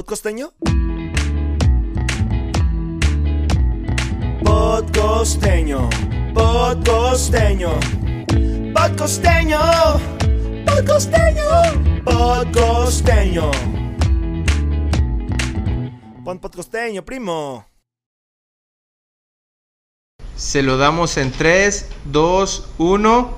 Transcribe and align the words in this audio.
¿Podcosteño? 0.00 0.54
Podcosteño, 4.42 5.90
podcosteño, 6.32 7.68
podcosteño, 8.72 9.60
podcosteño, 10.64 11.44
podcosteño. 12.02 13.50
Pon 16.24 16.38
podcosteño, 16.38 17.04
primo. 17.04 17.66
Se 20.34 20.62
lo 20.62 20.78
damos 20.78 21.18
en 21.18 21.30
3, 21.30 21.90
2, 22.06 22.68
1. 22.78 23.34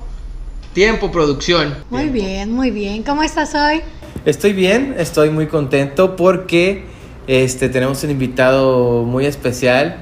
Tiempo, 0.73 1.11
producción. 1.11 1.83
Muy 1.89 2.07
bien, 2.07 2.53
muy 2.53 2.71
bien. 2.71 3.03
¿Cómo 3.03 3.21
estás 3.21 3.53
hoy? 3.53 3.83
Estoy 4.25 4.53
bien, 4.53 4.95
estoy 4.97 5.29
muy 5.31 5.47
contento 5.47 6.15
porque 6.15 6.85
este, 7.27 7.67
tenemos 7.67 8.03
un 8.05 8.11
invitado 8.11 9.03
muy 9.03 9.25
especial. 9.25 9.97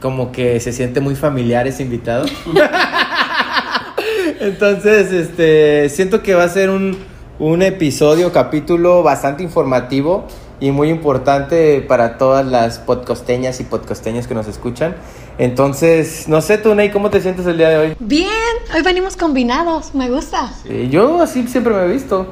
Como 0.00 0.30
que 0.30 0.60
se 0.60 0.72
siente 0.72 1.00
muy 1.00 1.16
familiar 1.16 1.66
ese 1.66 1.82
invitado. 1.82 2.26
Entonces, 4.40 5.10
este, 5.12 5.88
siento 5.88 6.22
que 6.22 6.34
va 6.34 6.44
a 6.44 6.48
ser 6.48 6.70
un, 6.70 6.96
un 7.40 7.62
episodio, 7.62 8.32
capítulo 8.32 9.02
bastante 9.02 9.42
informativo 9.42 10.26
y 10.60 10.70
muy 10.70 10.88
importante 10.88 11.80
para 11.80 12.18
todas 12.18 12.46
las 12.46 12.78
podcosteñas 12.78 13.58
y 13.60 13.64
podcosteños 13.64 14.28
que 14.28 14.34
nos 14.34 14.46
escuchan. 14.46 14.94
Entonces, 15.38 16.28
no 16.28 16.40
sé, 16.40 16.58
tú, 16.58 16.74
Ney, 16.74 16.90
¿cómo 16.90 17.10
te 17.10 17.20
sientes 17.20 17.46
el 17.46 17.56
día 17.56 17.70
de 17.70 17.78
hoy? 17.78 17.96
Bien, 17.98 18.30
hoy 18.74 18.82
venimos 18.82 19.16
combinados, 19.16 19.94
me 19.94 20.08
gusta. 20.08 20.52
Sí, 20.62 20.88
yo 20.88 21.20
así 21.20 21.48
siempre 21.48 21.74
me 21.74 21.84
he 21.84 21.88
visto, 21.88 22.26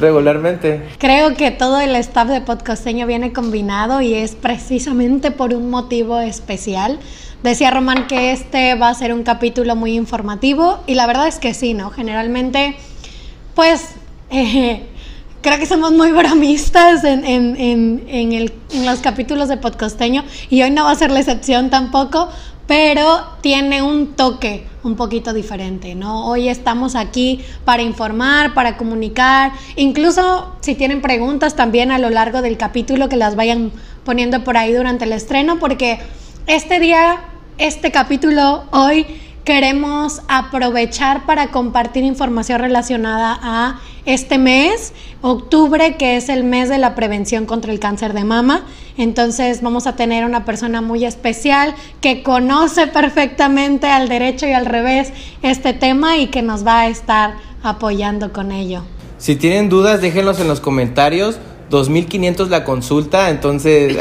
regularmente. 0.00 0.88
Creo 0.98 1.34
que 1.34 1.50
todo 1.50 1.80
el 1.80 1.94
staff 1.96 2.28
de 2.28 2.40
Podcosteño 2.40 3.06
viene 3.06 3.32
combinado 3.32 4.00
y 4.00 4.14
es 4.14 4.34
precisamente 4.34 5.30
por 5.30 5.54
un 5.54 5.70
motivo 5.70 6.18
especial. 6.20 6.98
Decía 7.42 7.70
Román 7.70 8.06
que 8.06 8.32
este 8.32 8.74
va 8.74 8.88
a 8.88 8.94
ser 8.94 9.12
un 9.12 9.22
capítulo 9.22 9.76
muy 9.76 9.94
informativo 9.94 10.80
y 10.86 10.94
la 10.94 11.06
verdad 11.06 11.28
es 11.28 11.38
que 11.38 11.54
sí, 11.54 11.74
¿no? 11.74 11.90
Generalmente, 11.90 12.76
pues, 13.54 13.90
creo 14.30 15.58
que 15.58 15.66
somos 15.66 15.92
muy 15.92 16.10
bromistas 16.12 17.04
en, 17.04 17.24
en, 17.24 17.56
en, 17.56 18.04
en, 18.08 18.32
el, 18.32 18.52
los 18.84 18.98
capítulos 19.00 19.48
de 19.48 19.56
Podcosteño 19.56 20.24
y 20.50 20.62
hoy 20.62 20.70
no 20.70 20.84
va 20.84 20.90
a 20.90 20.94
ser 20.96 21.10
la 21.10 21.20
excepción 21.20 21.70
tampoco, 21.70 22.28
pero 22.68 23.24
tiene 23.40 23.82
un 23.82 24.14
toque 24.14 24.66
un 24.84 24.94
poquito 24.94 25.32
diferente, 25.32 25.94
¿no? 25.94 26.26
Hoy 26.26 26.50
estamos 26.50 26.96
aquí 26.96 27.40
para 27.64 27.82
informar, 27.82 28.52
para 28.52 28.76
comunicar, 28.76 29.52
incluso 29.74 30.54
si 30.60 30.74
tienen 30.74 31.00
preguntas 31.00 31.56
también 31.56 31.90
a 31.90 31.98
lo 31.98 32.10
largo 32.10 32.42
del 32.42 32.58
capítulo 32.58 33.08
que 33.08 33.16
las 33.16 33.36
vayan 33.36 33.72
poniendo 34.04 34.44
por 34.44 34.58
ahí 34.58 34.74
durante 34.74 35.06
el 35.06 35.14
estreno, 35.14 35.58
porque 35.58 35.98
este 36.46 36.78
día, 36.78 37.20
este 37.56 37.90
capítulo, 37.90 38.64
hoy 38.70 39.06
queremos 39.48 40.20
aprovechar 40.28 41.24
para 41.24 41.46
compartir 41.46 42.04
información 42.04 42.60
relacionada 42.60 43.38
a 43.42 43.80
este 44.04 44.36
mes, 44.36 44.92
octubre, 45.22 45.96
que 45.96 46.18
es 46.18 46.28
el 46.28 46.44
mes 46.44 46.68
de 46.68 46.76
la 46.76 46.94
prevención 46.94 47.46
contra 47.46 47.72
el 47.72 47.80
cáncer 47.80 48.12
de 48.12 48.24
mama. 48.24 48.66
Entonces 48.98 49.62
vamos 49.62 49.86
a 49.86 49.96
tener 49.96 50.26
una 50.26 50.44
persona 50.44 50.82
muy 50.82 51.06
especial 51.06 51.74
que 52.02 52.22
conoce 52.22 52.88
perfectamente 52.88 53.86
al 53.86 54.10
derecho 54.10 54.46
y 54.46 54.52
al 54.52 54.66
revés 54.66 55.14
este 55.40 55.72
tema 55.72 56.18
y 56.18 56.26
que 56.26 56.42
nos 56.42 56.66
va 56.66 56.80
a 56.80 56.88
estar 56.88 57.36
apoyando 57.62 58.34
con 58.34 58.52
ello. 58.52 58.82
Si 59.16 59.34
tienen 59.34 59.70
dudas, 59.70 60.02
déjenlos 60.02 60.40
en 60.40 60.48
los 60.48 60.60
comentarios. 60.60 61.38
2500 61.70 62.50
la 62.50 62.64
consulta, 62.64 63.30
entonces... 63.30 63.96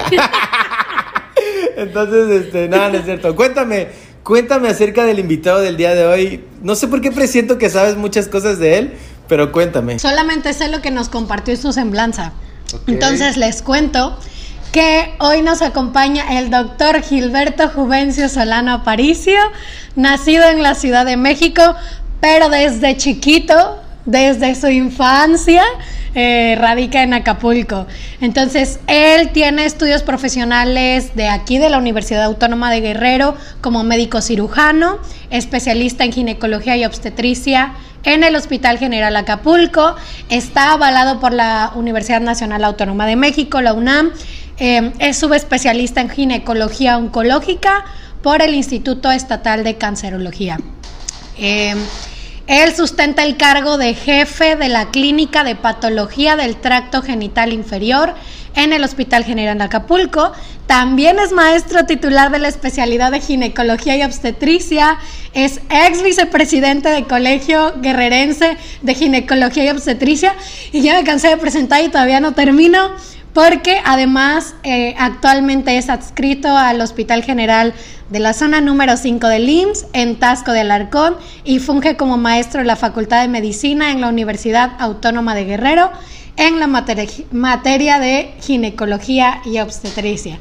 entonces, 1.77 2.43
este, 2.47 2.67
nada, 2.67 2.89
no 2.89 2.97
es 2.97 3.05
cierto. 3.05 3.33
Cuéntame, 3.33 3.87
cuéntame 4.27 4.67
acerca 4.67 5.05
del 5.05 5.19
invitado 5.19 5.61
del 5.61 5.77
día 5.77 5.95
de 5.95 6.05
hoy. 6.05 6.43
No 6.61 6.75
sé 6.75 6.89
por 6.89 6.99
qué 6.99 7.13
presiento 7.13 7.57
que 7.57 7.69
sabes 7.69 7.95
muchas 7.95 8.27
cosas 8.27 8.59
de 8.59 8.77
él, 8.77 8.93
pero 9.29 9.53
cuéntame. 9.53 9.99
Solamente 9.99 10.51
sé 10.51 10.67
lo 10.67 10.81
que 10.81 10.91
nos 10.91 11.07
compartió 11.07 11.55
su 11.55 11.71
semblanza. 11.71 12.33
Okay. 12.65 12.95
Entonces 12.95 13.37
les 13.37 13.61
cuento 13.61 14.19
que 14.73 15.15
hoy 15.19 15.41
nos 15.43 15.61
acompaña 15.61 16.37
el 16.37 16.49
doctor 16.49 17.01
Gilberto 17.01 17.69
Juvencio 17.69 18.27
Solano 18.27 18.73
Aparicio, 18.73 19.39
nacido 19.95 20.43
en 20.49 20.61
la 20.61 20.75
Ciudad 20.75 21.05
de 21.05 21.15
México, 21.15 21.61
pero 22.19 22.49
desde 22.49 22.97
chiquito, 22.97 23.79
desde 24.05 24.55
su 24.55 24.67
infancia, 24.67 25.63
eh, 26.19 26.55
radica 26.59 27.03
en 27.03 27.13
Acapulco. 27.13 27.85
Entonces, 28.21 28.79
él 28.87 29.29
tiene 29.33 29.65
estudios 29.65 30.01
profesionales 30.01 31.15
de 31.15 31.27
aquí, 31.27 31.59
de 31.59 31.69
la 31.69 31.77
Universidad 31.77 32.23
Autónoma 32.23 32.71
de 32.71 32.81
Guerrero, 32.81 33.35
como 33.61 33.83
médico 33.83 34.19
cirujano, 34.21 34.97
especialista 35.29 36.05
en 36.05 36.11
ginecología 36.11 36.75
y 36.75 36.85
obstetricia 36.85 37.75
en 38.01 38.23
el 38.23 38.35
Hospital 38.35 38.79
General 38.79 39.15
Acapulco. 39.15 39.95
Está 40.29 40.73
avalado 40.73 41.19
por 41.19 41.33
la 41.33 41.71
Universidad 41.75 42.21
Nacional 42.21 42.63
Autónoma 42.63 43.05
de 43.05 43.15
México, 43.15 43.61
la 43.61 43.73
UNAM. 43.73 44.11
Eh, 44.57 44.93
es 44.97 45.17
subespecialista 45.17 46.01
en 46.01 46.09
ginecología 46.09 46.97
oncológica 46.97 47.85
por 48.23 48.41
el 48.41 48.55
Instituto 48.55 49.11
Estatal 49.11 49.63
de 49.63 49.77
Cancerología. 49.77 50.57
Eh, 51.37 51.75
él 52.47 52.73
sustenta 52.73 53.23
el 53.23 53.35
cargo 53.35 53.77
de 53.77 53.93
jefe 53.93 54.55
de 54.55 54.69
la 54.69 54.89
Clínica 54.89 55.43
de 55.43 55.55
Patología 55.55 56.37
del 56.37 56.55
Tracto 56.55 57.01
Genital 57.01 57.51
Inferior 57.51 58.15
en 58.55 58.71
el 58.71 58.85
Hospital 58.85 59.25
General 59.25 59.57
de 59.57 59.65
Acapulco. 59.65 60.31
También 60.65 61.19
es 61.19 61.33
maestro 61.33 61.85
titular 61.85 62.31
de 62.31 62.39
la 62.39 62.47
especialidad 62.47 63.11
de 63.11 63.19
ginecología 63.19 63.97
y 63.97 64.03
obstetricia. 64.03 64.97
Es 65.33 65.59
ex 65.69 66.01
vicepresidente 66.03 66.87
de 66.89 67.03
Colegio 67.03 67.73
Guerrerense 67.81 68.57
de 68.81 68.95
Ginecología 68.95 69.65
y 69.65 69.69
Obstetricia. 69.69 70.33
Y 70.71 70.81
ya 70.81 70.95
me 70.95 71.03
cansé 71.03 71.27
de 71.27 71.37
presentar 71.37 71.83
y 71.83 71.89
todavía 71.89 72.21
no 72.21 72.33
termino 72.33 72.93
porque 73.37 73.79
además 73.85 74.55
eh, 74.63 74.95
actualmente 74.97 75.77
es 75.77 75.91
adscrito 75.91 76.57
al 76.57 76.81
Hospital 76.81 77.21
General 77.21 77.71
de 78.09 78.17
la 78.17 78.33
zona 78.33 78.61
número 78.61 78.97
5 78.97 79.27
del 79.27 79.47
IMSS 79.47 79.85
en 79.93 80.17
Tasco 80.17 80.53
de 80.53 80.61
Alarcón 80.61 81.17
y 81.43 81.59
funge 81.59 81.97
como 81.97 82.17
maestro 82.17 82.61
de 82.61 82.65
la 82.65 82.75
Facultad 82.75 83.21
de 83.21 83.27
Medicina 83.27 83.91
en 83.91 84.01
la 84.01 84.07
Universidad 84.07 84.71
Autónoma 84.79 85.35
de 85.35 85.45
Guerrero 85.45 85.91
en 86.35 86.59
la 86.59 86.65
materia, 86.65 87.05
materia 87.31 87.99
de 87.99 88.33
ginecología 88.41 89.39
y 89.45 89.59
obstetricia. 89.59 90.39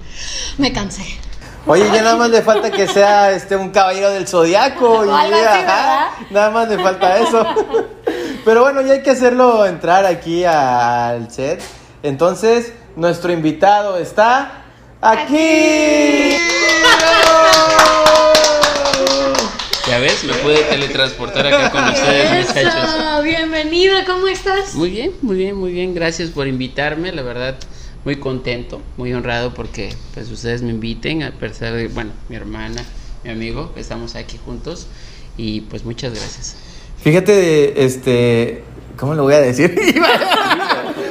Me 0.56 0.72
cansé. 0.72 1.04
Oye, 1.66 1.84
ya 1.92 2.00
nada 2.00 2.16
más 2.16 2.30
le 2.30 2.40
falta 2.40 2.70
que 2.70 2.88
sea 2.88 3.30
este 3.32 3.56
un 3.56 3.72
caballero 3.72 4.10
del 4.10 4.26
zodiaco 4.26 5.04
y 5.04 5.10
ajá, 5.10 6.12
nada 6.30 6.48
más 6.48 6.66
le 6.70 6.78
falta 6.78 7.18
eso. 7.18 7.46
Pero 8.46 8.62
bueno, 8.62 8.80
ya 8.80 8.94
hay 8.94 9.02
que 9.02 9.10
hacerlo 9.10 9.66
entrar 9.66 10.06
aquí 10.06 10.46
al 10.46 11.30
set. 11.30 11.62
Entonces, 12.02 12.72
nuestro 12.96 13.32
invitado 13.32 13.98
está 13.98 14.64
aquí. 15.00 16.36
Ya 19.86 20.00
ves, 20.00 20.24
me 20.24 20.32
pude 20.34 20.62
teletransportar 20.64 21.46
acá 21.46 21.70
con 21.70 21.84
ustedes, 21.84 22.48
Eso, 22.50 22.66
muchachos. 22.66 23.24
bienvenido, 23.24 23.94
¿cómo 24.04 24.26
estás? 24.26 24.74
Muy 24.74 24.90
bien, 24.90 25.12
muy 25.22 25.36
bien, 25.36 25.54
muy 25.54 25.70
bien. 25.70 25.94
Gracias 25.94 26.30
por 26.30 26.48
invitarme. 26.48 27.12
La 27.12 27.22
verdad, 27.22 27.54
muy 28.04 28.16
contento, 28.16 28.80
muy 28.96 29.12
honrado 29.12 29.54
porque 29.54 29.94
pues 30.14 30.28
ustedes 30.30 30.62
me 30.62 30.70
inviten, 30.70 31.22
a 31.22 31.30
pesar 31.30 31.74
de, 31.74 31.86
bueno, 31.88 32.10
mi 32.28 32.34
hermana, 32.34 32.82
mi 33.22 33.30
amigo, 33.30 33.72
estamos 33.76 34.16
aquí 34.16 34.40
juntos 34.44 34.88
y 35.36 35.60
pues 35.62 35.84
muchas 35.84 36.14
gracias. 36.14 36.56
Fíjate, 37.00 37.84
este, 37.84 38.64
¿cómo 38.96 39.14
lo 39.14 39.22
voy 39.22 39.34
a 39.34 39.40
decir? 39.40 39.78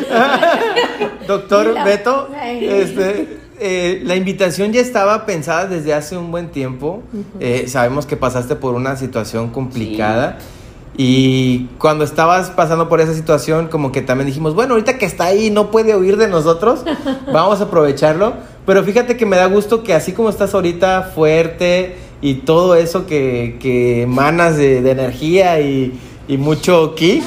Doctor. 1.27 1.75
Beto, 1.83 2.29
este, 2.43 3.39
eh, 3.59 4.01
la 4.03 4.15
invitación 4.15 4.73
ya 4.73 4.81
estaba 4.81 5.25
pensada 5.25 5.67
desde 5.67 5.93
hace 5.93 6.17
un 6.17 6.31
buen 6.31 6.49
tiempo. 6.49 7.03
Eh, 7.39 7.65
sabemos 7.67 8.05
que 8.05 8.17
pasaste 8.17 8.55
por 8.55 8.75
una 8.75 8.95
situación 8.95 9.49
complicada. 9.49 10.39
Y 10.97 11.65
cuando 11.77 12.05
estabas 12.05 12.51
pasando 12.51 12.87
por 12.87 13.01
esa 13.01 13.13
situación, 13.13 13.67
como 13.67 13.91
que 13.91 14.01
también 14.01 14.27
dijimos, 14.27 14.55
bueno, 14.55 14.73
ahorita 14.75 14.97
que 14.97 15.05
está 15.05 15.25
ahí 15.25 15.49
no 15.49 15.69
puede 15.69 15.95
huir 15.95 16.15
de 16.15 16.29
nosotros, 16.29 16.85
vamos 17.33 17.59
a 17.59 17.65
aprovecharlo. 17.65 18.33
Pero 18.65 18.83
fíjate 18.83 19.17
que 19.17 19.25
me 19.25 19.35
da 19.35 19.45
gusto 19.45 19.83
que 19.83 19.93
así 19.93 20.13
como 20.13 20.29
estás 20.29 20.53
ahorita, 20.53 21.11
fuerte 21.13 21.97
y 22.21 22.35
todo 22.35 22.75
eso 22.75 23.05
que, 23.05 23.57
que 23.59 24.03
emanas 24.03 24.57
de, 24.57 24.81
de 24.81 24.91
energía 24.91 25.59
y, 25.59 25.99
y 26.27 26.37
mucho 26.37 26.95
ki, 26.95 27.21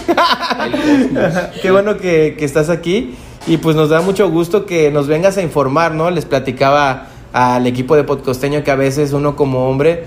qué 1.62 1.70
bueno 1.70 1.98
que, 1.98 2.36
que 2.38 2.44
estás 2.44 2.70
aquí. 2.70 3.14
Y 3.48 3.56
pues 3.56 3.74
nos 3.74 3.88
da 3.88 4.00
mucho 4.00 4.28
gusto 4.30 4.66
que 4.66 4.90
nos 4.90 5.08
vengas 5.08 5.36
a 5.38 5.42
informar, 5.42 5.94
¿no? 5.94 6.10
Les 6.10 6.26
platicaba 6.26 7.08
al 7.32 7.66
equipo 7.66 7.96
de 7.96 8.04
podcosteño 8.04 8.62
que 8.62 8.70
a 8.70 8.76
veces 8.76 9.12
uno 9.12 9.36
como 9.36 9.68
hombre, 9.68 10.04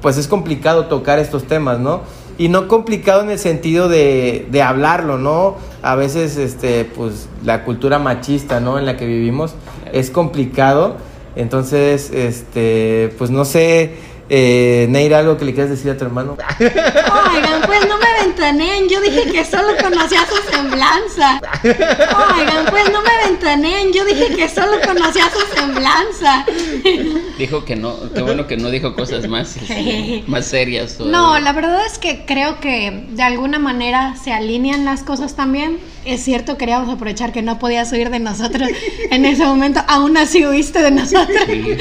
pues 0.00 0.18
es 0.18 0.28
complicado 0.28 0.86
tocar 0.86 1.18
estos 1.18 1.44
temas, 1.44 1.80
¿no? 1.80 2.02
y 2.38 2.48
no 2.48 2.66
complicado 2.68 3.22
en 3.22 3.30
el 3.30 3.38
sentido 3.38 3.88
de, 3.88 4.46
de 4.50 4.62
hablarlo, 4.62 5.18
¿no? 5.18 5.56
A 5.82 5.94
veces, 5.96 6.36
este, 6.36 6.84
pues, 6.84 7.28
la 7.44 7.64
cultura 7.64 7.98
machista, 7.98 8.60
¿no? 8.60 8.78
En 8.78 8.86
la 8.86 8.96
que 8.96 9.06
vivimos 9.06 9.54
es 9.92 10.10
complicado. 10.10 10.96
Entonces, 11.36 12.10
este, 12.10 13.14
pues 13.18 13.30
no 13.30 13.44
sé, 13.44 13.94
eh, 14.34 14.86
Neira, 14.88 15.18
algo 15.18 15.36
que 15.36 15.44
le 15.44 15.52
quieras 15.52 15.68
decir 15.68 15.90
a 15.90 15.98
tu 15.98 16.06
hermano. 16.06 16.38
Oigan, 16.58 17.60
pues 17.66 17.86
no 17.86 17.98
me 17.98 18.06
ventaneen, 18.24 18.88
yo 18.88 18.98
dije 19.02 19.30
que 19.30 19.44
solo 19.44 19.74
conocía 19.82 20.20
su 20.26 20.50
semblanza. 20.50 21.38
Oigan, 21.62 22.64
pues 22.70 22.90
no 22.90 23.02
me 23.02 23.10
ventaneen, 23.28 23.92
yo 23.92 24.06
dije 24.06 24.34
que 24.34 24.48
solo 24.48 24.78
conocía 24.86 25.24
su 25.30 25.54
semblanza. 25.54 26.46
Dijo 27.36 27.66
que 27.66 27.76
no, 27.76 27.94
qué 28.14 28.22
bueno 28.22 28.46
que 28.46 28.56
no 28.56 28.70
dijo 28.70 28.94
cosas 28.94 29.28
más, 29.28 29.56
más 30.26 30.46
serias. 30.46 30.98
No, 30.98 31.38
la 31.38 31.52
verdad 31.52 31.84
es 31.84 31.98
que 31.98 32.24
creo 32.24 32.58
que 32.58 33.04
de 33.10 33.22
alguna 33.22 33.58
manera 33.58 34.14
se 34.16 34.32
alinean 34.32 34.86
las 34.86 35.02
cosas 35.02 35.36
también. 35.36 35.78
Es 36.06 36.24
cierto, 36.24 36.56
queríamos 36.56 36.88
aprovechar 36.88 37.32
que 37.32 37.42
no 37.42 37.58
podías 37.58 37.92
huir 37.92 38.08
de 38.08 38.18
nosotros 38.18 38.70
en 39.10 39.26
ese 39.26 39.44
momento, 39.44 39.82
aún 39.88 40.16
así 40.16 40.46
huiste 40.46 40.80
de 40.80 40.90
nosotros. 40.90 41.36
Sí. 41.46 41.76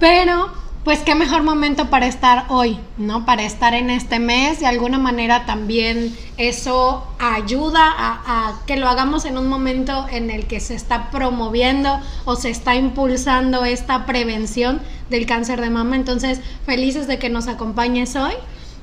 Pero, 0.00 0.63
pues 0.84 0.98
qué 0.98 1.14
mejor 1.14 1.42
momento 1.42 1.88
para 1.88 2.06
estar 2.06 2.44
hoy, 2.48 2.78
¿no? 2.98 3.24
Para 3.24 3.42
estar 3.42 3.72
en 3.72 3.88
este 3.88 4.18
mes. 4.18 4.60
De 4.60 4.66
alguna 4.66 4.98
manera 4.98 5.46
también 5.46 6.14
eso 6.36 7.06
ayuda 7.18 7.94
a, 7.96 8.60
que 8.66 8.76
lo 8.76 8.86
hagamos 8.86 9.24
en 9.24 9.38
un 9.38 9.48
momento 9.48 10.06
en 10.10 10.30
el 10.30 10.46
que 10.46 10.60
se 10.60 10.74
está 10.74 11.10
promoviendo 11.10 11.98
o 12.26 12.36
se 12.36 12.50
está 12.50 12.76
impulsando 12.76 13.64
esta 13.64 14.04
prevención 14.04 14.82
del 15.08 15.24
cáncer 15.24 15.62
de 15.62 15.70
mama. 15.70 15.96
Entonces, 15.96 16.40
felices 16.66 17.06
de 17.06 17.18
que 17.18 17.30
nos 17.30 17.48
acompañes 17.48 18.14
hoy. 18.14 18.34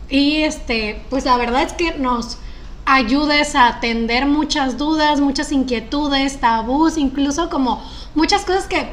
Y 0.09 0.37
este, 0.37 1.03
pues 1.11 1.25
la 1.25 1.37
verdad 1.37 1.61
es 1.61 1.73
que 1.73 1.93
nos 1.99 2.39
ayudes 2.85 3.53
a 3.53 3.67
atender 3.67 4.25
muchas 4.25 4.79
dudas, 4.79 5.21
muchas 5.21 5.51
inquietudes, 5.51 6.39
tabús, 6.39 6.97
incluso 6.97 7.51
como 7.51 7.79
muchas 8.15 8.43
cosas 8.43 8.65
que 8.65 8.89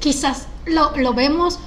quizás 0.00 0.48
lo 0.66 1.14
vemos 1.14 1.60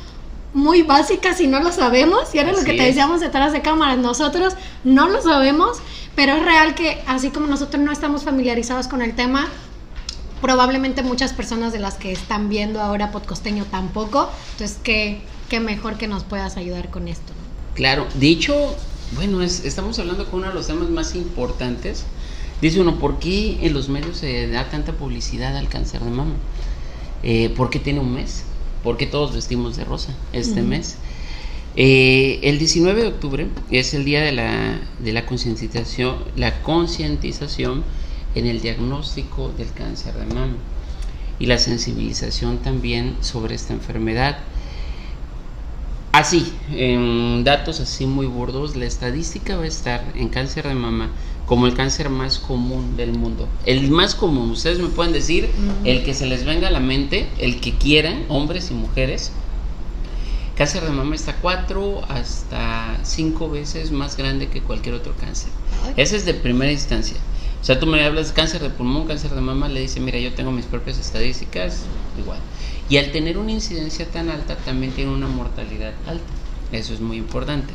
muy 0.54 0.82
básicas 0.82 1.40
y 1.42 1.48
no 1.48 1.60
lo 1.62 1.72
sabemos. 1.72 2.34
Y 2.34 2.40
era 2.40 2.52
lo 2.52 2.58
que 2.60 2.74
te 2.74 2.84
decíamos 2.84 3.22
detrás 3.22 3.54
de 3.54 3.62
cámaras. 3.62 3.98
Nosotros 3.98 4.54
no 4.84 5.08
lo 5.10 5.22
sabemos, 5.22 5.78
pero 6.16 6.34
es 6.34 6.44
real 6.44 6.76
que 6.76 7.02
así 7.08 7.30
como 7.30 7.48
nosotros 7.48 7.82
no 7.84 7.92
estamos 7.92 8.24
familiarizados 8.24 8.88
con 8.88 9.02
el 9.02 9.16
tema, 9.16 9.48
probablemente 10.42 11.04
muchas 11.04 11.34
personas 11.34 11.72
de 11.74 11.80
las 11.80 11.96
que 11.96 12.12
están 12.12 12.50
viendo 12.50 12.82
ahora 12.82 13.12
Podcosteño 13.12 13.66
tampoco. 13.66 14.30
Entonces, 14.54 14.78
qué, 14.84 15.22
qué 15.50 15.60
mejor 15.60 15.98
que 15.98 16.08
nos 16.08 16.24
puedas 16.24 16.58
ayudar 16.58 16.90
con 16.90 17.08
esto. 17.08 17.32
Claro, 17.76 18.08
dicho, 18.16 18.76
bueno, 19.16 19.42
es- 19.42 19.64
estamos 19.66 19.98
hablando 20.00 20.26
con 20.30 20.40
uno 20.40 20.50
de 20.50 20.54
los 20.56 20.68
temas 20.68 20.90
más 20.90 21.16
importantes. 21.16 22.06
Dice 22.62 22.80
uno, 22.82 22.98
¿por 23.00 23.20
qué 23.20 23.60
en 23.66 23.74
los 23.74 23.90
medios 23.90 24.18
se 24.18 24.48
da 24.48 24.70
tanta 24.70 24.92
publicidad 24.94 25.56
al 25.58 25.68
cáncer 25.70 26.02
de 26.02 26.12
mama? 26.12 26.34
Eh, 27.24 27.50
¿Por 27.56 27.70
qué 27.70 27.80
tiene 27.80 28.00
un 28.00 28.14
mes? 28.14 28.44
¿Por 28.84 28.98
qué 28.98 29.06
todos 29.06 29.34
vestimos 29.34 29.78
de 29.78 29.86
rosa 29.86 30.14
este 30.34 30.62
mes? 30.62 30.98
Eh, 31.76 32.40
el 32.44 32.60
19 32.60 33.02
de 33.02 33.08
octubre 33.08 33.48
es 33.70 33.94
el 33.94 34.04
día 34.04 34.22
de 34.22 34.32
la, 34.34 34.80
de 35.00 35.14
la 35.14 35.26
concientización, 35.26 36.16
la 36.36 36.62
concientización 36.64 37.84
en 38.36 38.48
el 38.48 38.62
diagnóstico 38.62 39.52
del 39.58 39.72
cáncer 39.72 40.14
de 40.16 40.26
mama 40.34 40.56
y 41.40 41.46
la 41.46 41.58
sensibilización 41.58 42.58
también 42.58 43.16
sobre 43.22 43.56
esta 43.56 43.74
enfermedad. 43.74 44.40
Así, 46.12 46.52
en 46.72 47.44
datos 47.44 47.80
así 47.80 48.06
muy 48.06 48.26
burdos, 48.26 48.76
la 48.76 48.86
estadística 48.86 49.56
va 49.56 49.64
a 49.64 49.68
estar 49.68 50.04
en 50.16 50.28
cáncer 50.28 50.68
de 50.68 50.76
mama 50.76 51.10
como 51.52 51.68
el 51.68 51.74
cáncer 51.74 52.10
más 52.10 52.40
común 52.40 52.96
del 52.96 53.12
mundo. 53.12 53.46
El 53.66 53.92
más 53.92 54.16
común, 54.16 54.52
ustedes 54.52 54.80
me 54.80 54.88
pueden 54.88 55.12
decir, 55.12 55.50
el 55.84 56.06
que 56.06 56.14
se 56.14 56.26
les 56.26 56.46
venga 56.46 56.70
a 56.70 56.72
la 56.72 56.80
mente, 56.80 57.28
el 57.40 57.60
que 57.60 57.74
quieran, 57.74 58.24
hombres 58.30 58.72
y 58.72 58.74
mujeres. 58.74 59.34
Cáncer 60.56 60.86
de 60.86 60.92
mama 60.92 61.14
está 61.14 61.36
cuatro 61.42 62.04
hasta 62.08 62.98
cinco 63.04 63.50
veces 63.50 63.92
más 63.92 64.16
grande 64.16 64.48
que 64.48 64.62
cualquier 64.62 64.96
otro 64.96 65.14
cáncer. 65.20 65.50
Ese 65.98 66.16
es 66.16 66.24
de 66.24 66.36
primera 66.36 66.72
instancia. 66.72 67.18
O 67.62 67.66
sea, 67.66 67.78
tú 67.78 67.86
me 67.86 68.02
hablas 68.02 68.30
de 68.30 68.34
cáncer 68.34 68.62
de 68.62 68.70
pulmón, 68.70 69.06
cáncer 69.06 69.32
de 69.32 69.42
mama, 69.42 69.68
le 69.68 69.82
dice, 69.82 70.00
mira, 70.00 70.20
yo 70.20 70.34
tengo 70.34 70.54
mis 70.54 70.64
propias 70.64 71.00
estadísticas, 71.00 71.82
igual. 72.18 72.40
Y 72.88 72.96
al 72.96 73.12
tener 73.12 73.38
una 73.38 73.52
incidencia 73.52 74.06
tan 74.10 74.30
alta, 74.30 74.56
también 74.56 74.94
tiene 74.94 75.12
una 75.12 75.28
mortalidad 75.28 75.92
alta. 76.08 76.32
Eso 76.72 76.94
es 76.94 77.02
muy 77.02 77.18
importante. 77.18 77.74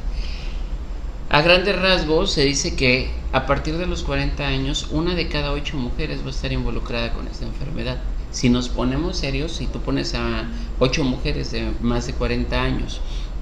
A 1.28 1.42
grandes 1.42 1.76
rasgos 1.76 2.32
se 2.32 2.44
dice 2.44 2.76
que 2.76 3.10
a 3.32 3.46
partir 3.46 3.76
de 3.78 3.86
los 3.86 4.02
40 4.02 4.46
años, 4.46 4.88
una 4.90 5.14
de 5.14 5.28
cada 5.28 5.52
ocho 5.52 5.76
mujeres 5.76 6.22
va 6.22 6.28
a 6.28 6.30
estar 6.30 6.52
involucrada 6.52 7.12
con 7.12 7.26
esta 7.28 7.44
enfermedad. 7.46 7.98
Si 8.30 8.48
nos 8.48 8.68
ponemos 8.68 9.18
serios, 9.18 9.52
si 9.56 9.66
tú 9.66 9.82
pones 9.82 10.14
a 10.14 10.48
ocho 10.78 11.04
mujeres 11.04 11.50
de 11.50 11.72
más 11.80 12.06
de 12.06 12.14
40 12.14 12.62
años 12.62 13.00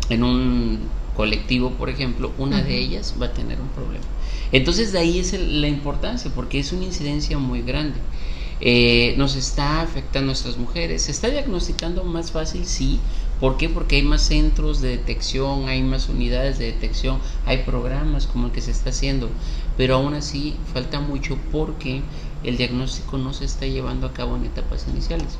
en 0.08 0.24
un 0.24 0.92
colectivo, 1.12 1.76
por 1.76 1.90
ejemplo, 1.90 2.34
una 2.38 2.62
de 2.62 2.78
ellas 2.78 3.14
va 3.20 3.26
a 3.26 3.32
tener 3.34 3.60
un 3.60 3.68
problema. 3.70 4.06
Entonces 4.50 4.92
de 4.92 4.98
ahí 5.00 5.18
es 5.18 5.32
el- 5.32 5.60
la 5.60 5.68
importancia, 5.68 6.30
porque 6.34 6.58
es 6.58 6.72
una 6.72 6.84
incidencia 6.84 7.38
muy 7.38 7.62
grande. 7.62 8.00
Eh, 8.60 9.14
nos 9.18 9.36
está 9.36 9.80
afectando 9.82 10.26
a 10.26 10.32
nuestras 10.32 10.56
mujeres. 10.56 11.02
¿Se 11.04 11.10
está 11.12 11.28
diagnosticando 11.28 12.04
más 12.04 12.30
fácil? 12.32 12.66
Sí. 12.66 13.00
¿Por 13.40 13.56
qué? 13.56 13.68
Porque 13.68 13.96
hay 13.96 14.02
más 14.02 14.22
centros 14.22 14.80
de 14.80 14.90
detección, 14.90 15.68
hay 15.68 15.82
más 15.82 16.08
unidades 16.08 16.58
de 16.58 16.66
detección, 16.66 17.18
hay 17.44 17.58
programas 17.58 18.26
como 18.26 18.46
el 18.46 18.52
que 18.52 18.60
se 18.60 18.70
está 18.70 18.90
haciendo, 18.90 19.28
pero 19.76 19.96
aún 19.96 20.14
así 20.14 20.56
falta 20.72 21.00
mucho 21.00 21.36
porque 21.50 22.02
el 22.44 22.56
diagnóstico 22.56 23.18
no 23.18 23.32
se 23.32 23.44
está 23.44 23.66
llevando 23.66 24.06
a 24.06 24.12
cabo 24.12 24.36
en 24.36 24.44
etapas 24.44 24.86
iniciales. 24.88 25.38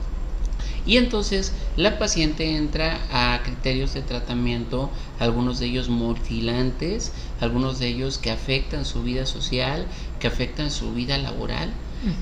Y 0.86 0.98
entonces 0.98 1.52
la 1.76 1.98
paciente 1.98 2.56
entra 2.56 3.00
a 3.10 3.42
criterios 3.42 3.94
de 3.94 4.02
tratamiento, 4.02 4.90
algunos 5.18 5.58
de 5.58 5.66
ellos 5.66 5.88
mutilantes, 5.88 7.12
algunos 7.40 7.78
de 7.78 7.88
ellos 7.88 8.18
que 8.18 8.30
afectan 8.30 8.84
su 8.84 9.02
vida 9.02 9.24
social, 9.24 9.86
que 10.18 10.26
afectan 10.26 10.70
su 10.70 10.92
vida 10.92 11.16
laboral. 11.16 11.72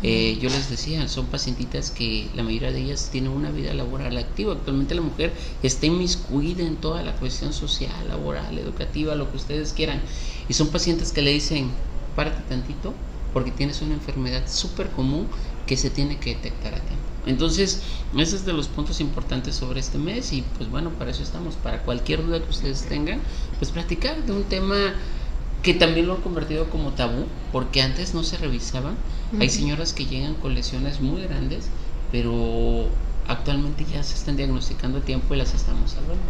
Eh, 0.03 0.39
yo 0.41 0.49
les 0.49 0.71
decía, 0.71 1.09
son 1.09 1.27
pacientitas 1.27 1.91
que 1.91 2.29
la 2.35 2.43
mayoría 2.43 2.71
de 2.71 2.81
ellas 2.81 3.09
tienen 3.11 3.33
una 3.33 3.51
vida 3.51 3.75
laboral 3.75 4.17
activa. 4.17 4.53
Actualmente 4.53 4.95
la 4.95 5.03
mujer 5.03 5.33
está 5.63 5.87
inmiscuida 5.87 6.63
en 6.65 6.77
toda 6.77 7.03
la 7.03 7.15
cuestión 7.17 7.53
social, 7.53 8.09
laboral, 8.09 8.59
educativa, 8.59 9.15
lo 9.15 9.31
que 9.31 9.37
ustedes 9.37 9.73
quieran. 9.73 10.01
Y 10.49 10.55
son 10.55 10.69
pacientes 10.69 11.13
que 11.13 11.23
le 11.23 11.33
dicen, 11.33 11.71
párate 12.15 12.43
tantito, 12.49 12.95
porque 13.33 13.51
tienes 13.51 13.83
una 13.83 13.95
enfermedad 13.95 14.43
súper 14.47 14.91
común 14.91 15.27
que 15.67 15.77
se 15.77 15.91
tiene 15.91 16.19
que 16.19 16.35
detectar 16.35 16.75
a 16.75 16.81
tiempo. 16.81 17.03
Entonces, 17.27 17.81
ese 18.17 18.37
es 18.37 18.45
de 18.45 18.53
los 18.53 18.69
puntos 18.69 19.01
importantes 19.01 19.55
sobre 19.55 19.81
este 19.81 19.99
mes 19.99 20.33
y 20.33 20.43
pues 20.57 20.69
bueno, 20.71 20.91
para 20.91 21.13
eso 21.13 21.23
estamos, 21.23 21.55
para 21.55 21.83
cualquier 21.83 22.25
duda 22.25 22.43
que 22.43 22.51
ustedes 22.51 22.83
tengan, 22.83 23.21
pues 23.59 23.71
platicar 23.71 24.25
de 24.25 24.33
un 24.33 24.43
tema 24.45 24.95
que 25.63 25.75
también 25.75 26.09
lo 26.09 26.15
han 26.15 26.21
convertido 26.23 26.69
como 26.69 26.91
tabú, 26.91 27.27
porque 27.53 27.83
antes 27.83 28.15
no 28.15 28.25
se 28.25 28.37
revisaban. 28.37 28.97
Hay 29.41 29.49
señoras 29.49 29.93
que 29.93 30.07
llegan 30.07 30.35
con 30.35 30.55
lesiones 30.55 31.01
muy 31.01 31.23
grandes, 31.23 31.65
pero 32.11 32.87
actualmente 33.27 33.87
ya 33.91 34.03
se 34.03 34.15
están 34.15 34.37
diagnosticando 34.37 34.99
a 34.99 35.01
tiempo 35.01 35.35
y 35.35 35.39
las 35.39 35.55
estamos 35.55 35.93
salvando. 35.93 36.23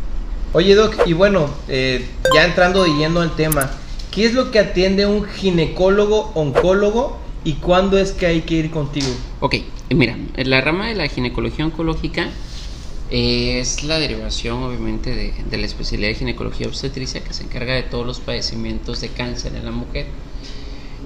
Oye, 0.53 0.75
Doc, 0.75 0.95
y 1.07 1.13
bueno, 1.13 1.49
eh, 1.69 2.07
ya 2.35 2.45
entrando 2.45 2.85
de 2.85 2.91
lleno 2.91 3.21
al 3.21 3.35
tema, 3.35 3.71
¿qué 4.11 4.27
es 4.27 4.35
lo 4.35 4.51
que 4.51 4.59
atiende 4.59 5.07
un 5.07 5.25
ginecólogo 5.25 6.31
oncólogo 6.35 7.19
y 7.45 7.55
cuándo 7.55 7.99
es 7.99 8.13
que 8.13 8.27
hay 8.27 8.43
que 8.43 8.55
ir 8.55 8.71
contigo? 8.71 9.09
Ok, 9.41 9.57
mira, 9.91 10.17
la 10.37 10.61
rama 10.61 10.89
de 10.89 10.95
la 10.95 11.09
ginecología 11.09 11.65
oncológica 11.65 12.29
eh, 13.11 13.61
es 13.61 13.83
la 13.83 13.99
derivación 13.99 14.63
obviamente 14.63 15.15
de, 15.15 15.35
de 15.51 15.57
la 15.57 15.67
especialidad 15.67 16.09
de 16.09 16.15
ginecología 16.15 16.67
obstetricia 16.67 17.25
que 17.25 17.33
se 17.33 17.45
encarga 17.45 17.75
de 17.75 17.83
todos 17.83 18.07
los 18.07 18.21
padecimientos 18.21 19.01
de 19.01 19.09
cáncer 19.09 19.57
en 19.57 19.65
la 19.65 19.73
mujer. 19.73 20.07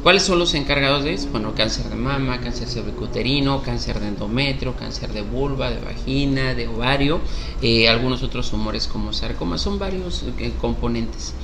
¿Cuáles 0.02 0.22
son 0.22 0.38
los 0.38 0.54
encargados 0.54 1.02
de 1.02 1.14
eso? 1.14 1.28
Bueno, 1.32 1.54
cáncer 1.56 1.88
de 1.88 1.96
mama, 1.96 2.40
cáncer 2.40 2.68
cervicuterino, 2.68 3.62
cáncer 3.62 3.98
de 3.98 4.08
endometrio, 4.08 4.76
cáncer 4.76 5.12
de 5.12 5.22
vulva, 5.22 5.70
de 5.70 5.80
vagina, 5.80 6.54
de 6.54 6.68
ovario, 6.68 7.20
eh, 7.60 7.88
algunos 7.88 8.22
otros 8.22 8.50
tumores 8.50 8.86
como 8.86 9.12
sarcoma, 9.12 9.58
son 9.58 9.80
varios 9.80 10.24
eh, 10.38 10.52
componentes. 10.60 11.34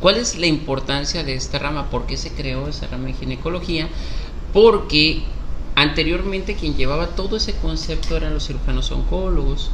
¿Cuál 0.00 0.16
es 0.16 0.36
la 0.36 0.46
importancia 0.46 1.22
de 1.22 1.34
esta 1.34 1.60
rama? 1.60 1.90
¿Por 1.90 2.06
qué 2.06 2.16
se 2.16 2.32
creó 2.32 2.66
esa 2.66 2.88
rama 2.88 3.06
de 3.06 3.12
ginecología? 3.12 3.88
Porque 4.52 5.22
anteriormente 5.76 6.56
quien 6.56 6.74
llevaba 6.74 7.08
todo 7.08 7.36
ese 7.36 7.54
concepto 7.54 8.16
eran 8.16 8.34
los 8.34 8.48
cirujanos 8.48 8.90
oncólogos, 8.90 9.70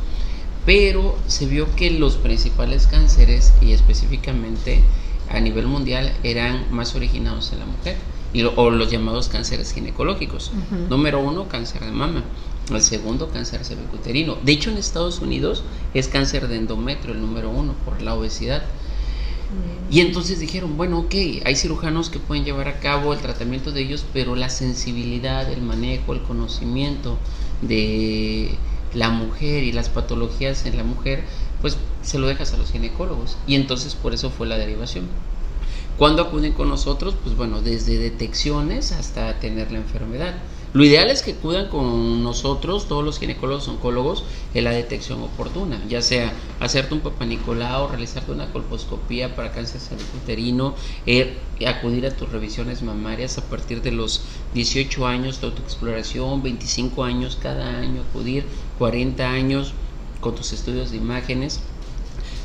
pero 0.67 1.17
se 1.29 1.47
vio 1.47 1.75
que 1.76 1.91
los 1.91 2.17
principales 2.17 2.87
cánceres 2.88 3.55
y 3.62 3.73
específicamente 3.73 4.83
a 5.31 5.41
nivel 5.41 5.67
mundial 5.67 6.12
eran 6.23 6.67
más 6.71 6.95
originados 6.95 7.50
en 7.55 7.61
la 7.61 7.67
mujer 7.67 7.97
y 8.35 8.43
lo- 8.43 8.53
o 8.57 8.69
los 8.71 8.91
llamados 8.91 9.29
cánceres 9.29 9.73
ginecológicos. 9.73 10.50
Número 10.91 11.21
uno, 11.21 11.49
cáncer 11.49 11.83
de 11.85 11.93
mama. 11.93 12.23
El 12.71 12.81
segundo, 12.83 13.29
cáncer 13.31 13.64
cervicuterino. 13.64 14.37
De 14.43 14.53
hecho, 14.53 14.71
en 14.71 14.76
Estados 14.79 15.21
Unidos 15.21 15.62
es 15.95 16.09
cáncer 16.09 16.49
de 16.49 16.57
endometrio 16.57 17.14
el 17.14 17.21
número 17.21 17.49
uno 17.50 17.75
por 17.85 18.00
la 18.03 18.14
obesidad. 18.14 18.62
Y 19.91 20.00
entonces 20.00 20.41
dijeron, 20.41 20.76
bueno, 20.76 20.99
ok, 21.00 21.14
hay 21.45 21.55
cirujanos 21.57 22.11
que 22.11 22.19
pueden 22.19 22.45
llevar 22.45 22.69
a 22.69 22.81
cabo 22.81 23.12
el 23.12 23.21
tratamiento 23.21 23.71
de 23.71 23.83
ellos, 23.83 24.05
pero 24.12 24.35
la 24.35 24.49
sensibilidad, 24.49 25.50
el 25.53 25.62
manejo, 25.62 26.12
el 26.14 26.23
conocimiento 26.23 27.19
de 27.62 28.57
la 28.95 29.11
mujer 29.11 29.62
y 29.64 29.73
las 29.73 29.88
patologías 29.91 30.67
en 30.67 30.76
la 30.76 30.85
mujer, 30.85 31.23
pues 31.61 31.76
se 32.03 32.19
lo 32.19 32.26
dejas 32.26 32.53
a 32.55 32.57
los 32.57 32.73
ginecólogos. 32.73 33.37
Y 33.47 33.55
entonces 33.57 33.95
por 33.95 34.14
eso 34.14 34.31
fue 34.31 34.47
la 34.47 34.57
derivación. 34.59 35.05
Cuando 35.98 36.22
acuden 36.22 36.52
con 36.52 36.68
nosotros? 36.68 37.14
Pues 37.22 37.36
bueno, 37.36 37.60
desde 37.60 37.98
detecciones 37.98 38.90
hasta 38.90 39.38
tener 39.38 39.70
la 39.70 39.78
enfermedad. 39.78 40.34
Lo 40.72 40.82
ideal 40.82 41.08
es 41.08 41.22
que 41.22 41.30
acudan 41.34 41.68
con 41.68 42.24
nosotros, 42.24 42.88
todos 42.88 43.04
los 43.04 43.20
ginecólogos 43.20 43.68
oncólogos, 43.68 44.24
en 44.54 44.64
la 44.64 44.72
detección 44.72 45.22
oportuna, 45.22 45.80
ya 45.88 46.02
sea 46.02 46.32
hacerte 46.58 46.94
un 46.94 47.00
papanicolao, 47.00 47.86
realizarte 47.86 48.32
una 48.32 48.50
colposcopía 48.50 49.36
para 49.36 49.52
cáncer 49.52 49.80
uterino, 50.20 50.74
eh, 51.06 51.38
acudir 51.64 52.06
a 52.06 52.10
tus 52.10 52.28
revisiones 52.28 52.82
mamarias 52.82 53.38
a 53.38 53.42
partir 53.42 53.82
de 53.82 53.92
los 53.92 54.22
18 54.54 55.06
años 55.06 55.40
de 55.40 55.46
autoexploración, 55.46 56.42
25 56.42 57.04
años 57.04 57.38
cada 57.40 57.78
año, 57.78 58.02
acudir 58.10 58.44
40 58.80 59.30
años 59.30 59.74
con 60.20 60.34
tus 60.34 60.52
estudios 60.52 60.90
de 60.90 60.96
imágenes 60.96 61.60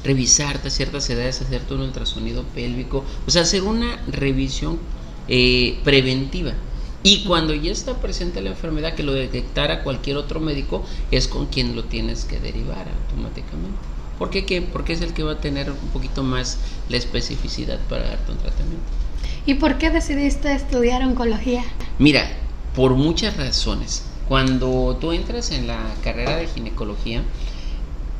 revisarte 0.03 0.67
a 0.67 0.71
ciertas 0.71 1.09
edades, 1.09 1.41
hacerte 1.41 1.73
un 1.73 1.81
ultrasonido 1.81 2.43
pélvico, 2.55 3.03
o 3.27 3.31
sea, 3.31 3.43
hacer 3.43 3.63
una 3.63 4.01
revisión 4.07 4.79
eh, 5.27 5.79
preventiva 5.83 6.53
y 7.01 7.23
cuando 7.23 7.53
ya 7.53 7.71
está 7.71 7.95
presente 7.95 8.41
la 8.41 8.49
enfermedad, 8.49 8.93
que 8.93 9.03
lo 9.03 9.13
detectara 9.13 9.83
cualquier 9.83 10.17
otro 10.17 10.39
médico, 10.39 10.83
es 11.11 11.27
con 11.27 11.45
quien 11.45 11.75
lo 11.75 11.85
tienes 11.85 12.25
que 12.25 12.39
derivar 12.39 12.87
automáticamente. 12.89 13.79
¿Por 14.17 14.29
qué? 14.29 14.61
Porque 14.61 14.91
es 14.93 15.01
el 15.01 15.13
que 15.13 15.23
va 15.23 15.33
a 15.33 15.39
tener 15.39 15.71
un 15.71 15.89
poquito 15.93 16.23
más 16.23 16.57
la 16.89 16.97
especificidad 16.97 17.79
para 17.87 18.03
darte 18.03 18.33
un 18.33 18.37
tratamiento. 18.37 18.85
¿Y 19.45 19.53
por 19.53 19.77
qué 19.77 19.91
decidiste 19.91 20.53
estudiar 20.53 21.01
oncología? 21.03 21.63
Mira, 21.99 22.29
por 22.75 22.95
muchas 22.95 23.37
razones. 23.37 24.03
Cuando 24.27 24.97
tú 24.99 25.13
entras 25.13 25.51
en 25.51 25.67
la 25.67 25.79
carrera 26.03 26.35
de 26.35 26.47
ginecología, 26.47 27.23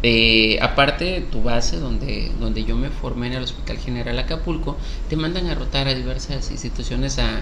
eh, 0.02 0.58
aparte 0.62 1.06
de 1.06 1.22
tu 1.22 1.44
base 1.44 1.78
donde, 1.78 2.32
donde 2.40 2.64
yo 2.64 2.76
me 2.76 2.90
formé 2.90 3.28
en 3.28 3.34
el 3.34 3.44
Hospital 3.44 3.78
General 3.78 4.18
Acapulco, 4.18 4.78
te 5.10 5.16
mandan 5.16 5.48
a 5.48 5.56
rotar 5.56 5.88
a 5.88 5.94
diversas 5.94 6.52
instituciones 6.52 7.20
a, 7.20 7.42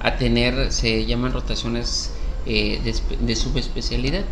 a 0.00 0.16
tener, 0.16 0.72
se 0.72 1.04
llaman 1.04 1.32
rotaciones 1.32 2.12
eh, 2.46 2.80
de, 3.20 3.34
subespecialidad. 3.34 4.22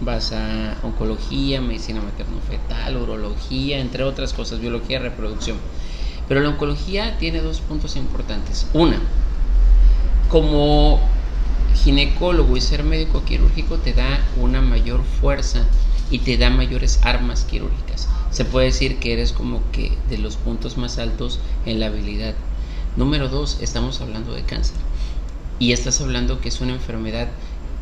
Vas 0.00 0.32
a 0.32 0.78
oncología, 0.82 1.60
medicina 1.60 2.00
materno-fetal, 2.00 2.96
urología, 2.96 3.78
entre 3.78 4.04
otras 4.04 4.32
cosas, 4.32 4.60
biología, 4.60 4.98
reproducción. 4.98 5.58
Pero 6.28 6.40
la 6.40 6.48
oncología 6.48 7.18
tiene 7.18 7.42
dos 7.42 7.60
puntos 7.60 7.96
importantes. 7.96 8.66
Una, 8.72 9.00
como 10.30 11.00
ginecólogo 11.74 12.56
y 12.56 12.60
ser 12.60 12.84
médico 12.84 13.24
quirúrgico 13.24 13.76
te 13.76 13.92
da 13.92 14.20
una 14.40 14.62
mayor 14.62 15.02
fuerza 15.20 15.66
y 16.10 16.20
te 16.20 16.36
da 16.36 16.50
mayores 16.50 17.00
armas 17.02 17.44
quirúrgicas. 17.44 18.08
Se 18.30 18.44
puede 18.44 18.66
decir 18.66 18.98
que 18.98 19.12
eres 19.12 19.32
como 19.32 19.62
que 19.72 19.92
de 20.08 20.18
los 20.18 20.36
puntos 20.36 20.76
más 20.76 20.98
altos 20.98 21.40
en 21.66 21.80
la 21.80 21.86
habilidad. 21.86 22.34
Número 22.96 23.28
dos, 23.28 23.58
estamos 23.60 24.00
hablando 24.00 24.34
de 24.34 24.42
cáncer 24.42 24.76
y 25.58 25.72
estás 25.72 26.00
hablando 26.00 26.40
que 26.40 26.48
es 26.48 26.60
una 26.60 26.72
enfermedad 26.72 27.28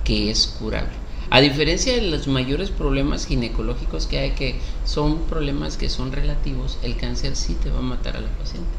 que 0.05 0.31
es 0.31 0.47
curable. 0.47 0.93
A 1.29 1.41
diferencia 1.41 1.93
de 1.95 2.03
los 2.03 2.29
mayores 2.29 2.71
problemas 2.71 3.27
ginecológicos 3.27 4.07
que 4.07 4.19
hay, 4.19 4.31
que 4.31 4.61
son 4.85 5.23
problemas 5.23 5.77
que 5.77 5.89
son 5.89 6.13
relativos, 6.13 6.79
el 6.83 6.97
cáncer 6.97 7.35
sí 7.35 7.55
te 7.55 7.71
va 7.71 7.81
a 7.81 7.83
matar 7.83 8.17
a 8.17 8.21
la 8.21 8.31
paciente. 8.39 8.71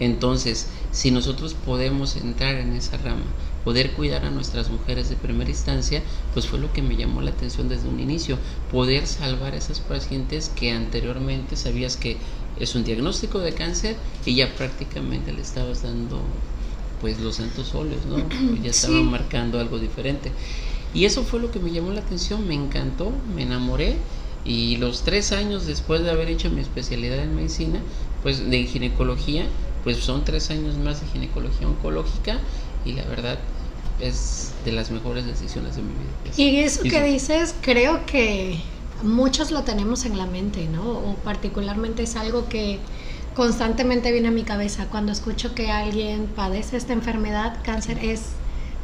Entonces, 0.00 0.68
si 0.92 1.10
nosotros 1.10 1.52
podemos 1.54 2.16
entrar 2.16 2.54
en 2.54 2.72
esa 2.72 2.96
rama, 2.96 3.26
poder 3.64 3.92
cuidar 3.92 4.24
a 4.24 4.30
nuestras 4.30 4.70
mujeres 4.70 5.08
de 5.10 5.16
primera 5.16 5.50
instancia, 5.50 6.02
pues 6.32 6.46
fue 6.46 6.58
lo 6.58 6.72
que 6.72 6.82
me 6.82 6.96
llamó 6.96 7.20
la 7.20 7.30
atención 7.30 7.68
desde 7.68 7.88
un 7.88 8.00
inicio, 8.00 8.38
poder 8.70 9.06
salvar 9.06 9.54
a 9.54 9.58
esas 9.58 9.80
pacientes 9.80 10.50
que 10.54 10.72
anteriormente 10.72 11.56
sabías 11.56 11.96
que 11.96 12.16
es 12.58 12.74
un 12.74 12.84
diagnóstico 12.84 13.38
de 13.38 13.52
cáncer 13.52 13.96
y 14.24 14.34
ya 14.34 14.54
prácticamente 14.54 15.32
le 15.32 15.42
estabas 15.42 15.82
dando 15.82 16.20
pues 17.00 17.18
los 17.20 17.36
santos 17.36 17.72
¿no? 17.74 18.18
ya 18.62 18.70
estaban 18.70 19.10
marcando 19.10 19.58
algo 19.58 19.78
diferente. 19.78 20.32
Y 20.92 21.04
eso 21.04 21.22
fue 21.22 21.40
lo 21.40 21.50
que 21.50 21.60
me 21.60 21.70
llamó 21.70 21.92
la 21.92 22.00
atención, 22.00 22.46
me 22.46 22.54
encantó, 22.54 23.12
me 23.34 23.42
enamoré 23.42 23.96
y 24.44 24.76
los 24.76 25.02
tres 25.02 25.32
años 25.32 25.66
después 25.66 26.02
de 26.02 26.10
haber 26.10 26.28
hecho 26.28 26.50
mi 26.50 26.60
especialidad 26.60 27.18
en 27.18 27.36
medicina, 27.36 27.80
pues 28.22 28.50
de 28.50 28.64
ginecología, 28.64 29.46
pues 29.84 29.98
son 29.98 30.24
tres 30.24 30.50
años 30.50 30.76
más 30.76 31.00
de 31.00 31.06
ginecología 31.08 31.68
oncológica 31.68 32.38
y 32.84 32.92
la 32.92 33.04
verdad 33.04 33.38
es 34.00 34.52
de 34.64 34.72
las 34.72 34.90
mejores 34.90 35.26
decisiones 35.26 35.76
de 35.76 35.82
mi 35.82 35.92
vida. 35.92 36.32
Y 36.36 36.56
eso 36.60 36.82
que 36.82 37.02
dices, 37.02 37.54
creo 37.60 38.06
que 38.06 38.60
muchos 39.02 39.50
lo 39.50 39.62
tenemos 39.62 40.04
en 40.04 40.18
la 40.18 40.26
mente, 40.26 40.66
¿no? 40.66 40.82
O 40.82 41.14
particularmente 41.24 42.02
es 42.02 42.16
algo 42.16 42.48
que 42.48 42.78
constantemente 43.34 44.12
viene 44.12 44.28
a 44.28 44.32
mi 44.32 44.42
cabeza 44.42 44.86
cuando 44.86 45.12
escucho 45.12 45.54
que 45.54 45.70
alguien 45.70 46.26
padece 46.26 46.76
esta 46.76 46.92
enfermedad, 46.92 47.58
cáncer, 47.62 47.98
es 48.02 48.22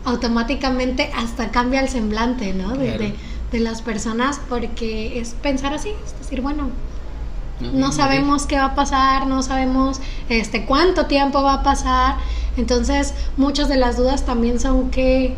automáticamente 0.04 1.10
hasta 1.14 1.50
cambia 1.50 1.80
el 1.80 1.88
semblante, 1.88 2.52
¿no? 2.52 2.76
De, 2.76 3.14
de, 3.50 3.60
las 3.60 3.82
personas 3.82 4.40
porque 4.48 5.18
es 5.18 5.30
pensar 5.42 5.72
así, 5.72 5.90
es 6.04 6.18
decir, 6.18 6.42
bueno, 6.42 6.70
no, 7.60 7.92
sabemos 7.92 8.46
qué 8.46 8.56
va 8.56 8.66
a 8.66 8.74
pasar, 8.74 9.26
no 9.26 9.42
sabemos 9.42 10.00
este 10.28 10.64
cuánto 10.64 11.06
tiempo 11.06 11.42
va 11.42 11.54
a 11.54 11.62
pasar, 11.62 12.16
entonces 12.56 13.14
muchas 13.36 13.68
de 13.68 13.76
las 13.76 13.96
dudas 13.96 14.24
también 14.26 14.60
son 14.60 14.90
que 14.90 15.34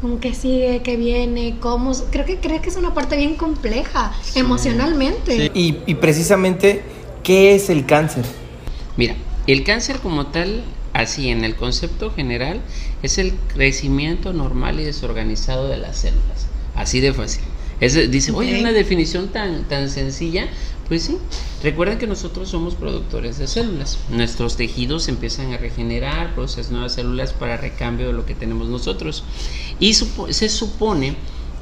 como 0.00 0.20
que 0.20 0.34
sigue, 0.34 0.82
que 0.82 0.96
viene, 0.96 1.56
cómo, 1.58 1.92
creo 2.10 2.26
que 2.26 2.38
creo 2.38 2.60
que 2.60 2.68
es 2.68 2.76
una 2.76 2.92
parte 2.92 3.16
bien 3.16 3.34
compleja 3.36 4.12
emocionalmente. 4.34 5.50
Y, 5.54 5.78
y 5.86 5.94
precisamente 5.94 6.82
¿Qué 7.26 7.56
es 7.56 7.70
el 7.70 7.86
cáncer? 7.86 8.24
Mira, 8.96 9.16
el 9.48 9.64
cáncer 9.64 9.98
como 9.98 10.28
tal, 10.28 10.62
así 10.92 11.28
en 11.28 11.42
el 11.42 11.56
concepto 11.56 12.12
general, 12.12 12.60
es 13.02 13.18
el 13.18 13.32
crecimiento 13.52 14.32
normal 14.32 14.78
y 14.78 14.84
desorganizado 14.84 15.66
de 15.66 15.76
las 15.76 15.96
células. 15.96 16.46
Así 16.76 17.00
de 17.00 17.12
fácil. 17.12 17.42
dice, 17.80 18.30
oye, 18.30 18.60
una 18.60 18.70
definición 18.70 19.30
tan, 19.32 19.64
tan 19.64 19.90
sencilla. 19.90 20.46
Pues 20.88 21.02
sí, 21.02 21.18
recuerden 21.64 21.98
que 21.98 22.06
nosotros 22.06 22.48
somos 22.48 22.76
productores 22.76 23.38
de 23.38 23.48
células. 23.48 23.98
Nuestros 24.08 24.56
tejidos 24.56 25.08
empiezan 25.08 25.52
a 25.52 25.56
regenerar, 25.56 26.34
produces 26.34 26.70
nuevas 26.70 26.94
células 26.94 27.32
para 27.32 27.56
recambio 27.56 28.06
de 28.06 28.12
lo 28.12 28.24
que 28.24 28.36
tenemos 28.36 28.68
nosotros. 28.68 29.24
Y 29.80 29.94
se 29.94 30.48
supone 30.48 31.16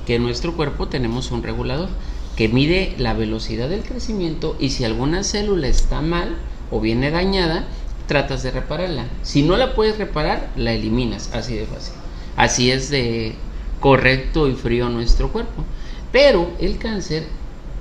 que 0.07 0.17
en 0.17 0.23
nuestro 0.25 0.55
cuerpo 0.55 0.89
tenemos 0.89 1.31
un 1.31 1.43
regulador 1.43 1.89
que 2.37 2.49
mide 2.49 2.95
la 2.99 3.15
velocidad 3.15 3.71
del 3.71 3.83
crecimiento 3.83 4.57
y 4.61 4.71
si 4.71 4.85
alguna 4.85 5.25
célula 5.25 5.69
está 5.69 6.03
mal 6.03 6.37
o 6.71 6.81
viene 6.81 7.11
dañada, 7.11 7.67
tratas 8.07 8.43
de 8.43 8.51
repararla. 8.51 9.07
Si 9.23 9.43
no 9.43 9.57
la 9.57 9.75
puedes 9.75 9.97
reparar, 9.97 10.51
la 10.57 10.73
eliminas, 10.73 11.31
así 11.33 11.55
de 11.55 11.65
fácil. 11.65 11.95
Así 12.37 12.71
es 12.71 12.91
de 12.91 13.37
correcto 13.81 14.49
y 14.49 14.55
frío 14.55 14.91
nuestro 14.91 15.33
cuerpo. 15.33 15.65
Pero 16.13 16.51
el 16.59 16.77
cáncer 16.77 17.27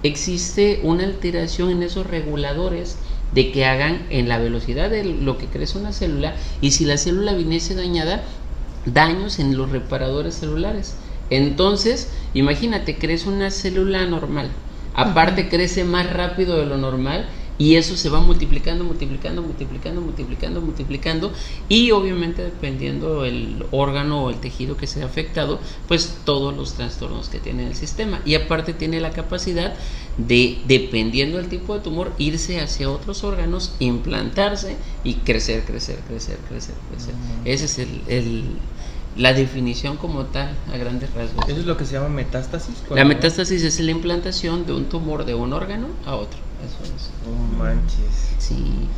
existe 0.04 0.82
una 0.84 1.06
alteración 1.06 1.70
en 1.72 1.84
esos 1.84 2.06
reguladores 2.06 2.98
de 3.34 3.52
que 3.52 3.66
hagan 3.66 4.06
en 4.10 4.30
la 4.30 4.38
velocidad 4.38 4.90
de 4.90 5.04
lo 5.04 5.38
que 5.38 5.48
crece 5.48 5.78
una 5.78 5.92
célula 5.92 6.36
y 6.62 6.72
si 6.72 6.86
la 6.86 6.98
célula 6.98 7.34
viniese 7.34 7.74
dañada, 7.74 8.24
daños 8.86 9.40
en 9.40 9.58
los 9.58 9.72
reparadores 9.72 10.36
celulares. 10.36 10.96
Entonces, 11.30 12.12
imagínate, 12.34 12.98
crece 12.98 13.30
una 13.30 13.50
célula 13.50 14.06
normal. 14.06 14.50
Aparte 14.94 15.50
crece 15.50 15.84
más 15.84 16.12
rápido 16.12 16.58
de 16.58 16.68
lo 16.68 16.78
normal 16.78 17.26
y 17.58 17.76
eso 17.76 17.96
se 17.96 18.10
va 18.10 18.20
multiplicando, 18.20 18.84
multiplicando, 18.84 19.42
multiplicando, 19.42 20.02
multiplicando, 20.02 20.62
multiplicando 20.62 21.32
y 21.70 21.92
obviamente 21.92 22.44
dependiendo 22.44 23.26
el 23.26 23.66
órgano 23.72 24.24
o 24.24 24.30
el 24.30 24.38
tejido 24.38 24.78
que 24.78 24.88
sea 24.88 25.06
afectado, 25.06 25.60
pues 25.88 26.18
todos 26.26 26.56
los 26.56 26.74
trastornos 26.74 27.30
que 27.30 27.40
tiene 27.40 27.68
el 27.68 27.76
sistema. 27.76 28.22
Y 28.26 28.36
aparte 28.36 28.74
tiene 28.74 29.00
la 29.00 29.12
capacidad 29.12 29.76
de, 30.18 30.60
dependiendo 30.68 31.38
del 31.38 31.48
tipo 31.48 31.76
de 31.76 31.82
tumor, 31.82 32.12
irse 32.18 32.60
hacia 32.60 32.90
otros 32.90 33.24
órganos, 33.24 33.74
implantarse 33.80 34.78
y 35.04 35.16
crecer, 35.16 35.64
crecer, 35.64 36.00
crecer, 36.08 36.38
crecer, 36.50 36.76
crecer. 36.90 37.16
Ese 37.46 37.66
es 37.66 37.80
el 37.80 38.44
la 39.18 39.34
definición 39.34 39.98
como 39.98 40.26
tal, 40.26 40.56
a 40.72 40.78
grandes 40.78 41.14
rasgos. 41.14 41.48
¿Eso 41.48 41.60
es 41.60 41.66
lo 41.66 41.78
que 41.78 41.86
se 41.86 41.94
llama 41.94 42.10
metástasis? 42.10 42.76
La 42.90 43.06
metástasis 43.06 43.64
es 43.64 43.80
la 43.80 43.92
implantación 43.92 44.66
de 44.66 44.74
un 44.74 44.86
tumor 44.86 45.26
de 45.26 45.36
un 45.36 45.54
órgano 45.54 45.88
a 46.06 46.16
otro. 46.16 46.40
Eso 46.63 46.84
es. 46.96 47.12
Oh, 47.27 47.58
manches. 47.58 48.36
Sí. 48.38 48.89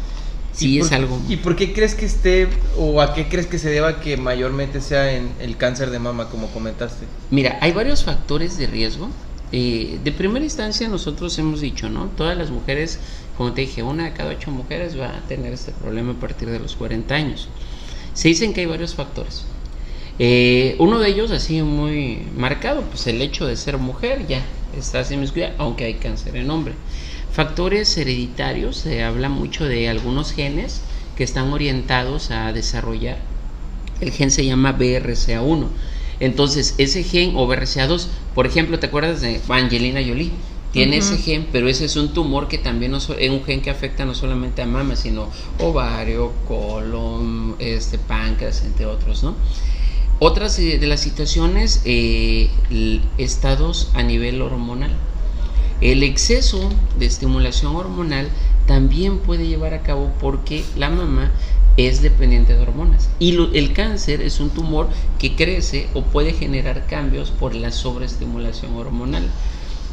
Sí, 0.51 0.79
es 0.79 0.91
algo. 0.93 1.22
¿Y 1.27 1.38
por 1.38 1.55
qué 1.57 1.74
crees 1.74 1.95
que 1.95 2.05
esté, 2.05 2.48
o 2.77 3.01
a 3.01 3.13
qué 3.13 3.27
crees 3.27 3.45
que 3.48 3.60
se 3.60 3.69
deba 3.69 4.00
que 4.00 4.15
mayormente 4.17 4.79
sea 4.79 5.12
en 5.13 5.34
el 5.39 5.57
cáncer 5.57 5.89
de 5.91 6.00
mama, 6.00 6.29
como 6.29 6.50
comentaste? 6.51 7.10
Mira, 7.29 7.57
hay 7.62 7.74
varios 7.74 8.03
factores 8.05 8.57
de 8.57 8.67
riesgo. 8.67 9.10
eh, 9.51 10.00
de 10.03 10.12
primera 10.12 10.43
instancia 10.45 10.88
nosotros 10.89 11.38
hemos 11.39 11.62
dicho, 11.62 11.89
¿no? 11.89 12.07
Todas 12.17 12.38
las 12.38 12.51
mujeres, 12.51 13.00
como 13.38 13.53
te 13.53 13.62
dije, 13.62 13.84
una 13.84 14.05
de 14.05 14.13
cada 14.13 14.31
ocho 14.31 14.51
mujeres 14.51 14.98
va 15.00 15.17
a 15.17 15.27
tener 15.27 15.53
este 15.53 15.72
problema 15.72 16.13
a 16.13 16.19
partir 16.19 16.50
de 16.50 16.60
los 16.60 16.75
40 16.75 17.13
años. 17.15 17.50
Se 18.13 18.29
dicen 18.29 18.53
que 18.53 18.62
hay 18.62 18.67
varios 18.67 18.95
factores. 18.95 19.45
Eh, 20.19 20.75
uno 20.79 21.00
de 21.00 21.10
ellos, 21.10 21.31
así 21.31 21.62
muy 21.62 22.27
marcado, 22.36 22.84
pues 22.84 23.07
el 23.07 23.22
hecho 23.22 23.45
de 23.45 23.57
ser 23.57 23.77
mujer 23.77 24.25
ya 24.27 24.41
está 24.77 25.00
así 25.00 25.15
aunque 25.57 25.86
hay 25.86 25.95
cáncer 25.95 26.36
en 26.38 26.50
hombre. 26.50 26.75
Factores 27.36 27.98
hereditarios, 27.98 28.77
se 28.77 29.04
habla 29.04 29.27
mucho 29.27 29.65
de 29.65 29.89
algunos 29.89 30.32
genes 30.32 30.80
que 31.18 31.25
están 31.25 31.51
orientados 31.51 32.32
a 32.32 32.54
desarrollar. 32.54 33.18
El 34.00 34.12
gen 34.12 34.32
se 34.32 34.46
llama 34.46 34.77
BRCA1. 34.77 35.68
Entonces, 36.22 36.75
ese 36.77 37.04
gen 37.04 37.34
o 37.36 37.46
BRCA2, 37.46 38.08
por 38.34 38.48
ejemplo, 38.48 38.80
¿te 38.80 38.86
acuerdas 38.88 39.20
de 39.20 39.42
Angelina 39.50 40.00
Jolie? 40.01 40.32
Tiene 40.72 40.96
ese 40.96 41.18
gen, 41.18 41.46
pero 41.51 41.68
ese 41.68 41.84
es 41.84 41.98
un 41.98 42.13
tumor 42.13 42.48
que 42.48 42.58
también 42.58 42.96
es 42.96 43.10
un 43.10 43.44
gen 43.44 43.62
que 43.62 43.70
afecta 43.70 44.06
no 44.06 44.15
solamente 44.15 44.62
a 44.62 44.65
mama, 44.65 44.96
sino 44.96 45.30
ovario, 45.60 46.32
colon, 46.48 47.58
este, 47.60 47.98
páncreas, 47.98 48.63
entre 48.63 48.86
otros, 48.86 49.24
¿no? 49.24 49.36
Otras 50.20 50.56
de 50.56 50.88
las 50.88 51.01
situaciones, 51.01 51.82
eh, 51.84 52.50
estados 53.18 53.89
a 53.94 54.04
nivel 54.04 54.42
hormonal. 54.42 54.92
El 55.82 56.03
exceso 56.03 56.70
de 56.98 57.05
estimulación 57.05 57.75
hormonal 57.75 58.29
también 58.65 59.20
puede 59.20 59.48
llevar 59.48 59.74
a 59.74 59.84
cabo 59.84 60.12
porque 60.20 60.63
la 60.77 60.89
mamá 60.89 61.32
es 61.77 62.01
dependiente 62.01 62.53
de 62.53 62.62
hormonas. 62.62 63.10
Y 63.20 63.36
el 63.53 63.74
cáncer 63.74 64.22
es 64.22 64.39
un 64.39 64.50
tumor 64.50 64.88
que 65.20 65.36
crece 65.36 65.89
o 65.94 66.03
puede 66.03 66.34
generar 66.34 66.88
cambios 66.88 67.32
por 67.32 67.53
la 67.55 67.72
sobreestimulación 67.72 68.74
hormonal. 68.75 69.29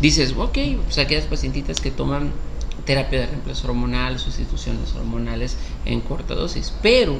Dices, 0.01 0.35
ok, 0.37 0.59
pues 0.85 0.99
aquellas 0.99 1.27
pacientitas 1.27 1.81
que 1.81 1.91
toman 1.91 2.31
terapia 2.85 3.21
de 3.21 3.27
reemplazo 3.27 3.69
hormonal, 3.69 4.19
sustituciones 4.19 4.95
hormonales 4.95 5.57
en 5.85 6.01
corta 6.01 6.35
dosis, 6.35 6.73
pero 6.83 7.17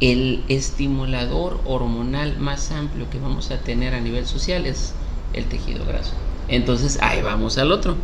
el 0.00 0.44
estimulador 0.48 1.60
hormonal 1.64 2.38
más 2.38 2.70
amplio 2.70 3.10
que 3.10 3.18
vamos 3.18 3.50
a 3.50 3.60
tener 3.60 3.94
a 3.94 4.00
nivel 4.00 4.26
social 4.26 4.66
es 4.66 4.94
el 5.32 5.46
tejido 5.46 5.84
graso. 5.84 6.12
Entonces, 6.50 6.98
ahí 7.00 7.22
vamos 7.22 7.56
al 7.58 7.72
otro. 7.72 7.96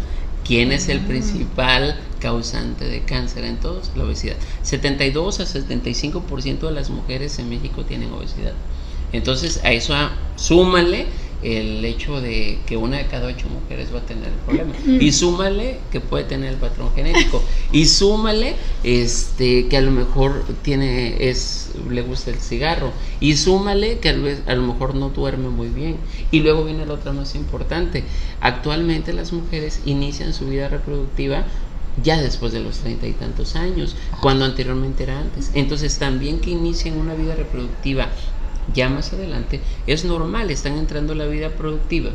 ¿Quién 0.47 0.71
es 0.71 0.89
el 0.89 1.01
principal 1.01 1.99
causante 2.21 2.85
de 2.85 3.03
cáncer 3.03 3.45
en 3.45 3.57
todos? 3.57 3.91
La 3.97 4.05
obesidad. 4.05 4.37
72 4.63 5.41
a 5.41 5.45
75% 5.45 6.61
de 6.61 6.71
las 6.71 6.89
mujeres 6.89 7.39
en 7.41 7.49
México 7.49 7.85
tienen 7.85 8.13
obesidad. 8.13 8.53
Entonces, 9.13 9.61
a 9.65 9.73
eso 9.73 9.95
súmale 10.37 11.07
el 11.43 11.85
hecho 11.85 12.21
de 12.21 12.59
que 12.67 12.77
una 12.77 12.99
de 12.99 13.07
cada 13.07 13.29
ocho 13.29 13.47
mujeres 13.49 13.95
va 13.95 13.99
a 13.99 14.03
tener 14.03 14.29
el 14.29 14.35
problema. 14.35 14.73
Y 14.87 15.13
súmale 15.13 15.79
que 15.91 16.01
puede 16.01 16.25
tener 16.25 16.51
el 16.51 16.57
patrón 16.57 16.91
genético. 16.95 17.43
Y 17.73 17.87
súmale 17.87 18.57
este 18.83 19.69
que 19.69 19.77
a 19.77 19.81
lo 19.81 19.91
mejor 19.91 20.45
tiene 20.63 21.29
es 21.29 21.73
le 21.91 22.03
gusta 22.03 22.31
el 22.31 22.39
cigarro. 22.39 22.93
Y 23.21 23.37
súmale 23.37 23.99
que 23.99 24.09
a 24.09 24.55
lo 24.55 24.63
mejor 24.63 24.95
no 24.95 25.11
duerme 25.11 25.49
muy 25.49 25.69
bien. 25.69 25.97
Y 26.31 26.41
luego 26.41 26.65
viene 26.65 26.87
la 26.87 26.95
otra 26.95 27.13
más 27.13 27.35
importante. 27.35 28.05
Actualmente 28.41 29.13
las 29.13 29.33
mujeres 29.33 29.81
inician 29.85 30.33
su 30.33 30.47
vida 30.47 30.69
reproductiva 30.69 31.45
ya 32.03 32.21
después 32.21 32.53
de 32.53 32.61
los 32.61 32.79
treinta 32.79 33.07
y 33.07 33.13
tantos 33.13 33.57
años, 33.57 33.97
cuando 34.21 34.45
anteriormente 34.45 35.05
era 35.05 35.19
antes. 35.19 35.51
Entonces 35.55 35.99
también 35.99 36.41
que 36.41 36.51
inicien 36.51 36.99
una 36.99 37.15
vida 37.15 37.35
reproductiva 37.35 38.09
ya 38.75 38.89
más 38.89 39.13
adelante, 39.13 39.61
es 39.87 40.05
normal, 40.05 40.51
están 40.51 40.77
entrando 40.77 41.13
a 41.13 41.17
la 41.17 41.27
vida 41.27 41.51
productiva 41.51 42.11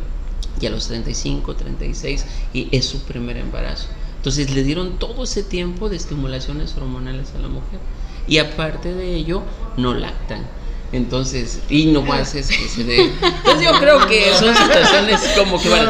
y 0.59 0.65
a 0.65 0.69
los 0.69 0.87
35, 0.87 1.55
36 1.55 2.25
y 2.53 2.67
es 2.71 2.85
su 2.85 2.99
primer 3.03 3.37
embarazo. 3.37 3.87
Entonces 4.17 4.53
le 4.53 4.63
dieron 4.63 4.99
todo 4.99 5.23
ese 5.23 5.43
tiempo 5.43 5.89
de 5.89 5.95
estimulaciones 5.95 6.75
hormonales 6.77 7.33
a 7.35 7.39
la 7.39 7.47
mujer 7.47 7.79
y 8.27 8.37
aparte 8.37 8.93
de 8.93 9.15
ello 9.15 9.43
no 9.77 9.93
lactan. 9.93 10.45
Entonces, 10.93 11.59
y 11.69 11.85
no 11.85 12.01
más 12.01 12.35
es 12.35 12.47
que 12.47 12.67
se 12.67 12.83
dé. 12.83 13.03
Entonces 13.03 13.63
yo 13.63 13.79
creo 13.79 14.05
que 14.07 14.33
son 14.37 14.53
situaciones 14.53 15.21
como 15.37 15.61
que 15.61 15.69
van. 15.69 15.87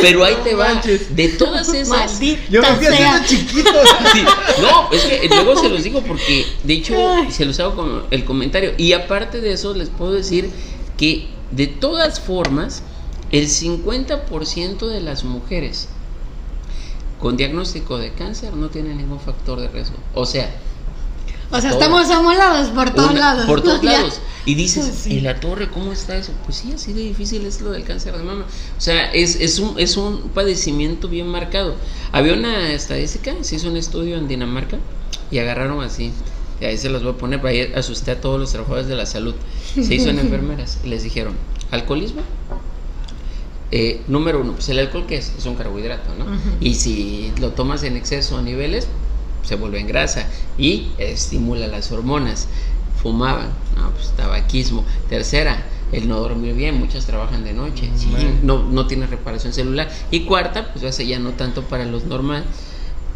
Pero 0.00 0.24
ahí 0.24 0.36
te 0.42 0.54
van. 0.54 0.80
De 1.10 1.28
todas 1.28 1.72
esas. 1.72 2.20
Yo 2.50 2.60
me 2.60 2.68
fui 2.74 2.86
haciendo 2.86 3.26
chiquito. 3.26 3.70
no, 4.60 4.90
es 4.90 5.02
que 5.04 5.28
luego 5.28 5.56
se 5.56 5.68
los 5.68 5.84
digo 5.84 6.02
porque, 6.02 6.46
de 6.64 6.74
hecho, 6.74 6.94
se 7.30 7.44
los 7.44 7.60
hago 7.60 7.76
con 7.76 8.02
el 8.10 8.24
comentario. 8.24 8.72
Y 8.76 8.92
aparte 8.92 9.40
de 9.40 9.52
eso, 9.52 9.72
les 9.72 9.88
puedo 9.88 10.12
decir 10.12 10.50
que 10.96 11.28
de 11.52 11.68
todas 11.68 12.18
formas, 12.18 12.82
el 13.30 13.46
50% 13.46 14.88
de 14.88 15.00
las 15.00 15.22
mujeres 15.22 15.88
con 17.20 17.36
diagnóstico 17.36 17.98
de 17.98 18.12
cáncer 18.12 18.54
no 18.54 18.68
tienen 18.68 18.98
ningún 18.98 19.20
factor 19.20 19.60
de 19.60 19.68
riesgo. 19.68 19.96
O 20.14 20.26
sea, 20.26 20.52
o 21.54 21.60
sea, 21.60 21.70
estamos 21.70 22.10
amolados 22.10 22.68
por 22.68 22.90
todos 22.90 23.14
lados. 23.14 23.46
Por 23.46 23.62
todos 23.62 23.82
lados. 23.84 24.20
Y 24.46 24.56
dices, 24.56 25.06
¿y 25.06 25.20
la 25.20 25.40
torre 25.40 25.70
cómo 25.70 25.92
está 25.92 26.16
eso? 26.16 26.32
Pues 26.44 26.58
sí, 26.58 26.72
así 26.74 26.92
de 26.92 27.00
difícil 27.00 27.46
es 27.46 27.60
lo 27.60 27.70
del 27.70 27.84
cáncer 27.84 28.16
de 28.16 28.24
mama. 28.24 28.44
O 28.76 28.80
sea, 28.80 29.10
es, 29.12 29.36
es, 29.36 29.58
un, 29.58 29.78
es 29.78 29.96
un 29.96 30.28
padecimiento 30.30 31.08
bien 31.08 31.28
marcado. 31.28 31.76
Había 32.12 32.34
una 32.34 32.72
estadística, 32.72 33.32
se 33.40 33.56
hizo 33.56 33.68
un 33.68 33.76
estudio 33.76 34.18
en 34.18 34.28
Dinamarca 34.28 34.78
y 35.30 35.38
agarraron 35.38 35.82
así. 35.82 36.12
Y 36.60 36.64
ahí 36.66 36.76
se 36.76 36.90
los 36.90 37.02
voy 37.02 37.12
a 37.12 37.16
poner 37.16 37.40
para 37.40 37.54
ir 37.54 37.72
asusté 37.74 38.10
a 38.10 38.20
todos 38.20 38.38
los 38.38 38.50
trabajadores 38.50 38.86
de 38.86 38.96
la 38.96 39.06
salud. 39.06 39.34
Se 39.74 39.94
hizo 39.94 40.10
en 40.10 40.18
enfermeras 40.20 40.78
y 40.84 40.88
les 40.88 41.02
dijeron, 41.02 41.34
alcoholismo, 41.70 42.20
eh, 43.70 44.02
número 44.08 44.40
uno, 44.40 44.52
pues 44.52 44.68
el 44.68 44.78
alcohol 44.78 45.06
que 45.06 45.16
es, 45.16 45.32
es 45.38 45.46
un 45.46 45.54
carbohidrato, 45.54 46.14
¿no? 46.18 46.26
Y 46.60 46.74
si 46.74 47.32
lo 47.40 47.50
tomas 47.52 47.82
en 47.82 47.96
exceso 47.96 48.36
a 48.36 48.42
niveles, 48.42 48.88
se 49.44 49.56
vuelve 49.56 49.80
en 49.80 49.86
grasa 49.86 50.28
y 50.58 50.88
estimula 50.98 51.66
las 51.66 51.92
hormonas. 51.92 52.48
Fumaban, 53.02 53.48
no, 53.76 53.90
pues 53.90 54.12
tabaquismo. 54.16 54.84
Tercera, 55.08 55.62
el 55.92 56.08
no 56.08 56.20
dormir 56.20 56.54
bien, 56.54 56.78
muchas 56.78 57.06
trabajan 57.06 57.44
de 57.44 57.52
noche, 57.52 57.88
no, 58.42 58.62
no 58.62 58.86
tiene 58.86 59.06
reparación 59.06 59.52
celular. 59.52 59.90
Y 60.10 60.20
cuarta, 60.20 60.72
pues 60.72 60.84
hace 60.84 61.06
ya 61.06 61.18
no 61.18 61.32
tanto 61.32 61.62
para 61.64 61.84
los 61.84 62.04
normales, 62.04 62.46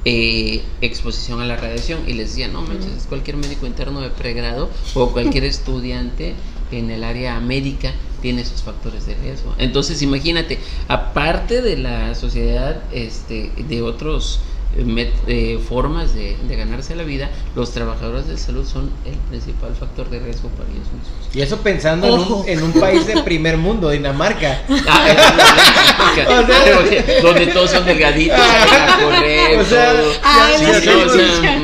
eh, 0.04 0.62
exposición 0.80 1.40
a 1.40 1.46
la 1.46 1.56
radiación. 1.56 2.00
Y 2.06 2.12
les 2.12 2.30
decía, 2.30 2.48
no 2.48 2.62
manches, 2.62 2.92
es 2.92 3.04
cualquier 3.04 3.36
médico 3.36 3.66
interno 3.66 4.00
de 4.00 4.10
pregrado 4.10 4.68
o 4.94 5.10
cualquier 5.10 5.44
estudiante 5.44 6.34
en 6.70 6.90
el 6.90 7.02
área 7.02 7.40
médica 7.40 7.92
tiene 8.20 8.42
esos 8.42 8.62
factores 8.62 9.06
de 9.06 9.14
riesgo. 9.14 9.54
Entonces, 9.58 10.02
imagínate, 10.02 10.58
aparte 10.88 11.62
de 11.62 11.76
la 11.76 12.14
sociedad, 12.14 12.82
este, 12.92 13.52
de 13.56 13.82
otros 13.82 14.40
eh, 14.76 15.58
formas 15.66 16.14
de, 16.14 16.36
ganarse 16.48 16.94
la 16.94 17.02
vida, 17.02 17.30
los 17.56 17.72
trabajadores 17.72 18.28
de 18.28 18.36
salud 18.36 18.66
son 18.66 18.90
el 19.06 19.14
principal 19.28 19.74
factor 19.74 20.10
de 20.10 20.18
riesgo 20.20 20.50
para 20.50 20.68
ellos 20.68 20.84
mismos. 20.92 21.34
Y 21.34 21.40
eso 21.40 21.56
pensando 21.58 22.06
en 22.46 22.62
un, 22.62 22.72
país 22.72 23.06
de 23.06 23.22
primer 23.22 23.56
mundo, 23.56 23.88
Dinamarca. 23.90 24.60
donde 27.22 27.46
todos 27.48 27.70
son 27.70 27.86
delgaditos, 27.86 28.38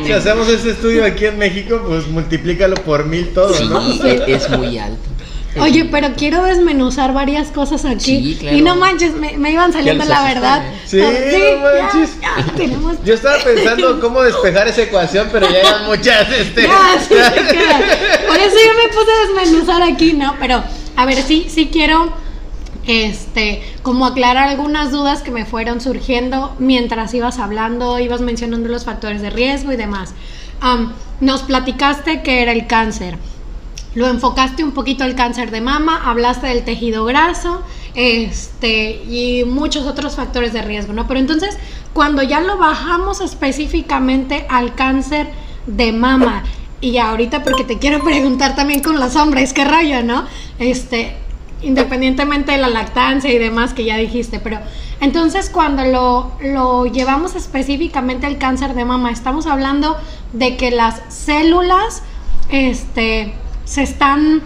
si, 0.04 0.12
hacemos, 0.12 0.48
ese 0.48 0.70
estudio 0.70 1.04
aquí 1.04 1.26
en 1.26 1.36
México, 1.38 1.82
pues 1.86 2.08
multiplícalo 2.08 2.74
por 2.76 3.04
mil 3.06 3.32
todo, 3.32 3.54
Es 4.26 4.50
muy 4.50 4.78
alto. 4.78 5.13
Oye, 5.60 5.84
pero 5.86 6.14
quiero 6.16 6.42
desmenuzar 6.42 7.12
varias 7.12 7.48
cosas 7.48 7.84
aquí. 7.84 8.38
Y 8.40 8.62
no 8.62 8.76
manches, 8.76 9.12
me, 9.14 9.50
iban 9.50 9.72
saliendo 9.72 10.04
la 10.04 10.24
verdad. 10.24 10.62
Sí, 10.86 11.00
no 11.00 12.80
manches. 12.80 13.04
Yo 13.04 13.14
estaba 13.14 13.36
pensando 13.44 14.00
cómo 14.00 14.22
despejar 14.22 14.68
esa 14.68 14.82
ecuación, 14.82 15.28
pero 15.30 15.48
ya 15.50 15.60
eran 15.60 15.86
muchas. 15.86 16.28
Este. 16.30 16.66
Por 16.66 18.36
eso 18.36 18.56
yo 18.66 18.74
me 18.74 18.88
puse 18.88 19.10
a 19.10 19.26
desmenuzar 19.28 19.82
aquí, 19.82 20.12
¿no? 20.14 20.34
Pero, 20.40 20.62
a 20.96 21.06
ver, 21.06 21.22
sí, 21.22 21.46
sí 21.48 21.68
quiero 21.72 22.12
este, 22.86 23.62
como 23.82 24.06
aclarar 24.06 24.48
algunas 24.48 24.90
dudas 24.90 25.22
que 25.22 25.30
me 25.30 25.46
fueron 25.46 25.80
surgiendo 25.80 26.54
mientras 26.58 27.14
ibas 27.14 27.38
hablando, 27.38 27.98
ibas 27.98 28.20
mencionando 28.20 28.68
los 28.68 28.84
factores 28.84 29.22
de 29.22 29.30
riesgo 29.30 29.72
y 29.72 29.76
demás. 29.76 30.14
nos 31.20 31.42
platicaste 31.42 32.22
que 32.22 32.42
era 32.42 32.52
el 32.52 32.66
cáncer 32.66 33.18
lo 33.94 34.08
enfocaste 34.08 34.64
un 34.64 34.72
poquito 34.72 35.04
al 35.04 35.14
cáncer 35.14 35.50
de 35.50 35.60
mama, 35.60 36.02
hablaste 36.04 36.48
del 36.48 36.64
tejido 36.64 37.04
graso, 37.04 37.62
este, 37.94 39.02
y 39.08 39.44
muchos 39.44 39.86
otros 39.86 40.16
factores 40.16 40.52
de 40.52 40.62
riesgo, 40.62 40.92
¿no? 40.92 41.06
Pero 41.06 41.20
entonces, 41.20 41.56
cuando 41.92 42.22
ya 42.22 42.40
lo 42.40 42.58
bajamos 42.58 43.20
específicamente 43.20 44.46
al 44.48 44.74
cáncer 44.74 45.28
de 45.66 45.92
mama, 45.92 46.42
y 46.80 46.98
ahorita 46.98 47.42
porque 47.42 47.64
te 47.64 47.78
quiero 47.78 48.02
preguntar 48.02 48.56
también 48.56 48.82
con 48.82 48.98
los 48.98 49.16
hombres, 49.16 49.52
qué 49.52 49.64
rayo, 49.64 50.02
¿no? 50.02 50.24
Este, 50.58 51.16
independientemente 51.62 52.52
de 52.52 52.58
la 52.58 52.68
lactancia 52.68 53.32
y 53.32 53.38
demás 53.38 53.72
que 53.72 53.84
ya 53.84 53.96
dijiste, 53.96 54.38
pero 54.40 54.58
entonces 55.00 55.50
cuando 55.50 55.84
lo, 55.84 56.32
lo 56.42 56.86
llevamos 56.86 57.36
específicamente 57.36 58.26
al 58.26 58.38
cáncer 58.38 58.74
de 58.74 58.84
mama, 58.84 59.10
estamos 59.10 59.46
hablando 59.46 59.96
de 60.32 60.56
que 60.56 60.70
las 60.70 61.00
células, 61.08 62.02
este, 62.50 63.34
se 63.64 63.82
están 63.82 64.42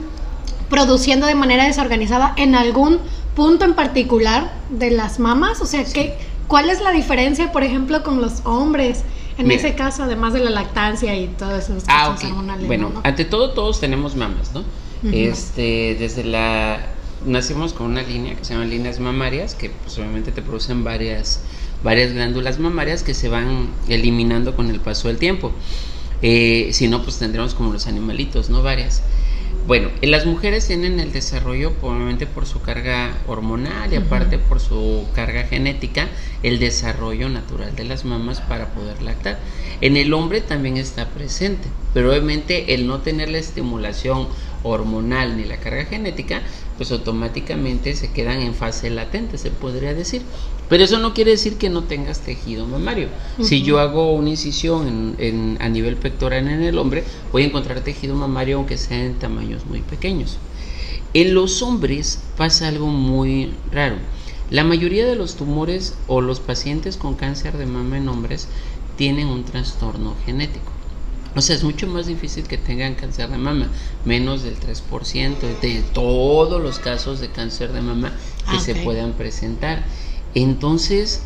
produciendo 0.71 1.27
de 1.27 1.35
manera 1.35 1.65
desorganizada 1.65 2.35
en 2.37 2.55
algún 2.55 2.99
punto 3.35 3.65
en 3.65 3.75
particular 3.75 4.53
de 4.71 4.91
las 4.91 5.19
mamas? 5.19 5.61
O 5.61 5.67
sea, 5.67 5.85
¿qué, 5.85 6.17
¿cuál 6.47 6.71
es 6.71 6.81
la 6.81 6.91
diferencia, 6.93 7.53
por 7.53 7.63
ejemplo, 7.65 8.03
con 8.03 8.21
los 8.21 8.41
hombres? 8.45 9.03
En 9.39 9.47
Mira. 9.47 9.61
ese 9.61 9.75
caso, 9.77 10.03
además 10.03 10.33
de 10.33 10.41
la 10.41 10.51
lactancia 10.51 11.17
y 11.17 11.29
todas 11.29 11.71
esas 11.71 11.85
Ah, 11.87 12.09
cosas 12.11 12.25
ok. 12.25 12.31
hormonales. 12.31 12.67
Bueno, 12.67 12.91
¿no? 12.93 13.01
ante 13.05 13.25
todo 13.25 13.51
todos 13.53 13.79
tenemos 13.81 14.17
mamas, 14.17 14.53
¿no? 14.53 14.61
Ujú. 14.61 15.11
Este, 15.13 15.97
desde 15.99 16.25
la 16.25 16.81
nacimos 17.25 17.73
con 17.73 17.87
una 17.87 18.03
línea 18.03 18.35
que 18.35 18.45
se 18.45 18.55
llama 18.55 18.65
líneas 18.67 18.99
mamarias, 18.99 19.55
que 19.55 19.71
pues 19.71 19.97
obviamente 19.99 20.33
te 20.33 20.43
producen 20.43 20.83
varias 20.85 21.41
varias 21.85 22.13
glándulas 22.13 22.59
mamarias 22.59 23.05
que 23.05 23.15
se 23.15 23.29
van 23.29 23.69
eliminando 23.89 24.57
con 24.57 24.71
el 24.71 24.81
paso 24.81 25.07
del 25.07 25.19
tiempo. 25.19 25.53
Eh, 26.23 26.71
si 26.73 26.89
no, 26.89 27.03
pues 27.03 27.19
tendríamos 27.19 27.55
como 27.55 27.73
los 27.73 27.87
animalitos, 27.87 28.51
¿no? 28.51 28.63
Varias. 28.63 29.03
Bueno, 29.69 29.91
eh, 30.01 30.07
las 30.07 30.25
mujeres 30.25 30.67
tienen 30.67 30.99
el 30.99 31.13
desarrollo, 31.13 31.75
obviamente 31.83 32.27
por 32.27 32.47
su 32.47 32.63
carga 32.63 33.15
hormonal 33.27 33.93
y 33.93 33.97
aparte 33.97 34.39
por 34.39 34.61
su 34.61 35.07
carga 35.15 35.43
genética, 35.43 36.09
el 36.43 36.59
desarrollo 36.59 37.29
natural 37.29 37.77
de 37.77 37.85
las 37.85 38.07
mamas 38.07 38.41
para 38.41 38.69
poder 38.73 39.03
lactar. 39.03 39.39
En 39.83 39.99
el 39.99 40.15
hombre 40.15 40.41
también 40.41 40.79
está 40.79 41.11
presente, 41.11 41.69
pero 41.95 42.11
obviamente 42.11 42.75
el 42.75 42.87
no 42.87 42.99
tener 43.01 43.29
la 43.31 43.39
estimulación 43.39 44.29
hormonal 44.63 45.37
ni 45.37 45.45
la 45.45 45.59
carga 45.59 45.85
genética, 45.85 46.43
pues 46.77 46.91
automáticamente 46.93 47.95
se 47.95 48.11
quedan 48.13 48.41
en 48.43 48.55
fase 48.55 48.91
latente, 48.91 49.39
se 49.39 49.51
podría 49.51 49.95
decir. 49.95 50.23
Pero 50.69 50.85
eso 50.85 50.99
no 50.99 51.15
quiere 51.15 51.31
decir 51.31 51.57
que 51.57 51.71
no 51.71 51.85
tengas 51.85 52.21
tejido 52.21 52.67
mamario. 52.67 53.09
Si 53.41 53.63
yo 53.63 53.79
hago 53.79 54.13
una 54.13 54.31
incisión 54.31 54.87
en- 54.87 55.15
en- 55.19 55.59
a 55.63 55.69
nivel 55.69 55.97
pectoral 55.97 56.47
en 56.47 56.63
el 56.63 56.79
hombre, 56.79 57.05
voy 57.33 57.43
a 57.45 57.47
encontrar 57.47 57.81
tejido 57.81 58.15
mamario 58.15 58.57
aunque 58.59 58.77
sea 58.77 59.03
en 59.03 59.19
tamaños 59.19 59.65
muy 59.67 59.81
pequeños. 59.81 60.37
En 61.15 61.35
los 61.35 61.63
hombres 61.63 62.21
pasa 62.37 62.69
algo 62.69 62.89
muy 62.89 63.55
raro. 63.73 63.97
La 64.51 64.63
mayoría 64.65 65.07
de 65.07 65.17
los 65.17 65.37
tumores 65.37 65.95
o 66.07 66.21
los 66.21 66.41
pacientes 66.41 66.97
con 66.97 67.15
cáncer 67.15 67.57
de 67.57 67.67
mama 67.67 67.97
en 67.97 68.09
hombres 68.09 68.49
tienen 68.97 69.29
un 69.29 69.45
trastorno 69.45 70.17
genético. 70.27 70.73
O 71.39 71.41
sea, 71.41 71.55
es 71.55 71.63
mucho 71.63 71.87
más 71.87 72.07
difícil 72.07 72.49
que 72.49 72.59
tengan 72.59 72.95
cáncer 72.97 73.29
de 73.31 73.39
mama, 73.39 73.69
menos 74.05 74.43
del 74.43 74.57
3% 74.59 75.47
de 75.63 75.83
todos 75.95 76.61
los 76.61 76.81
casos 76.81 77.21
de 77.21 77.29
cáncer 77.29 77.73
de 77.73 77.81
mama 77.81 78.11
que 78.51 78.57
Ah, 78.57 78.61
se 78.61 78.75
puedan 78.75 79.13
presentar. 79.13 79.85
Entonces, 80.35 81.21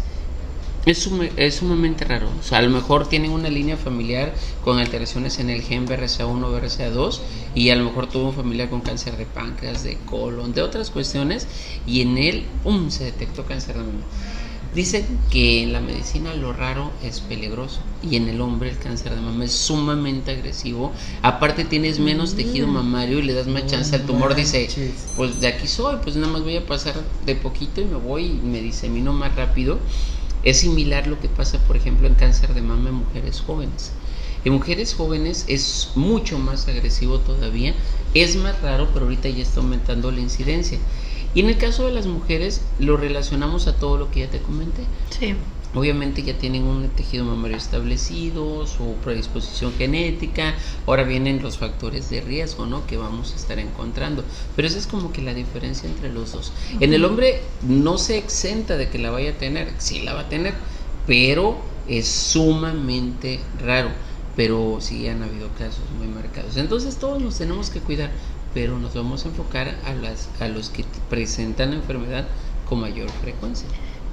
es, 0.85 0.99
sum- 0.99 1.29
es 1.37 1.55
sumamente 1.55 2.05
raro. 2.05 2.29
O 2.39 2.43
sea, 2.43 2.59
a 2.59 2.63
lo 2.63 2.69
mejor 2.69 3.09
tienen 3.09 3.31
una 3.31 3.49
línea 3.49 3.77
familiar 3.79 4.35
con 4.63 4.79
alteraciones 4.79 5.39
en 5.39 5.49
el 5.49 5.63
gen 5.63 5.87
BRCA1 5.87 6.45
o 6.45 6.53
BRCA2 6.61 7.21
y 7.55 7.71
a 7.71 7.77
lo 7.77 7.85
mejor 7.85 8.07
tuvo 8.09 8.29
un 8.29 8.35
familiar 8.35 8.69
con 8.69 8.83
cáncer 8.83 9.17
de 9.17 9.25
páncreas, 9.25 9.83
de 9.83 9.97
colon, 10.05 10.53
de 10.53 10.61
otras 10.61 10.91
cuestiones 10.91 11.47
y 11.87 12.03
en 12.03 12.19
él, 12.19 12.45
¡pum!, 12.63 12.91
se 12.91 13.05
detectó 13.05 13.47
cáncer 13.47 13.77
de 13.77 13.81
mama. 13.85 14.03
Dicen 14.75 15.19
que 15.31 15.63
en 15.63 15.75
la 15.75 15.83
medicina 15.83 16.33
lo 16.33 16.55
raro 16.55 16.93
es 17.03 17.21
peligroso 17.21 17.81
y 18.03 18.17
en 18.17 18.27
el 18.29 18.41
hombre 18.41 18.71
el 18.71 18.79
cáncer 18.79 19.15
de 19.15 19.21
mama 19.21 19.45
es 19.45 19.53
sumamente 19.53 20.31
agresivo. 20.31 20.93
Aparte 21.21 21.67
tienes 21.67 21.99
menos 21.99 22.37
tejido 22.37 22.67
mamario 22.67 23.19
y 23.19 23.23
le 23.23 23.35
das 23.35 23.49
más 23.49 23.67
chance 23.67 23.95
al 23.95 24.07
tumor. 24.07 24.35
Dice, 24.35 24.71
pues 25.15 25.41
de 25.41 25.49
aquí 25.49 25.69
soy, 25.69 25.97
pues 26.03 26.17
nada 26.17 26.33
más 26.33 26.43
voy 26.43 26.57
a 26.57 26.67
pasar 26.67 26.95
de 27.27 27.35
poquito 27.35 27.83
y 27.83 27.85
me 27.85 27.97
voy 27.97 28.25
y 28.25 28.47
me 28.47 28.63
disemino 28.63 29.13
más 29.13 29.37
rápido. 29.37 29.79
Es 30.43 30.61
similar 30.61 31.07
lo 31.07 31.21
que 31.21 31.29
pasa, 31.29 31.59
por 31.67 31.77
ejemplo, 31.77 32.09
en 32.09 32.15
cáncer 32.15 32.55
de 32.55 32.63
mama 32.63 32.89
en 32.89 32.95
mujeres 32.95 33.43
jóvenes. 33.47 33.93
En 34.45 34.55
mujeres 34.55 34.95
jóvenes 34.95 35.45
es 35.49 35.91
mucho 35.95 36.39
más 36.39 36.67
agresivo 36.67 37.21
todavía, 37.21 37.75
es 38.15 38.37
más 38.37 38.61
raro, 38.63 38.89
pero 38.93 39.05
ahorita 39.05 39.29
ya 39.29 39.43
está 39.43 39.61
aumentando 39.61 40.11
la 40.11 40.21
incidencia. 40.21 40.79
Y 41.35 41.41
en 41.41 41.49
el 41.49 41.59
caso 41.59 41.87
de 41.87 41.93
las 41.93 42.07
mujeres 42.07 42.63
lo 42.79 42.97
relacionamos 42.97 43.67
a 43.67 43.77
todo 43.77 43.97
lo 43.97 44.11
que 44.11 44.21
ya 44.21 44.29
te 44.29 44.41
comenté. 44.41 44.83
Sí. 45.11 45.35
Obviamente 45.75 46.23
ya 46.23 46.37
tienen 46.37 46.65
un 46.65 46.87
tejido 46.91 47.25
mamario 47.25 47.57
establecido, 47.57 48.67
su 48.67 48.95
predisposición 49.03 49.73
genética, 49.73 50.55
ahora 50.87 51.05
vienen 51.05 51.43
los 51.43 51.57
factores 51.57 52.11
de 52.11 52.21
riesgo, 52.21 52.67
¿no? 52.67 52.87
Que 52.87 52.99
vamos 52.99 53.33
a 53.33 53.37
estar 53.37 53.59
encontrando. 53.59 54.23
Pero 54.55 54.69
esa 54.69 54.77
es 54.77 54.87
como 54.87 55.13
que 55.13 55.23
la 55.23 55.33
diferencia 55.33 55.89
entre 55.89 56.13
los 56.13 56.33
dos. 56.33 56.53
En 56.79 56.93
el 56.93 57.07
hombre 57.07 57.41
no 57.63 57.97
se 57.97 58.19
exenta 58.19 58.77
de 58.77 58.91
que 58.91 58.99
la 58.99 59.11
vaya 59.11 59.31
a 59.31 59.39
tener, 59.39 59.73
sí 59.79 60.03
la 60.03 60.13
va 60.13 60.21
a 60.21 60.29
tener, 60.29 60.53
pero 61.07 61.57
es 61.89 62.07
sumamente 62.07 63.41
raro. 63.65 63.89
Pero 64.37 64.79
sí 64.81 65.09
han 65.09 65.23
habido 65.23 65.49
casos 65.59 65.85
muy 65.99 66.07
marcados. 66.07 66.59
Entonces 66.59 66.97
todos 66.97 67.21
nos 67.23 67.39
tenemos 67.39 67.71
que 67.71 67.81
cuidar, 67.81 68.11
pero 68.55 68.79
nos 68.79 68.95
vamos 68.95 69.25
a 69.25 69.29
enfocar 69.29 69.77
a, 69.85 69.95
las, 69.95 70.29
a 70.41 70.49
los 70.49 70.71
que 70.71 70.85
presentan 71.09 71.71
la 71.71 71.77
enfermedad 71.77 72.27
con 72.69 72.81
mayor 72.81 73.09
frecuencia. 73.23 73.67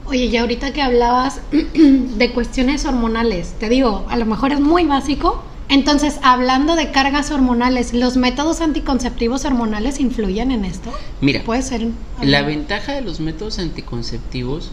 Oye, 0.06 0.26
y 0.26 0.38
ahorita 0.38 0.74
que 0.74 0.82
hablabas 0.82 1.42
de 1.52 2.32
cuestiones 2.32 2.86
hormonales, 2.86 3.54
te 3.60 3.70
digo, 3.70 4.06
a 4.10 4.18
lo 4.18 4.26
mejor 4.26 4.52
es 4.52 4.60
muy 4.60 4.86
básico. 4.86 5.44
Entonces, 5.70 6.18
hablando 6.24 6.76
de 6.76 6.90
cargas 6.90 7.30
hormonales, 7.30 7.94
¿los 7.94 8.18
métodos 8.18 8.60
anticonceptivos 8.62 9.46
hormonales 9.46 10.00
influyen 10.00 10.50
en 10.50 10.66
esto? 10.66 10.92
Mira, 11.22 11.44
Puede 11.44 11.62
ser. 11.62 11.88
La 12.24 12.42
ventaja 12.42 12.94
de 12.94 13.02
los 13.02 13.20
métodos 13.20 13.60
anticonceptivos 13.60 14.72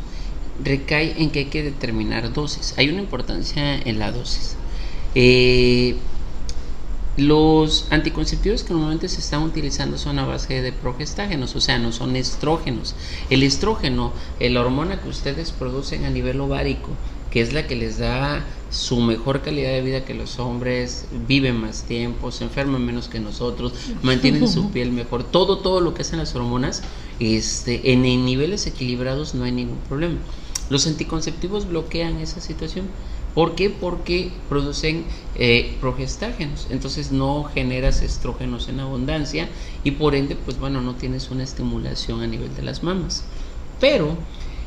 recae 0.64 1.22
en 1.22 1.30
que 1.30 1.40
hay 1.40 1.44
que 1.46 1.62
determinar 1.62 2.32
dosis. 2.32 2.72
Hay 2.78 2.88
una 2.88 3.02
importancia 3.02 3.76
en 3.76 3.98
la 3.98 4.10
dosis. 4.10 4.56
Eh, 5.14 5.96
los 7.16 7.86
anticonceptivos 7.90 8.62
que 8.62 8.74
normalmente 8.74 9.08
se 9.08 9.20
están 9.20 9.42
utilizando 9.42 9.96
son 9.96 10.18
a 10.18 10.26
base 10.26 10.60
de 10.60 10.72
progestágenos, 10.72 11.56
o 11.56 11.60
sea, 11.60 11.78
no 11.78 11.92
son 11.92 12.14
estrógenos. 12.16 12.94
El 13.30 13.42
estrógeno, 13.42 14.12
eh, 14.38 14.50
la 14.50 14.60
hormona 14.60 15.00
que 15.00 15.08
ustedes 15.08 15.50
producen 15.50 16.04
a 16.04 16.10
nivel 16.10 16.40
ovárico, 16.40 16.90
que 17.30 17.40
es 17.40 17.52
la 17.52 17.66
que 17.66 17.76
les 17.76 17.98
da 17.98 18.44
su 18.70 19.00
mejor 19.00 19.40
calidad 19.40 19.70
de 19.70 19.80
vida 19.80 20.04
que 20.04 20.14
los 20.14 20.38
hombres, 20.38 21.06
viven 21.26 21.60
más 21.60 21.84
tiempo, 21.84 22.30
se 22.32 22.44
enferman 22.44 22.84
menos 22.84 23.08
que 23.08 23.20
nosotros, 23.20 23.72
mantienen 24.02 24.46
su 24.46 24.70
piel 24.70 24.92
mejor, 24.92 25.24
todo, 25.24 25.58
todo 25.58 25.80
lo 25.80 25.94
que 25.94 26.02
hacen 26.02 26.18
las 26.18 26.34
hormonas, 26.34 26.82
este, 27.18 27.92
en, 27.92 28.04
en 28.04 28.26
niveles 28.26 28.66
equilibrados 28.66 29.34
no 29.34 29.44
hay 29.44 29.52
ningún 29.52 29.78
problema. 29.88 30.18
Los 30.68 30.86
anticonceptivos 30.86 31.68
bloquean 31.68 32.18
esa 32.18 32.40
situación. 32.40 32.86
¿Por 33.36 33.54
qué? 33.54 33.68
Porque 33.68 34.30
producen 34.48 35.04
eh, 35.34 35.76
progestágenos, 35.78 36.68
entonces 36.70 37.12
no 37.12 37.44
generas 37.44 38.00
estrógenos 38.00 38.70
en 38.70 38.80
abundancia 38.80 39.50
y 39.84 39.90
por 39.90 40.14
ende, 40.14 40.36
pues 40.36 40.58
bueno, 40.58 40.80
no 40.80 40.94
tienes 40.94 41.30
una 41.30 41.44
estimulación 41.44 42.22
a 42.22 42.26
nivel 42.26 42.56
de 42.56 42.62
las 42.62 42.82
mamas. 42.82 43.24
Pero 43.78 44.16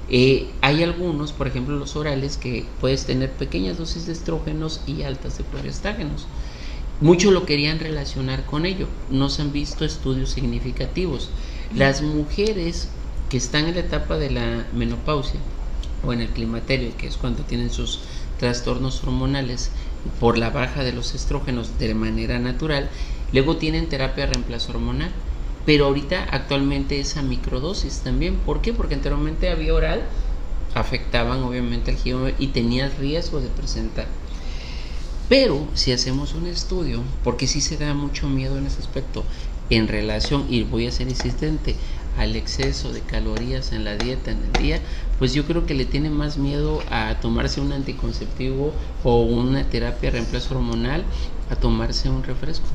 eh, 0.08 0.51
hay 0.62 0.84
algunos, 0.84 1.32
por 1.32 1.47
ejemplo 1.47 1.77
los 1.77 1.95
orales, 1.95 2.38
que 2.38 2.63
puedes 2.79 3.05
tener 3.05 3.32
pequeñas 3.32 3.79
dosis 3.79 4.05
de 4.05 4.13
estrógenos 4.13 4.82
y 4.86 5.01
altas 5.01 5.39
de 5.39 5.45
progestágenos. 5.45 6.27
Muchos 7.01 7.34
lo 7.34 7.47
querían 7.47 7.79
relacionar 7.79 8.45
con 8.45 8.67
ello, 8.67 8.88
no 9.10 9.29
se 9.29 9.41
han 9.41 9.51
visto 9.51 9.84
estudios 9.84 10.29
significativos. 10.29 11.32
Las 11.75 12.03
mujeres 12.03 12.89
que 13.32 13.38
están 13.38 13.65
en 13.65 13.73
la 13.73 13.79
etapa 13.79 14.19
de 14.19 14.29
la 14.29 14.67
menopausia 14.75 15.39
o 16.05 16.13
en 16.13 16.21
el 16.21 16.29
climaterio, 16.29 16.95
que 16.97 17.08
es 17.08 17.17
cuando 17.17 17.41
tienen 17.41 17.71
sus 17.71 17.99
trastornos 18.39 19.04
hormonales 19.04 19.69
por 20.19 20.38
la 20.38 20.49
baja 20.49 20.84
de 20.84 20.93
los 20.93 21.13
estrógenos 21.13 21.78
de 21.78 21.93
manera 21.93 22.39
natural, 22.39 22.89
luego 23.34 23.58
tienen 23.58 23.89
terapia 23.89 24.25
de 24.25 24.34
reemplazo 24.34 24.71
hormonal. 24.71 25.12
Pero 25.65 25.86
ahorita 25.86 26.23
actualmente 26.32 26.99
es 26.99 27.17
a 27.17 27.21
microdosis 27.21 27.99
también. 27.99 28.38
¿Por 28.38 28.62
qué? 28.62 28.73
Porque 28.73 28.95
anteriormente 28.95 29.49
había 29.49 29.73
oral, 29.73 30.02
afectaban 30.73 31.43
obviamente 31.43 31.91
al 31.91 31.97
giro 31.97 32.30
y 32.39 32.47
tenías 32.47 32.97
riesgo 32.97 33.39
de 33.39 33.49
presentar. 33.49 34.08
Pero 35.28 35.67
si 35.75 35.91
hacemos 35.91 36.34
un 36.34 36.47
estudio, 36.47 37.04
porque 37.23 37.45
sí 37.45 37.62
se 37.62 37.78
da 37.78 37.93
mucho 37.93 38.28
miedo 38.28 38.58
en 38.58 38.65
ese 38.65 38.80
aspecto, 38.80 39.23
en 39.69 39.88
relación, 39.88 40.47
y 40.49 40.63
voy 40.63 40.88
a 40.88 40.91
ser 40.91 41.08
insistente, 41.08 41.75
al 42.17 42.36
exceso 42.36 42.91
de 42.91 43.02
calorías 43.02 43.71
en 43.71 43.84
la 43.86 43.95
dieta 43.95 44.32
en 44.32 44.39
el 44.43 44.54
día, 44.54 44.82
pues 45.19 45.34
yo 45.34 45.45
creo 45.45 45.65
que 45.65 45.73
le 45.73 45.86
tiene 45.86 46.10
más 46.10 46.38
miedo 46.38 46.82
a 46.89 47.19
tomarse 47.19 47.60
un 47.60 47.73
anticonceptivo 47.73 48.73
o 49.03 49.21
una 49.21 49.69
terapia 49.69 50.10
de 50.10 50.17
reemplazo 50.17 50.55
hormonal 50.55 51.03
a 51.49 51.55
tomarse 51.58 52.10
un 52.10 52.23
refresco. 52.23 52.65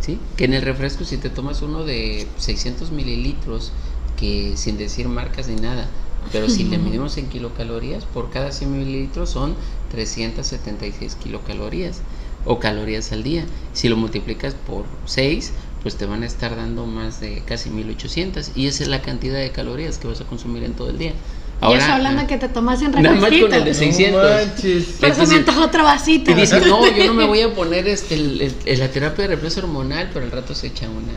¿Sí? 0.00 0.18
Que 0.36 0.44
en 0.44 0.52
el 0.52 0.60
refresco 0.60 1.04
si 1.04 1.16
te 1.16 1.30
tomas 1.30 1.62
uno 1.62 1.84
de 1.84 2.28
600 2.36 2.90
mililitros, 2.90 3.72
que 4.18 4.52
sin 4.56 4.76
decir 4.76 5.08
marcas 5.08 5.48
ni 5.48 5.56
nada, 5.56 5.88
pero 6.30 6.50
si 6.50 6.64
le 6.64 6.76
medimos 6.78 7.16
en 7.16 7.30
kilocalorías, 7.30 8.04
por 8.04 8.30
cada 8.30 8.52
100 8.52 8.78
mililitros 8.78 9.30
son 9.30 9.54
376 9.90 11.14
kilocalorías 11.16 12.02
o 12.44 12.58
calorías 12.58 13.12
al 13.12 13.22
día. 13.22 13.46
Si 13.72 13.88
lo 13.88 13.96
multiplicas 13.96 14.54
por 14.54 14.84
6, 15.06 15.52
pues 15.82 15.96
te 15.96 16.04
van 16.04 16.22
a 16.22 16.26
estar 16.26 16.56
dando 16.56 16.84
más 16.84 17.20
de 17.20 17.42
casi 17.46 17.70
1800 17.70 18.52
y 18.54 18.66
esa 18.66 18.82
es 18.82 18.88
la 18.90 19.00
cantidad 19.00 19.38
de 19.38 19.50
calorías 19.50 19.96
que 19.96 20.08
vas 20.08 20.20
a 20.20 20.24
consumir 20.24 20.64
en 20.64 20.74
todo 20.74 20.90
el 20.90 20.98
día. 20.98 21.14
Y 21.62 21.72
eso 21.74 21.92
hablando 21.92 22.20
de 22.22 22.26
que 22.26 22.36
te 22.36 22.48
tomasen 22.48 22.90
Nada 22.90 23.02
más 23.12 23.14
refresquito. 23.22 23.46
con 23.48 23.54
el 23.58 23.64
de 23.64 23.74
600. 23.74 24.22
No 24.22 24.28
manches. 24.28 24.54
Por 24.54 24.74
eso 24.74 24.98
me 25.00 25.08
Entonces, 25.08 25.38
antoja 25.38 25.64
otro 25.64 25.84
vasito. 25.84 26.30
y 26.30 26.34
dice, 26.34 26.60
no, 26.60 26.86
yo 26.86 27.06
no 27.06 27.14
me 27.14 27.24
voy 27.26 27.40
a 27.40 27.54
poner 27.54 27.88
este, 27.88 28.14
el- 28.16 28.52
el- 28.66 28.78
la 28.78 28.88
terapia 28.88 29.22
de 29.22 29.28
reemplazo 29.28 29.60
hormonal, 29.60 30.10
pero 30.12 30.24
al 30.26 30.30
rato 30.32 30.54
se 30.54 30.66
echa 30.66 30.86
una, 30.88 31.12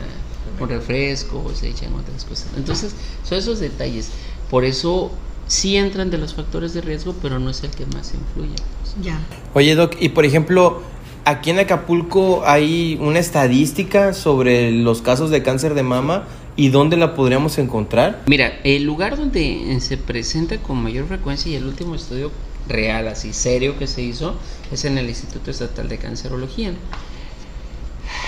un 0.60 0.68
refresco, 0.68 1.44
o 1.46 1.54
se 1.54 1.68
echan 1.68 1.92
otras 1.94 2.24
cosas. 2.24 2.46
Entonces, 2.56 2.94
son 3.28 3.38
esos 3.38 3.60
detalles. 3.60 4.10
Por 4.50 4.64
eso 4.64 5.10
sí 5.46 5.76
entran 5.76 6.10
de 6.10 6.18
los 6.18 6.34
factores 6.34 6.72
de 6.74 6.80
riesgo, 6.80 7.14
pero 7.20 7.38
no 7.38 7.50
es 7.50 7.62
el 7.62 7.70
que 7.70 7.84
más 7.86 8.12
influye. 8.14 8.54
pues. 8.82 8.94
Ya. 9.04 9.18
Oye, 9.54 9.74
Doc, 9.74 9.96
y 10.00 10.08
por 10.10 10.24
ejemplo, 10.24 10.82
aquí 11.24 11.50
en 11.50 11.58
Acapulco 11.58 12.42
hay 12.46 12.96
una 13.00 13.18
estadística 13.18 14.14
sobre 14.14 14.70
los 14.72 15.02
casos 15.02 15.30
de 15.30 15.42
cáncer 15.42 15.74
de 15.74 15.82
mama 15.82 16.24
y 16.58 16.70
dónde 16.70 16.96
la 16.96 17.14
podríamos 17.14 17.56
encontrar. 17.58 18.24
Mira, 18.26 18.58
el 18.64 18.82
lugar 18.82 19.16
donde 19.16 19.72
eh, 19.72 19.80
se 19.80 19.96
presenta 19.96 20.58
con 20.58 20.82
mayor 20.82 21.06
frecuencia 21.06 21.52
y 21.52 21.54
el 21.54 21.64
último 21.64 21.94
estudio 21.94 22.32
real, 22.66 23.06
así 23.06 23.32
serio 23.32 23.78
que 23.78 23.86
se 23.86 24.02
hizo, 24.02 24.34
es 24.72 24.84
en 24.84 24.98
el 24.98 25.08
Instituto 25.08 25.52
Estatal 25.52 25.88
de 25.88 25.98
Cancerología. 25.98 26.72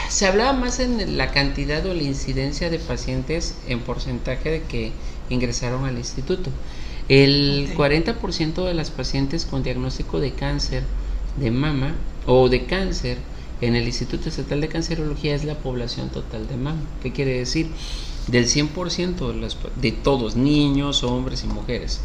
Se 0.08 0.28
hablaba 0.28 0.52
más 0.52 0.78
en 0.78 1.18
la 1.18 1.32
cantidad 1.32 1.84
o 1.86 1.92
la 1.92 2.04
incidencia 2.04 2.70
de 2.70 2.78
pacientes 2.78 3.56
en 3.66 3.80
porcentaje 3.80 4.48
de 4.48 4.62
que 4.62 4.92
ingresaron 5.28 5.84
al 5.84 5.98
instituto. 5.98 6.50
El 7.08 7.70
Ok. 7.72 7.80
40% 7.80 8.64
de 8.64 8.74
las 8.74 8.92
pacientes 8.92 9.44
con 9.44 9.64
diagnóstico 9.64 10.20
de 10.20 10.30
cáncer 10.34 10.84
de 11.36 11.50
mama 11.50 11.96
o 12.26 12.48
de 12.48 12.64
cáncer 12.66 13.18
en 13.60 13.74
el 13.74 13.86
Instituto 13.86 14.28
Estatal 14.28 14.60
de 14.60 14.68
Cancerología 14.68 15.34
es 15.34 15.42
la 15.42 15.56
población 15.56 16.10
total 16.10 16.46
de 16.46 16.56
mama. 16.56 16.80
¿Qué 17.02 17.10
quiere 17.10 17.36
decir? 17.36 17.68
Del 18.26 18.46
100% 18.46 19.32
de, 19.32 19.56
de 19.80 19.92
todos, 19.92 20.36
niños, 20.36 21.02
hombres 21.02 21.44
y 21.44 21.48
mujeres, 21.48 22.00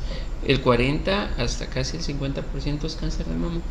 el 0.47 0.61
40 0.61 1.35
hasta 1.37 1.67
casi 1.67 1.97
el 1.97 2.03
50% 2.03 2.83
es 2.85 2.95
cáncer 2.95 3.25
de 3.25 3.35
mama. 3.35 3.61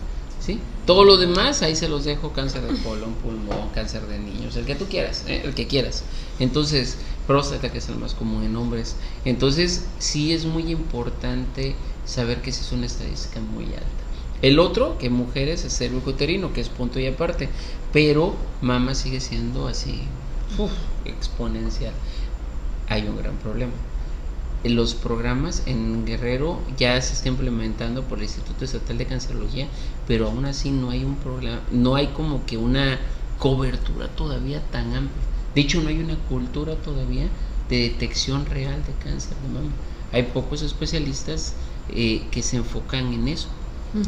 ¿sí? 0.45 0.59
Todo 0.87 1.05
lo 1.05 1.17
demás, 1.17 1.63
ahí 1.63 1.75
se 1.75 1.89
los 1.89 2.05
dejo, 2.05 2.33
cáncer 2.33 2.63
de 2.63 2.77
colon, 2.83 3.15
pulmón, 3.15 3.71
cáncer 3.75 4.07
de 4.07 4.19
niños, 4.19 4.57
el 4.57 4.67
que 4.67 4.75
tú 4.75 4.87
quieras, 4.87 5.25
eh, 5.27 5.43
el 5.45 5.55
que 5.55 5.67
quieras. 5.67 6.05
Entonces, 6.39 6.99
próstata, 7.27 7.73
que 7.73 7.79
es 7.79 7.89
el 7.89 7.97
más 7.97 8.15
común 8.15 8.45
en 8.45 8.55
hombres. 8.57 8.97
Entonces, 9.25 9.87
sí 9.99 10.33
es 10.33 10.45
muy 10.45 10.71
importante 10.71 11.75
saber 12.05 12.43
que 12.43 12.51
esa 12.51 12.61
es 12.61 12.73
una 12.73 12.87
estadística 12.87 13.41
muy 13.41 13.65
alta. 13.67 14.05
El 14.43 14.59
otro, 14.59 14.99
que 14.99 15.09
mujeres, 15.09 15.65
es 15.65 15.79
cervicuterino, 15.79 16.53
que 16.53 16.61
es 16.61 16.69
punto 16.69 17.01
y 17.01 17.07
aparte. 17.07 17.49
Pero 17.93 18.35
mama 18.61 18.95
sigue 18.95 19.21
siendo 19.21 19.69
así, 19.69 20.03
uf, 20.59 20.73
exponencial. 21.07 21.95
Hay 22.89 23.07
un 23.07 23.17
gran 23.17 23.37
problema. 23.37 23.73
Los 24.65 24.95
programas 24.95 25.63
en 25.67 26.07
Guerrero 26.07 26.61
ya 26.79 27.01
se 27.03 27.13
está 27.13 27.29
implementando 27.29 28.03
por 28.03 28.19
el 28.19 28.25
Instituto 28.25 28.65
Estatal 28.65 28.97
de 28.97 29.07
Cancerología, 29.07 29.69
pero 30.07 30.27
aún 30.27 30.47
así 30.47 30.71
no 30.71 30.91
hay 30.91 31.05
un 31.05 31.17
programa, 31.17 31.61
no 31.71 31.97
hay 31.97 32.07
como 32.09 32.47
que 32.47 32.57
una 32.57 32.99
cobertura 33.39 34.09
todavía 34.09 34.63
tan 34.71 34.95
amplia. 34.95 35.23
De 35.55 35.61
hecho, 35.61 35.83
no 35.83 35.89
hay 35.89 35.99
una 35.99 36.17
cultura 36.17 36.77
todavía 36.77 37.29
de 37.69 37.77
detección 37.77 38.47
real 38.47 38.83
de 38.87 38.93
cáncer 39.05 39.37
de 39.43 39.49
mama. 39.49 39.71
Hay 40.13 40.25
pocos 40.25 40.63
especialistas 40.63 41.55
eh, 41.91 42.23
que 42.31 42.43
se 42.43 42.57
enfocan 42.57 43.13
en 43.13 43.29
eso. 43.29 43.49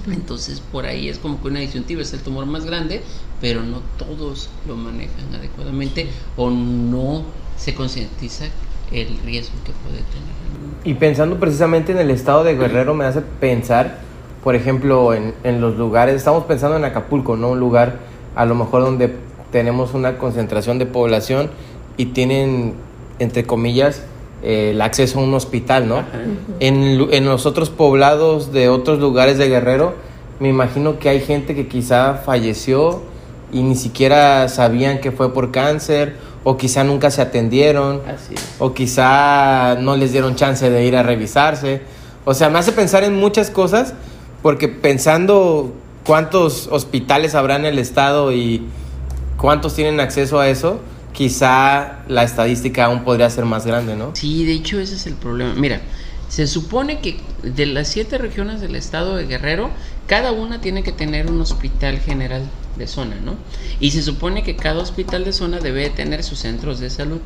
Entonces 0.07 0.61
por 0.61 0.87
ahí 0.87 1.09
es 1.09 1.19
como 1.19 1.41
que 1.41 1.49
una 1.49 1.61
disyuntiva, 1.61 2.03
es 2.03 2.13
el 2.13 2.21
tumor 2.21 2.47
más 2.47 2.65
grande, 2.65 3.03
pero 3.41 3.63
no 3.63 3.83
todos 3.99 4.49
lo 4.67 4.77
manejan 4.77 5.35
adecuadamente 5.35 6.09
o 6.37 6.51
no 6.51 7.25
se 7.57 7.75
concientiza 7.75 8.47
el 8.93 9.19
riesgo 9.25 9.55
que 9.65 9.73
puede 9.73 9.99
tener. 9.99 10.37
Y 10.85 10.95
pensando 10.95 11.39
precisamente 11.39 11.93
en 11.93 11.99
el 11.99 12.11
estado 12.11 12.45
de 12.45 12.57
Guerrero 12.57 12.95
me 12.95 13.05
hace 13.05 13.21
pensar, 13.21 13.99
por 14.45 14.55
ejemplo, 14.55 15.15
en, 15.15 15.35
en 15.45 15.61
los 15.61 15.77
lugares, 15.77 16.15
estamos 16.15 16.45
pensando 16.45 16.77
en 16.77 16.85
Acapulco, 16.85 17.37
¿no? 17.37 17.51
Un 17.51 17.61
lugar 17.61 17.97
a 18.37 18.45
lo 18.45 18.55
mejor 18.55 18.83
donde 18.83 19.15
tenemos 19.51 19.95
una 19.95 20.19
concentración 20.19 20.79
de 20.79 20.87
población 20.87 21.51
y 21.97 22.07
tienen, 22.07 22.75
entre 23.19 23.45
comillas, 23.45 24.03
eh, 24.43 24.73
el 24.73 24.83
acceso 24.83 25.19
a 25.19 25.23
un 25.23 25.35
hospital, 25.35 25.89
¿no? 25.89 26.05
En, 26.61 27.09
en 27.11 27.25
los 27.25 27.47
otros 27.47 27.71
poblados 27.71 28.53
de 28.53 28.69
otros 28.69 28.99
lugares 29.01 29.39
de 29.39 29.49
Guerrero, 29.49 29.95
me 30.39 30.49
imagino 30.49 30.99
que 30.99 31.09
hay 31.09 31.21
gente 31.21 31.55
que 31.55 31.67
quizá 31.67 32.15
falleció 32.15 33.03
y 33.53 33.63
ni 33.63 33.75
siquiera 33.75 34.49
sabían 34.49 35.01
que 35.01 35.11
fue 35.11 35.33
por 35.33 35.51
cáncer 35.51 36.17
o 36.49 36.57
quizá 36.57 36.85
nunca 36.85 37.11
se 37.11 37.21
atendieron 37.21 38.03
Así 38.07 38.35
es. 38.35 38.41
o 38.61 38.73
quizá 38.73 39.75
no 39.81 39.97
les 39.97 40.13
dieron 40.13 40.37
chance 40.37 40.71
de 40.71 40.87
ir 40.87 40.95
a 40.97 41.03
revisarse. 41.03 41.83
O 42.25 42.35
sea, 42.35 42.51
me 42.51 42.61
hace 42.61 42.71
pensar 42.71 43.03
en 43.03 43.17
muchas 43.17 43.51
cosas 43.51 43.95
porque 44.43 44.69
pensando 44.69 45.73
cuántos 46.05 46.69
hospitales 46.71 47.35
habrá 47.35 47.57
en 47.57 47.65
el 47.65 47.81
estado 47.81 48.33
y 48.33 48.63
cuántos 49.37 49.75
tienen 49.75 49.99
acceso 49.99 50.39
a 50.39 50.49
eso, 50.49 50.79
quizá 51.13 52.05
la 52.07 52.23
estadística 52.23 52.85
aún 52.85 53.03
podría 53.03 53.29
ser 53.29 53.45
más 53.45 53.67
grande, 53.67 53.97
¿no? 53.97 54.13
Sí, 54.15 54.45
de 54.45 54.53
hecho 54.53 54.79
ese 54.79 54.95
es 54.95 55.09
el 55.09 55.15
problema. 55.15 55.53
Mira, 55.57 55.81
se 56.29 56.47
supone 56.47 57.01
que 57.01 57.19
de 57.43 57.67
las 57.67 57.89
siete 57.89 58.19
regiones 58.19 58.61
del 58.61 58.77
estado 58.77 59.17
de 59.17 59.27
Guerrero, 59.27 59.71
cada 60.07 60.31
una 60.31 60.61
tiene 60.61 60.85
que 60.85 60.93
tener 60.93 61.29
un 61.29 61.41
hospital 61.41 61.99
general 61.99 62.43
de 62.77 62.87
zona, 62.87 63.17
¿no? 63.25 63.37
Y 63.81 63.91
se 63.91 64.03
supone 64.03 64.43
que 64.43 64.57
cada 64.57 64.81
hospital 64.81 65.25
de 65.25 65.33
zona 65.33 65.59
debe 65.59 65.83
de 65.83 65.91
tener 65.91 66.23
sus 66.23 66.41
centros 66.41 66.81
de 66.81 66.91
salud. 66.91 67.21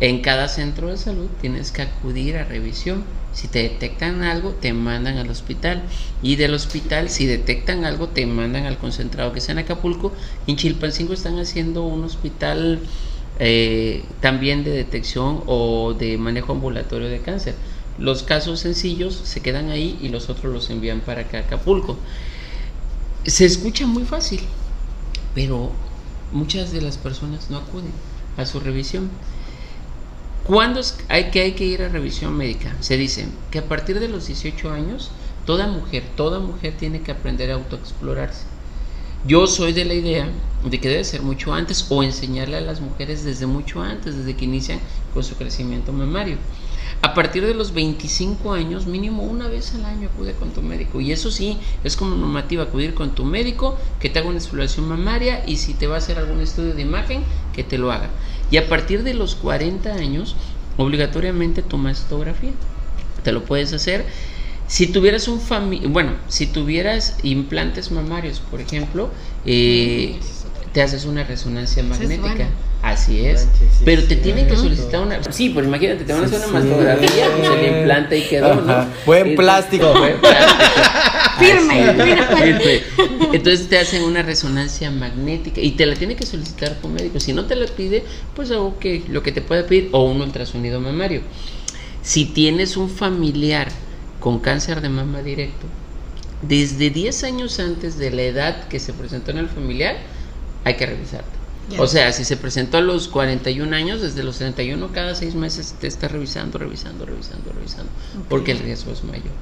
En 0.00 0.20
cada 0.20 0.46
centro 0.46 0.88
de 0.88 0.96
salud 0.96 1.28
tienes 1.40 1.72
que 1.72 1.82
acudir 1.82 2.36
a 2.36 2.44
revisión. 2.44 3.04
Si 3.32 3.48
te 3.48 3.62
detectan 3.62 4.22
algo, 4.22 4.50
te 4.50 4.72
mandan 4.72 5.18
al 5.18 5.28
hospital. 5.28 5.82
Y 6.22 6.36
del 6.36 6.54
hospital, 6.54 7.10
si 7.10 7.26
detectan 7.26 7.84
algo, 7.84 8.08
te 8.08 8.24
mandan 8.26 8.66
al 8.66 8.78
concentrado 8.78 9.32
que 9.32 9.40
está 9.40 9.52
en 9.52 9.58
Acapulco. 9.58 10.12
En 10.46 10.56
Chilpancingo 10.56 11.14
están 11.14 11.38
haciendo 11.38 11.82
un 11.82 12.04
hospital 12.04 12.80
eh, 13.40 14.04
también 14.20 14.64
de 14.64 14.70
detección 14.70 15.42
o 15.46 15.94
de 15.94 16.18
manejo 16.18 16.52
ambulatorio 16.52 17.08
de 17.08 17.20
cáncer. 17.20 17.54
Los 17.98 18.22
casos 18.22 18.60
sencillos 18.60 19.20
se 19.24 19.40
quedan 19.40 19.70
ahí 19.70 19.98
y 20.00 20.08
los 20.08 20.30
otros 20.30 20.52
los 20.52 20.70
envían 20.70 21.00
para 21.00 21.22
acá 21.22 21.40
Acapulco. 21.40 21.96
Se 23.24 23.44
escucha 23.44 23.86
muy 23.86 24.04
fácil, 24.04 24.40
pero 25.34 25.70
muchas 26.32 26.72
de 26.72 26.80
las 26.80 26.98
personas 26.98 27.50
no 27.50 27.58
acuden 27.58 27.92
a 28.36 28.46
su 28.46 28.60
revisión. 28.60 29.10
¿Cuándo 30.44 30.80
hay 31.08 31.30
que, 31.30 31.42
hay 31.42 31.52
que 31.52 31.66
ir 31.66 31.82
a 31.82 31.88
revisión 31.88 32.36
médica? 32.36 32.74
Se 32.80 32.96
dice 32.96 33.26
que 33.50 33.58
a 33.58 33.68
partir 33.68 34.00
de 34.00 34.08
los 34.08 34.26
18 34.26 34.70
años, 34.70 35.10
toda 35.44 35.66
mujer, 35.66 36.04
toda 36.16 36.38
mujer 36.38 36.74
tiene 36.78 37.02
que 37.02 37.12
aprender 37.12 37.50
a 37.50 37.54
autoexplorarse. 37.54 38.44
Yo 39.26 39.46
soy 39.46 39.72
de 39.72 39.84
la 39.84 39.94
idea 39.94 40.28
de 40.64 40.80
que 40.80 40.88
debe 40.88 41.04
ser 41.04 41.22
mucho 41.22 41.52
antes 41.52 41.84
o 41.90 42.02
enseñarle 42.02 42.56
a 42.56 42.60
las 42.60 42.80
mujeres 42.80 43.24
desde 43.24 43.46
mucho 43.46 43.82
antes, 43.82 44.16
desde 44.16 44.36
que 44.36 44.44
inician 44.44 44.80
con 45.12 45.24
su 45.24 45.34
crecimiento 45.34 45.92
mamario. 45.92 46.36
A 47.00 47.14
partir 47.14 47.46
de 47.46 47.54
los 47.54 47.74
25 47.74 48.52
años, 48.52 48.86
mínimo 48.86 49.22
una 49.22 49.46
vez 49.46 49.72
al 49.74 49.84
año 49.84 50.08
acude 50.12 50.32
con 50.34 50.50
tu 50.50 50.62
médico. 50.62 51.00
Y 51.00 51.12
eso 51.12 51.30
sí, 51.30 51.58
es 51.84 51.96
como 51.96 52.16
normativa, 52.16 52.64
acudir 52.64 52.94
con 52.94 53.14
tu 53.14 53.24
médico, 53.24 53.78
que 54.00 54.08
te 54.08 54.18
haga 54.18 54.28
una 54.28 54.38
exploración 54.38 54.88
mamaria 54.88 55.44
y 55.46 55.56
si 55.56 55.74
te 55.74 55.86
va 55.86 55.94
a 55.94 55.98
hacer 55.98 56.18
algún 56.18 56.40
estudio 56.40 56.74
de 56.74 56.82
imagen, 56.82 57.22
que 57.54 57.62
te 57.62 57.78
lo 57.78 57.92
haga. 57.92 58.10
Y 58.50 58.56
a 58.56 58.68
partir 58.68 59.04
de 59.04 59.14
los 59.14 59.36
40 59.36 59.92
años, 59.92 60.34
obligatoriamente 60.76 61.62
tu 61.62 61.76
mastografía. 61.76 62.52
Te 63.22 63.30
lo 63.30 63.44
puedes 63.44 63.72
hacer. 63.72 64.04
Si 64.66 64.86
tuvieras 64.88 65.28
un 65.28 65.40
fami 65.40 65.80
bueno, 65.86 66.12
si 66.28 66.46
tuvieras 66.46 67.18
implantes 67.22 67.90
mamarios, 67.90 68.40
por 68.40 68.60
ejemplo, 68.60 69.10
eh, 69.46 70.18
te 70.72 70.82
haces 70.82 71.04
una 71.04 71.24
resonancia 71.24 71.82
Eso 71.82 71.94
es 71.94 71.98
magnética. 72.00 72.48
Así 72.82 73.26
es. 73.26 73.44
Manches, 73.46 73.68
sí, 73.78 73.82
Pero 73.84 74.02
te 74.04 74.14
sí. 74.14 74.20
tienen 74.22 74.46
que 74.46 74.56
solicitar 74.56 75.00
una. 75.00 75.20
Sí, 75.32 75.50
pues 75.50 75.66
imagínate, 75.66 76.04
te 76.04 76.12
van 76.12 76.22
a 76.22 76.26
hacer 76.26 76.38
una 76.38 76.60
mastografía, 76.60 77.26
pues 77.36 77.50
el 77.50 77.76
implante 77.78 78.18
y 78.18 78.22
quedó, 78.22 78.54
¿no? 78.54 78.86
Buen 79.04 79.34
plástico. 79.34 79.92
buen 79.98 80.20
plástico. 80.20 80.58
Firme, 81.38 81.94
firme. 81.94 82.36
firme. 82.36 82.82
Entonces 83.32 83.68
te 83.68 83.78
hacen 83.78 84.02
una 84.04 84.22
resonancia 84.22 84.90
magnética 84.90 85.60
y 85.60 85.72
te 85.72 85.86
la 85.86 85.96
tiene 85.96 86.14
que 86.14 86.24
solicitar 86.24 86.74
tu 86.76 86.88
médico. 86.88 87.18
Si 87.20 87.32
no 87.32 87.46
te 87.46 87.56
la 87.56 87.66
pide, 87.66 88.04
pues 88.34 88.50
algo 88.50 88.78
que 88.78 89.02
lo 89.08 89.22
que 89.22 89.32
te 89.32 89.40
pueda 89.40 89.66
pedir 89.66 89.88
o 89.92 90.04
un 90.04 90.20
ultrasonido 90.20 90.80
mamario. 90.80 91.22
Si 92.02 92.26
tienes 92.26 92.76
un 92.76 92.88
familiar 92.88 93.68
con 94.20 94.38
cáncer 94.38 94.80
de 94.80 94.88
mama 94.88 95.22
directo, 95.22 95.66
desde 96.42 96.90
10 96.90 97.24
años 97.24 97.58
antes 97.58 97.98
de 97.98 98.10
la 98.12 98.22
edad 98.22 98.68
que 98.68 98.78
se 98.78 98.92
presentó 98.92 99.32
en 99.32 99.38
el 99.38 99.48
familiar, 99.48 99.96
hay 100.64 100.74
que 100.74 100.86
revisarte. 100.86 101.37
O 101.76 101.86
sea, 101.86 102.12
si 102.12 102.24
se 102.24 102.36
presentó 102.36 102.78
a 102.78 102.80
los 102.80 103.08
41 103.08 103.74
años, 103.76 104.00
desde 104.00 104.22
los 104.22 104.38
31 104.38 104.88
cada 104.92 105.14
6 105.14 105.34
meses 105.34 105.74
te 105.78 105.86
está 105.86 106.08
revisando, 106.08 106.58
revisando, 106.58 107.04
revisando, 107.04 107.52
revisando, 107.52 107.90
porque 108.28 108.52
el 108.52 108.60
riesgo 108.60 108.92
es 108.92 109.04
mayor. 109.04 109.32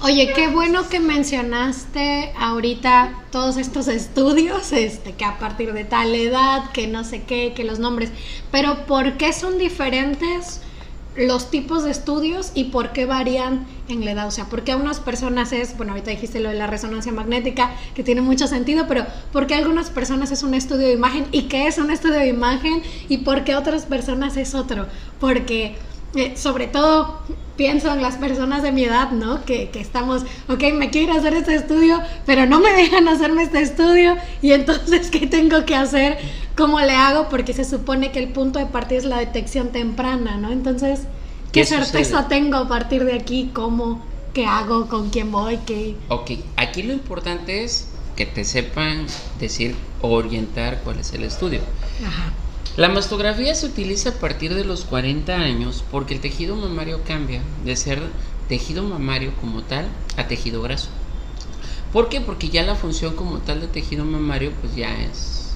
Oye, 0.00 0.32
qué 0.34 0.48
bueno 0.48 0.88
que 0.88 1.00
mencionaste 1.00 2.32
ahorita 2.38 3.24
todos 3.30 3.56
estos 3.58 3.88
estudios, 3.88 4.72
este, 4.72 5.12
que 5.12 5.24
a 5.24 5.38
partir 5.38 5.72
de 5.72 5.84
tal 5.84 6.14
edad, 6.14 6.70
que 6.72 6.86
no 6.86 7.04
sé 7.04 7.24
qué, 7.24 7.52
que 7.54 7.64
los 7.64 7.78
nombres, 7.78 8.10
pero 8.50 8.86
¿por 8.86 9.18
qué 9.18 9.32
son 9.32 9.58
diferentes 9.58 10.60
los 11.16 11.50
tipos 11.50 11.84
de 11.84 11.90
estudios 11.90 12.50
y 12.54 12.64
por 12.64 12.92
qué 12.92 13.06
varían 13.06 13.66
en 13.88 14.04
la 14.04 14.12
edad. 14.12 14.26
O 14.26 14.30
sea, 14.30 14.46
porque 14.46 14.72
a 14.72 14.76
unas 14.76 15.00
personas 15.00 15.52
es, 15.52 15.76
bueno, 15.76 15.92
ahorita 15.92 16.10
dijiste 16.10 16.40
lo 16.40 16.48
de 16.48 16.56
la 16.56 16.66
resonancia 16.66 17.12
magnética, 17.12 17.72
que 17.94 18.02
tiene 18.02 18.20
mucho 18.20 18.46
sentido, 18.46 18.86
pero 18.88 19.06
¿por 19.32 19.46
qué 19.46 19.54
a 19.54 19.58
algunas 19.58 19.90
personas 19.90 20.30
es 20.32 20.42
un 20.42 20.54
estudio 20.54 20.86
de 20.86 20.92
imagen 20.92 21.26
y 21.32 21.42
qué 21.42 21.66
es 21.66 21.78
un 21.78 21.90
estudio 21.90 22.16
de 22.16 22.28
imagen 22.28 22.82
y 23.08 23.18
por 23.18 23.44
qué 23.44 23.52
a 23.52 23.58
otras 23.58 23.86
personas 23.86 24.36
es 24.36 24.54
otro? 24.54 24.86
Porque 25.20 25.76
eh, 26.16 26.34
sobre 26.36 26.66
todo 26.66 27.20
pienso 27.56 27.92
en 27.92 28.02
las 28.02 28.16
personas 28.16 28.62
de 28.62 28.72
mi 28.72 28.84
edad, 28.84 29.10
¿no? 29.10 29.44
Que, 29.44 29.70
que, 29.70 29.80
estamos, 29.80 30.22
ok, 30.48 30.62
me 30.74 30.90
quiero 30.90 31.14
hacer 31.14 31.34
este 31.34 31.54
estudio, 31.54 32.00
pero 32.26 32.46
no 32.46 32.60
me 32.60 32.72
dejan 32.72 33.08
hacerme 33.08 33.44
este 33.44 33.62
estudio 33.62 34.16
y 34.42 34.52
entonces, 34.52 35.10
¿qué 35.12 35.26
tengo 35.26 35.64
que 35.64 35.74
hacer? 35.74 36.18
¿Cómo 36.56 36.80
le 36.80 36.92
hago? 36.92 37.28
Porque 37.28 37.52
se 37.52 37.64
supone 37.64 38.12
que 38.12 38.18
el 38.18 38.28
punto 38.28 38.58
de 38.58 38.66
partida 38.66 38.98
es 38.98 39.04
la 39.04 39.18
detección 39.18 39.70
temprana, 39.70 40.36
¿no? 40.36 40.52
Entonces, 40.52 41.00
¿qué, 41.52 41.60
¿Qué 41.60 41.66
certeza 41.66 42.28
tengo 42.28 42.56
a 42.56 42.68
partir 42.68 43.04
de 43.04 43.14
aquí? 43.14 43.50
¿Cómo? 43.52 44.04
¿Qué 44.32 44.46
hago? 44.46 44.88
¿Con 44.88 45.10
quién 45.10 45.30
voy? 45.30 45.58
¿Qué? 45.66 45.96
Ok, 46.08 46.32
aquí 46.56 46.82
lo 46.82 46.92
importante 46.92 47.64
es 47.64 47.88
que 48.16 48.26
te 48.26 48.44
sepan 48.44 49.06
decir, 49.40 49.74
orientar 50.00 50.80
cuál 50.82 51.00
es 51.00 51.12
el 51.12 51.24
estudio. 51.24 51.60
Ajá. 52.04 52.32
La 52.76 52.88
mastografía 52.88 53.54
se 53.54 53.66
utiliza 53.66 54.08
a 54.08 54.14
partir 54.14 54.52
de 54.52 54.64
los 54.64 54.84
40 54.84 55.32
años 55.32 55.84
porque 55.92 56.12
el 56.12 56.20
tejido 56.20 56.56
mamario 56.56 57.02
cambia 57.06 57.40
de 57.64 57.76
ser 57.76 58.02
tejido 58.48 58.82
mamario 58.82 59.32
como 59.40 59.62
tal 59.62 59.86
a 60.16 60.26
tejido 60.26 60.60
graso. 60.60 60.88
¿Por 61.92 62.08
qué? 62.08 62.20
Porque 62.20 62.48
ya 62.48 62.64
la 62.64 62.74
función 62.74 63.14
como 63.14 63.38
tal 63.38 63.60
de 63.60 63.68
tejido 63.68 64.04
mamario 64.04 64.50
pues 64.60 64.74
ya 64.74 64.92
es 65.04 65.54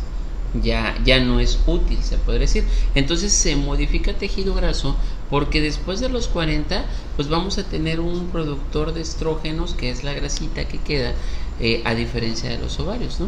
ya 0.62 0.96
ya 1.04 1.18
no 1.18 1.40
es 1.40 1.58
útil, 1.66 1.98
se 2.04 2.18
puede 2.18 2.38
decir. 2.38 2.62
Entonces 2.94 3.32
se 3.32 3.56
modifica 3.56 4.12
tejido 4.12 4.54
graso 4.54 4.94
porque 5.28 5.60
después 5.60 5.98
de 5.98 6.10
los 6.10 6.28
40 6.28 6.84
pues 7.16 7.28
vamos 7.28 7.58
a 7.58 7.64
tener 7.64 7.98
un 7.98 8.28
productor 8.28 8.94
de 8.94 9.00
estrógenos 9.00 9.74
que 9.74 9.90
es 9.90 10.04
la 10.04 10.12
grasita 10.12 10.68
que 10.68 10.78
queda 10.78 11.14
eh, 11.58 11.82
a 11.84 11.96
diferencia 11.96 12.48
de 12.48 12.58
los 12.58 12.78
ovarios, 12.78 13.18
¿no? 13.18 13.26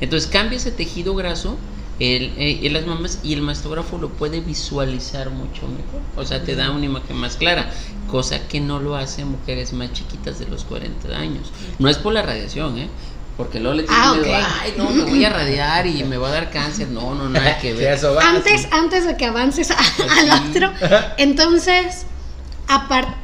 Entonces 0.00 0.30
cambia 0.30 0.56
ese 0.56 0.72
tejido 0.72 1.14
graso 1.14 1.58
el, 2.00 2.32
eh, 2.36 2.68
las 2.70 2.86
mamás 2.86 3.18
y 3.22 3.34
el 3.34 3.42
mastógrafo 3.42 3.98
lo 3.98 4.10
puede 4.10 4.40
visualizar 4.40 5.30
mucho 5.30 5.62
mejor, 5.66 6.00
o 6.16 6.24
sea, 6.24 6.42
te 6.44 6.54
da 6.54 6.70
una 6.70 6.84
imagen 6.84 7.16
más 7.16 7.36
clara, 7.36 7.70
cosa 8.08 8.46
que 8.46 8.60
no 8.60 8.78
lo 8.78 8.96
hacen 8.96 9.28
mujeres 9.28 9.72
más 9.72 9.92
chiquitas 9.92 10.38
de 10.38 10.46
los 10.46 10.64
40 10.64 11.08
años. 11.16 11.52
No 11.78 11.88
es 11.88 11.98
por 11.98 12.12
la 12.12 12.22
radiación, 12.22 12.78
¿eh? 12.78 12.88
Porque 13.36 13.60
luego 13.60 13.76
le 13.76 13.86
ah, 13.88 14.16
ay, 14.62 14.74
no, 14.76 14.90
me 14.90 15.04
voy 15.04 15.24
a 15.24 15.30
radiar 15.30 15.86
y 15.86 16.02
me 16.02 16.16
va 16.16 16.26
a 16.26 16.32
dar 16.32 16.50
cáncer. 16.50 16.88
No, 16.88 17.14
no, 17.14 17.28
nada 17.28 17.58
que 17.60 17.72
ver. 17.74 17.96
antes, 18.20 18.66
antes 18.72 19.06
de 19.06 19.16
que 19.16 19.26
avances 19.26 19.70
al 19.70 20.50
otro, 20.50 20.72
entonces, 21.18 22.04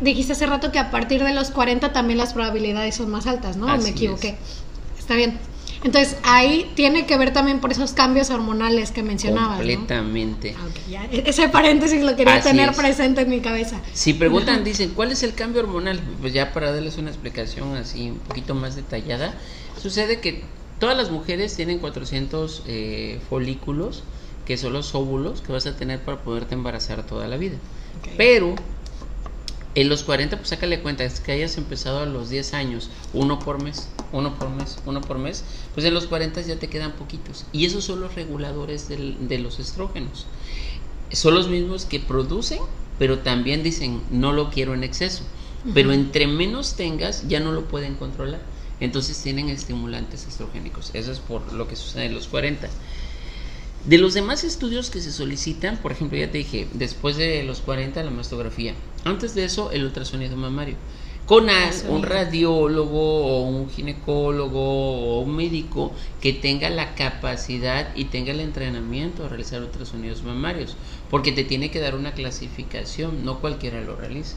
dijiste 0.01 0.35
hace 0.35 0.47
rato 0.47 0.71
que 0.71 0.79
a 0.79 0.93
partir 0.93 1.25
de 1.25 1.35
los 1.35 1.51
40 1.51 1.93
también 1.93 2.19
las 2.19 2.33
probabilidades 2.33 2.95
son 2.95 3.11
más 3.11 3.27
altas, 3.27 3.57
¿no? 3.57 3.67
me 3.79 3.89
equivoqué. 3.89 4.37
Está 4.97 5.15
bien. 5.15 5.39
Entonces 5.85 6.17
ahí 6.23 6.73
tiene 6.75 7.05
que 7.05 7.19
ver 7.19 7.35
también 7.35 7.61
por 7.61 7.71
esos 7.71 7.93
cambios 7.93 8.31
hormonales 8.31 8.91
que 8.91 9.03
mencionabas. 9.03 9.59
Completamente. 9.59 10.57
Ah, 10.59 11.07
e-, 11.13 11.25
ese 11.27 11.49
paréntesis 11.51 12.03
lo 12.03 12.17
quería 12.17 12.41
tener 12.41 12.73
presente 12.73 13.21
en 13.21 13.29
mi 13.29 13.41
cabeza. 13.41 13.81
Si 13.93 14.15
preguntan, 14.15 14.65
dicen, 14.65 14.93
¿cuál 14.95 15.13
es 15.13 15.23
el 15.23 15.35
cambio 15.35 15.61
hormonal? 15.61 16.01
Pues 16.23 16.33
ya 16.33 16.55
para 16.55 16.73
darles 16.73 16.97
una 16.97 17.11
explicación 17.11 17.77
así 17.77 18.11
un 18.11 18.19
poquito 18.19 18.55
más 18.55 18.77
detallada, 18.77 19.35
sucede 19.81 20.21
que 20.21 20.43
todas 20.81 20.97
las 20.97 21.11
mujeres 21.11 21.55
tienen 21.55 21.79
400 21.79 22.63
eh, 22.67 23.21
folículos, 23.29 24.05
que 24.47 24.57
son 24.57 24.73
los 24.73 24.95
óvulos 24.95 25.43
que 25.43 25.53
vas 25.53 25.67
a 25.67 25.77
tener 25.77 26.01
para 26.01 26.19
poderte 26.23 26.55
embarazar 26.55 27.05
toda 27.05 27.29
la 27.29 27.37
vida. 27.37 27.57
Pero 28.17 28.55
en 29.75 29.89
los 29.91 30.03
40, 30.03 30.39
pues 30.39 30.49
sácale 30.49 30.81
cuenta, 30.81 31.05
es 31.05 31.21
que 31.21 31.33
hayas 31.33 31.59
empezado 31.59 31.99
a 31.99 32.07
los 32.07 32.31
10 32.31 32.55
años, 32.55 32.91
uno 33.13 33.39
por 33.39 33.63
mes, 33.63 33.89
uno 34.15 34.35
por 34.39 34.49
mes, 34.49 34.79
uno 34.87 35.01
por 35.01 35.19
mes, 35.19 35.45
pues 35.75 35.85
en 35.85 35.93
los 35.93 36.07
40 36.07 36.41
ya 36.43 36.57
te 36.57 36.69
quedan 36.69 36.93
poquitos. 36.93 37.45
Y 37.53 37.67
esos 37.67 37.85
son 37.85 38.01
los 38.01 38.15
reguladores 38.15 38.89
de 38.89 39.39
los 39.39 39.59
estrógenos. 39.59 40.27
Son 41.13 41.35
los 41.35 41.49
mismos 41.49 41.85
que 41.85 42.01
producen, 42.01 42.61
pero 42.99 43.19
también 43.19 43.63
dicen, 43.63 44.01
no 44.11 44.33
lo 44.33 44.51
quiero 44.51 44.73
en 44.75 44.85
exceso. 44.85 45.25
Pero 45.73 45.93
entre 45.93 46.27
menos 46.27 46.75
tengas, 46.77 47.27
ya 47.29 47.41
no 47.41 47.51
lo 47.53 47.65
pueden 47.65 47.95
controlar. 47.97 48.41
Entonces 48.81 49.21
tienen 49.23 49.49
estimulantes 49.49 50.27
estrogénicos. 50.27 50.91
Eso 50.95 51.11
es 51.11 51.19
por 51.19 51.53
lo 51.53 51.69
que 51.69 51.77
sucede 51.77 52.07
en 52.07 52.15
los 52.15 52.29
40. 52.29 52.69
De 53.87 53.99
los 53.99 54.15
demás 54.15 54.45
estudios 54.45 54.91
que 54.91 55.01
se 55.01 55.13
solicitan, 55.13 55.77
por 55.79 55.93
ejemplo, 55.93 56.17
ya 56.17 56.31
te 56.31 56.39
dije, 56.39 56.69
después 56.73 57.17
de 57.17 57.43
los 57.45 57.61
40 57.61 58.03
la 58.03 58.11
mastografía, 58.11 58.75
antes 59.05 59.35
de 59.35 59.45
eso 59.45 59.73
el 59.73 59.85
ultrasonido 59.85 60.37
mamario. 60.37 60.77
Con 61.27 61.47
un 61.89 62.03
radiólogo 62.03 63.27
o 63.27 63.49
un 63.49 63.71
ginecólogo 63.71 64.61
o 64.61 65.21
un 65.23 65.35
médico 65.35 65.95
que 66.21 66.35
tenga 66.35 66.69
la 66.69 66.95
capacidad 66.95 67.97
y 67.97 68.05
tenga 68.07 68.33
el 68.33 68.41
entrenamiento 68.41 69.25
a 69.25 69.29
realizar 69.31 69.63
ultrasonidos 69.63 70.23
mamarios, 70.23 70.77
porque 71.09 71.33
te 71.33 71.45
tiene 71.45 71.71
que 71.71 71.81
dar 71.81 71.95
una 71.95 72.13
clasificación, 72.13 73.25
no 73.25 73.41
cualquiera 73.41 73.81
lo 73.81 73.97
realiza. 73.97 74.37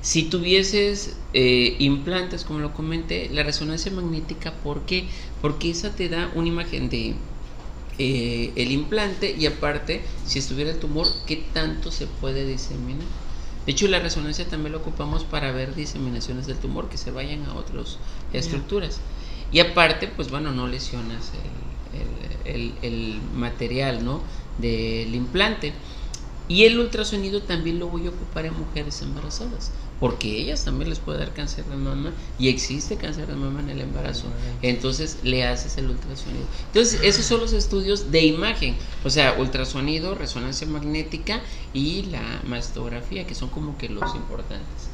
Si 0.00 0.24
tuvieses 0.24 1.16
eh, 1.32 1.76
implantes, 1.78 2.42
como 2.44 2.58
lo 2.58 2.74
comenté, 2.74 3.28
la 3.30 3.44
resonancia 3.44 3.92
magnética, 3.92 4.52
¿por 4.64 4.84
qué? 4.84 5.08
Porque 5.40 5.70
esa 5.70 5.94
te 5.94 6.08
da 6.08 6.32
una 6.34 6.48
imagen 6.48 6.90
de 6.90 7.14
eh, 7.98 8.52
el 8.56 8.72
implante 8.72 9.32
y 9.38 9.46
aparte, 9.46 10.02
si 10.24 10.40
estuviera 10.40 10.72
el 10.72 10.80
tumor, 10.80 11.06
qué 11.24 11.36
tanto 11.36 11.92
se 11.92 12.08
puede 12.08 12.44
diseminar. 12.46 13.21
De 13.66 13.72
hecho, 13.72 13.86
la 13.88 14.00
resonancia 14.00 14.48
también 14.48 14.72
lo 14.72 14.78
ocupamos 14.78 15.24
para 15.24 15.52
ver 15.52 15.74
diseminaciones 15.74 16.46
del 16.46 16.56
tumor 16.56 16.88
que 16.88 16.96
se 16.98 17.10
vayan 17.10 17.44
a 17.46 17.54
otras 17.54 17.98
estructuras. 18.32 19.00
Y 19.52 19.60
aparte, 19.60 20.08
pues 20.08 20.30
bueno, 20.30 20.50
no 20.50 20.66
lesionas 20.66 21.30
el, 22.44 22.74
el 22.82 23.20
material 23.34 24.04
¿no? 24.04 24.20
del 24.58 25.14
implante. 25.14 25.72
Y 26.48 26.64
el 26.64 26.78
ultrasonido 26.78 27.42
también 27.42 27.78
lo 27.78 27.88
voy 27.88 28.06
a 28.06 28.10
ocupar 28.10 28.46
en 28.46 28.58
mujeres 28.58 29.00
embarazadas, 29.02 29.70
porque 30.02 30.36
ellas 30.36 30.64
también 30.64 30.90
les 30.90 30.98
puede 30.98 31.20
dar 31.20 31.32
cáncer 31.32 31.64
de 31.66 31.76
mama 31.76 32.10
y 32.36 32.48
existe 32.48 32.96
cáncer 32.96 33.28
de 33.28 33.36
mama 33.36 33.60
en 33.60 33.68
el 33.68 33.82
embarazo. 33.82 34.24
Entonces 34.60 35.18
le 35.22 35.46
haces 35.46 35.78
el 35.78 35.90
ultrasonido. 35.90 36.44
Entonces, 36.66 36.98
esos 37.04 37.24
son 37.24 37.38
los 37.38 37.52
estudios 37.52 38.10
de 38.10 38.24
imagen, 38.24 38.74
o 39.04 39.10
sea, 39.10 39.36
ultrasonido, 39.38 40.16
resonancia 40.16 40.66
magnética 40.66 41.40
y 41.72 42.02
la 42.10 42.40
mastografía, 42.42 43.28
que 43.28 43.36
son 43.36 43.48
como 43.50 43.78
que 43.78 43.90
los 43.90 44.12
importantes. 44.16 44.88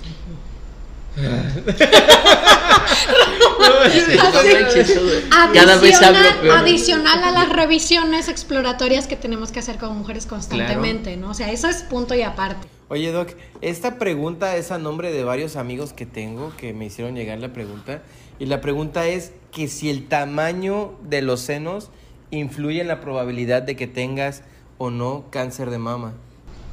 Adicional 6.53 7.25
a 7.25 7.31
las 7.31 7.49
revisiones 7.49 8.29
exploratorias 8.29 9.07
que 9.07 9.17
tenemos 9.17 9.53
que 9.53 9.61
hacer 9.61 9.79
con 9.79 9.97
mujeres 9.97 10.27
constantemente, 10.27 11.17
¿no? 11.17 11.31
O 11.31 11.35
sea, 11.35 11.51
eso 11.51 11.67
es 11.67 11.79
punto 11.79 12.15
y 12.15 12.21
aparte. 12.21 12.69
Oye, 12.91 13.13
Doc, 13.13 13.29
esta 13.61 13.99
pregunta 13.99 14.57
es 14.57 14.71
a 14.71 14.79
nombre 14.79 15.13
de 15.13 15.23
varios 15.23 15.57
amigos 15.57 15.93
que 15.93 16.07
tengo 16.07 16.53
que 16.57 16.73
me 16.73 16.87
hicieron 16.87 17.15
llegar 17.15 17.39
la 17.39 17.53
pregunta. 17.53 18.03
Y 18.39 18.47
la 18.47 18.63
pregunta 18.63 19.07
es 19.07 19.33
que 19.53 19.69
si 19.69 19.91
el 19.91 20.09
tamaño 20.09 20.95
de 21.03 21.21
los 21.21 21.41
senos 21.41 21.91
influye 22.31 22.81
en 22.81 22.89
la 22.89 23.01
probabilidad 23.01 23.63
de 23.63 23.77
que 23.77 23.87
tengas 23.87 24.43
o 24.79 24.91
no 24.91 25.27
cáncer 25.31 25.71
de 25.71 25.79
mama. 25.79 26.15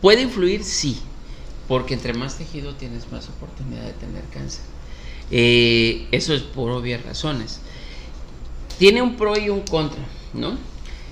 Puede 0.01 0.21
influir, 0.21 0.63
sí, 0.63 0.99
porque 1.67 1.95
entre 1.95 2.13
más 2.13 2.37
tejido 2.37 2.75
tienes 2.75 3.11
más 3.11 3.27
oportunidad 3.29 3.83
de 3.83 3.93
tener 3.93 4.23
cáncer. 4.31 4.63
Eh, 5.31 6.07
eso 6.11 6.33
es 6.33 6.43
por 6.43 6.71
obvias 6.71 7.03
razones. 7.03 7.59
Tiene 8.77 9.01
un 9.01 9.17
pro 9.17 9.37
y 9.37 9.49
un 9.49 9.61
contra, 9.61 10.03
¿no? 10.33 10.57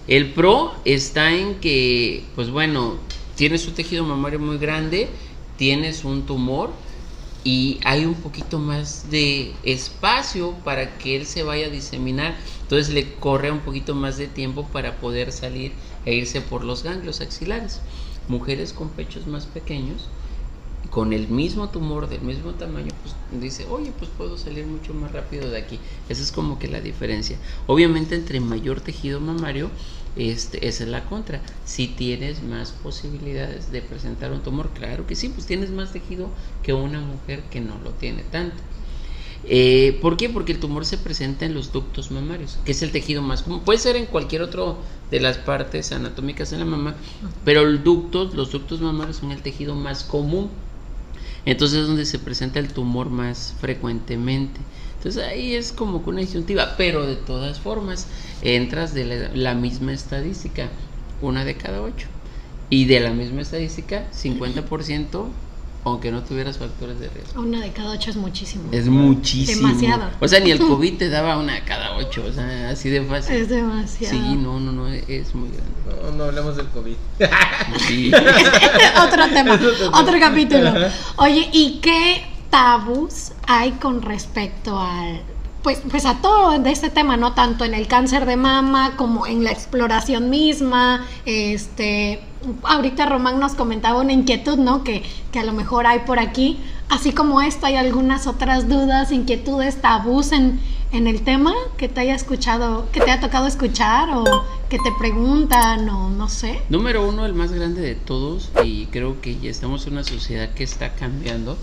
El 0.08 0.34
pro 0.34 0.74
está 0.86 1.34
en 1.34 1.56
que, 1.56 2.24
pues 2.36 2.52
bueno, 2.52 3.00
tienes 3.36 3.67
un 3.67 3.74
tejido 3.74 4.04
mamario 4.04 4.39
muy 4.39 4.58
grande, 4.58 5.10
tienes 5.58 6.04
un 6.04 6.26
tumor 6.26 6.72
y 7.43 7.80
hay 7.84 8.06
un 8.06 8.15
poquito 8.15 8.60
más 8.60 9.10
de 9.12 9.54
espacio 9.63 10.52
para 10.63 10.98
que 10.98 11.15
él 11.15 11.26
se 11.26 11.43
vaya 11.43 11.67
a 11.67 11.69
diseminar. 11.69 12.36
Entonces 12.62 12.93
le 12.93 13.13
corre 13.15 13.52
un 13.52 13.60
poquito 13.60 13.96
más 13.96 14.17
de 14.17 14.28
tiempo 14.28 14.67
para 14.67 15.00
poder 15.00 15.32
salir 15.32 15.74
e 16.06 16.13
irse 16.13 16.41
por 16.41 16.63
los 16.63 16.84
ganglios 16.84 17.22
axilares. 17.22 17.82
Mujeres 18.28 18.72
con 18.72 18.89
pechos 18.89 19.28
más 19.28 19.46
pequeños 19.46 20.08
con 20.89 21.12
el 21.13 21.28
mismo 21.28 21.69
tumor 21.69 22.08
del 22.08 22.22
mismo 22.22 22.52
tamaño, 22.52 22.89
pues 23.02 23.41
dice, 23.41 23.65
oye, 23.69 23.91
pues 23.98 24.12
puedo 24.15 24.38
salir 24.38 24.65
mucho 24.65 24.93
más 24.93 25.12
rápido 25.12 25.50
de 25.50 25.58
aquí. 25.58 25.80
Esa 26.08 26.22
es 26.22 26.32
como 26.32 26.60
que 26.60 26.67
la 26.67 26.82
diferencia. 26.82 27.38
Obviamente 27.65 28.15
entre 28.15 28.39
mayor 28.39 28.80
tejido 28.80 29.19
mamario, 29.19 29.72
este, 30.15 30.67
esa 30.67 30.84
es 30.84 30.89
la 30.89 31.06
contra. 31.06 31.41
Si 31.65 31.88
tienes 31.88 32.43
más 32.43 32.71
posibilidades 32.71 33.72
de 33.72 33.82
presentar 33.82 34.32
un 34.32 34.41
tumor, 34.41 34.70
claro 34.70 35.07
que 35.07 35.16
sí, 35.16 35.30
pues 35.30 35.45
tienes 35.45 35.72
más 35.72 35.91
tejido 35.91 36.30
que 36.61 36.74
una 36.74 37.01
mujer 37.01 37.43
que 37.49 37.61
no 37.61 37.78
lo 37.84 37.91
tiene 37.91 38.24
tanto. 38.24 38.57
Eh, 39.45 39.99
¿Por 40.01 40.16
qué? 40.16 40.30
Porque 40.30 40.53
el 40.53 40.59
tumor 40.59 40.86
se 40.86 40.97
presenta 40.97 41.45
en 41.45 41.53
los 41.53 41.74
ductos 41.74 42.11
mamarios, 42.11 42.57
que 42.64 42.72
es 42.72 42.82
el 42.82 42.91
tejido 42.91 43.22
más 43.22 43.43
común. 43.43 43.61
Puede 43.61 43.80
ser 43.80 43.95
en 43.97 44.05
cualquier 44.05 44.41
otro 44.41 44.78
de 45.11 45.20
las 45.20 45.38
partes 45.38 45.91
anatómicas 45.91 46.49
de 46.51 46.57
la 46.57 46.66
mama, 46.66 46.95
pero 47.43 47.61
el 47.61 47.82
los 47.84 48.51
ductos 48.51 48.82
mamarios 48.82 49.18
son 49.18 49.32
el 49.32 49.41
tejido 49.41 49.76
más 49.76 50.03
común. 50.03 50.49
Entonces 51.45 51.80
es 51.80 51.88
donde 51.88 52.05
se 52.05 52.20
presenta 52.20 52.59
el 52.59 52.70
tumor 52.70 53.09
más 53.09 53.53
frecuentemente. 53.59 54.61
Entonces 55.04 55.22
ahí 55.22 55.54
es 55.54 55.74
como 55.74 56.01
que 56.01 56.12
una 56.12 56.22
disyuntiva, 56.22 56.76
pero 56.78 57.06
de 57.06 57.18
todas 57.18 57.60
formas 57.60 58.08
entras 58.41 58.93
de 58.93 59.04
la, 59.04 59.30
la 59.34 59.54
misma 59.54 59.91
estadística, 59.91 60.70
una 61.22 61.43
de 61.43 61.58
cada 61.58 61.82
ocho. 61.82 62.08
Y 62.70 62.86
de 62.86 63.01
la 63.01 63.10
misma 63.12 63.41
estadística, 63.41 64.06
50% 64.14 65.28
aunque 65.86 66.12
no 66.12 66.24
tuvieras 66.24 66.58
factores 66.58 66.99
de 66.99 67.10
riesgo. 67.10 67.41
Una 67.41 67.60
de 67.60 67.72
cada 67.72 67.91
ocho 67.91 68.10
es 68.10 68.16
muchísimo. 68.16 68.70
Es 68.72 68.88
muchísimo. 68.88 69.68
Demasiado. 69.68 70.12
O 70.22 70.28
sea, 70.28 70.39
ni 70.39 70.51
el 70.51 70.60
COVID 70.60 70.97
te 70.97 71.10
daba 71.10 71.38
una 71.38 71.56
de 71.56 71.64
cada 71.64 71.97
ocho, 71.97 72.24
o 72.26 72.32
sea, 72.32 72.70
así 72.70 72.89
de 72.89 73.01
fácil. 73.01 73.36
Es 73.36 73.49
demasiado. 73.49 74.16
Sí, 74.16 74.36
no, 74.36 74.60
no, 74.62 74.72
no, 74.72 74.88
es 74.88 75.36
muy 75.36 75.49
grande. 75.49 76.04
No, 76.04 76.12
no 76.12 76.24
hablemos 76.24 76.56
del 76.56 76.68
COVID. 76.68 76.95
Sí. 77.86 78.12
otro 79.06 79.28
tema, 79.34 79.60
otro 79.93 80.20
capítulo. 80.20 80.72
Oye, 81.18 81.49
¿y 81.51 81.80
qué 81.82 82.33
tabús 82.54 83.32
hay 83.47 83.72
con 83.72 84.04
respecto 84.04 84.78
al 84.80 85.24
pues, 85.64 85.82
pues 85.89 86.06
a 86.06 86.22
todo 86.22 86.60
de 86.60 86.72
este 86.72 86.91
tema, 86.91 87.18
no 87.18 87.34
tanto 87.34 87.66
en 87.66 87.74
el 87.74 87.88
cáncer 87.88 88.28
de 88.28 88.36
mama 88.36 88.95
como 88.95 89.26
en 89.26 89.43
la 89.43 89.51
exploración 89.51 90.30
misma, 90.30 91.04
este 91.26 92.22
ahorita 92.62 93.08
Román 93.08 93.39
nos 93.39 93.56
comentaba 93.56 94.01
una 94.01 94.14
inquietud, 94.14 94.58
¿no? 94.58 94.84
Que, 94.84 95.01
que 95.32 95.39
a 95.39 95.43
lo 95.45 95.54
mejor 95.54 95.88
hay 95.88 95.99
por 95.99 96.20
aquí, 96.20 96.60
así 96.89 97.12
como 97.12 97.41
esto 97.41 97.66
hay 97.66 97.76
algunas 97.76 98.28
otras 98.28 98.70
dudas, 98.70 99.12
inquietudes, 99.12 99.82
tabús 99.82 100.32
en, 100.32 100.60
en 100.91 101.08
el 101.08 101.24
tema 101.24 101.54
que 101.78 101.89
te 101.89 102.01
haya 102.01 102.14
escuchado, 102.14 102.88
que 102.91 102.99
te 102.99 103.10
haya 103.10 103.20
tocado 103.20 103.47
escuchar 103.47 104.10
o 104.12 104.26
que 104.70 104.78
te 104.78 104.91
preguntan 104.99 105.89
o 105.89 106.10
no 106.10 106.30
sé. 106.30 106.62
Número 106.70 107.08
uno, 107.08 107.26
el 107.26 107.34
más 107.34 107.51
grande 107.51 107.82
de 107.82 107.95
todos, 107.95 108.51
y 108.64 108.86
creo 108.88 109.22
que 109.22 109.39
ya 109.39 109.49
estamos 109.49 109.88
en 109.88 109.93
una 109.93 110.04
sociedad 110.04 110.54
que 110.54 110.64
está 110.64 110.93
cambiando, 110.93 111.58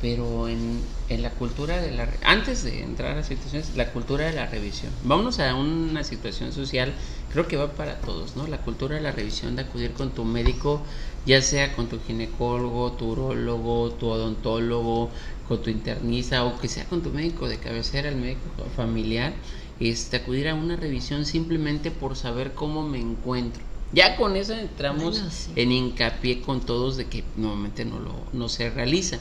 pero 0.00 0.46
en, 0.48 0.80
en 1.08 1.22
la 1.22 1.30
cultura 1.30 1.80
de 1.80 1.90
la... 1.90 2.08
Antes 2.22 2.62
de 2.62 2.82
entrar 2.82 3.18
a 3.18 3.24
situaciones, 3.24 3.74
la 3.76 3.92
cultura 3.92 4.26
de 4.26 4.32
la 4.32 4.46
revisión. 4.46 4.92
Vámonos 5.02 5.40
a 5.40 5.54
una 5.56 6.04
situación 6.04 6.52
social, 6.52 6.92
creo 7.32 7.48
que 7.48 7.56
va 7.56 7.72
para 7.72 8.00
todos, 8.00 8.36
¿no? 8.36 8.46
La 8.46 8.58
cultura 8.58 8.96
de 8.96 9.02
la 9.02 9.10
revisión, 9.12 9.56
de 9.56 9.62
acudir 9.62 9.92
con 9.92 10.10
tu 10.10 10.24
médico, 10.24 10.82
ya 11.26 11.42
sea 11.42 11.74
con 11.74 11.88
tu 11.88 11.98
ginecólogo, 12.00 12.92
tu 12.92 13.10
urólogo, 13.10 13.90
tu 13.92 14.06
odontólogo, 14.08 15.10
con 15.48 15.62
tu 15.62 15.70
internista 15.70 16.44
o 16.44 16.58
que 16.60 16.68
sea 16.68 16.84
con 16.84 17.02
tu 17.02 17.10
médico 17.10 17.48
de 17.48 17.58
cabecera, 17.58 18.08
el 18.08 18.16
médico 18.16 18.40
familiar, 18.76 19.32
este, 19.80 20.18
acudir 20.18 20.48
a 20.48 20.54
una 20.54 20.76
revisión 20.76 21.24
simplemente 21.24 21.90
por 21.90 22.16
saber 22.16 22.52
cómo 22.54 22.82
me 22.86 22.98
encuentro. 23.00 23.62
Ya 23.92 24.16
con 24.16 24.36
eso 24.36 24.52
entramos 24.52 25.14
Bueno, 25.14 25.30
sí. 25.30 25.50
en 25.56 25.72
hincapié 25.72 26.42
con 26.42 26.60
todos 26.60 26.96
de 26.98 27.06
que 27.06 27.24
normalmente 27.36 27.84
no, 27.86 27.98
lo, 27.98 28.12
no 28.32 28.48
se 28.48 28.68
realiza. 28.70 29.18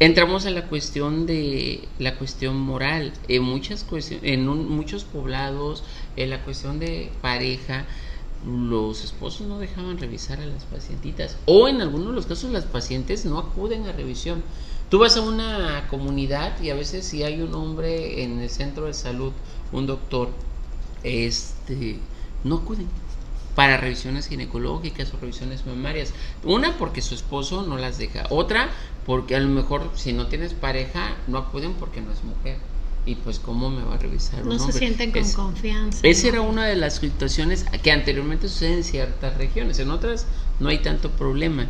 Entramos 0.00 0.46
en 0.46 0.54
la 0.54 0.66
cuestión 0.66 1.26
de 1.26 1.86
la 1.98 2.16
cuestión 2.16 2.56
moral. 2.58 3.12
En 3.28 3.42
muchas 3.42 3.86
en 4.22 4.48
un- 4.48 4.68
muchos 4.68 5.04
poblados, 5.04 5.84
en 6.16 6.30
la 6.30 6.42
cuestión 6.42 6.78
de 6.80 7.12
pareja, 7.20 7.84
los 8.46 9.04
esposos 9.04 9.46
no 9.46 9.58
dejaban 9.58 9.98
revisar 9.98 10.40
a 10.40 10.46
las 10.46 10.64
pacientitas. 10.64 11.36
O 11.44 11.68
en 11.68 11.82
algunos 11.82 12.08
de 12.08 12.12
los 12.14 12.26
casos 12.26 12.50
las 12.50 12.64
pacientes 12.64 13.26
no 13.26 13.38
acuden 13.38 13.86
a 13.86 13.92
revisión. 13.92 14.42
Tú 14.88 14.98
vas 14.98 15.16
a 15.18 15.20
una 15.20 15.86
comunidad 15.88 16.58
y 16.62 16.70
a 16.70 16.74
veces 16.74 17.04
si 17.06 17.22
hay 17.22 17.42
un 17.42 17.54
hombre 17.54 18.22
en 18.24 18.40
el 18.40 18.48
centro 18.48 18.86
de 18.86 18.94
salud, 18.94 19.32
un 19.70 19.86
doctor, 19.86 20.30
este, 21.04 21.98
no 22.42 22.56
acuden 22.56 22.88
para 23.54 23.76
revisiones 23.76 24.28
ginecológicas 24.28 25.12
o 25.12 25.18
revisiones 25.20 25.66
mamarias. 25.66 26.12
Una 26.44 26.76
porque 26.78 27.02
su 27.02 27.14
esposo 27.14 27.62
no 27.62 27.76
las 27.78 27.98
deja. 27.98 28.26
Otra 28.30 28.70
porque 29.06 29.34
a 29.36 29.40
lo 29.40 29.48
mejor 29.48 29.90
si 29.96 30.12
no 30.12 30.26
tienes 30.28 30.54
pareja 30.54 31.16
no 31.26 31.38
acuden 31.38 31.74
porque 31.74 32.00
no 32.00 32.12
es 32.12 32.22
mujer. 32.24 32.56
Y 33.06 33.14
pues 33.14 33.38
cómo 33.38 33.70
me 33.70 33.82
va 33.82 33.94
a 33.94 33.98
revisar 33.98 34.42
un 34.42 34.50
No 34.50 34.58
se 34.58 34.72
sienten 34.72 35.10
con 35.10 35.22
Es- 35.22 35.34
confianza. 35.34 36.00
esa 36.06 36.22
¿no? 36.24 36.28
era 36.28 36.40
una 36.42 36.66
de 36.66 36.76
las 36.76 36.96
situaciones 36.96 37.64
que 37.82 37.90
anteriormente 37.92 38.46
suceden 38.48 38.78
en 38.78 38.84
ciertas 38.84 39.36
regiones, 39.38 39.78
en 39.78 39.90
otras 39.90 40.26
no 40.60 40.68
hay 40.68 40.78
tanto 40.78 41.10
problema. 41.10 41.66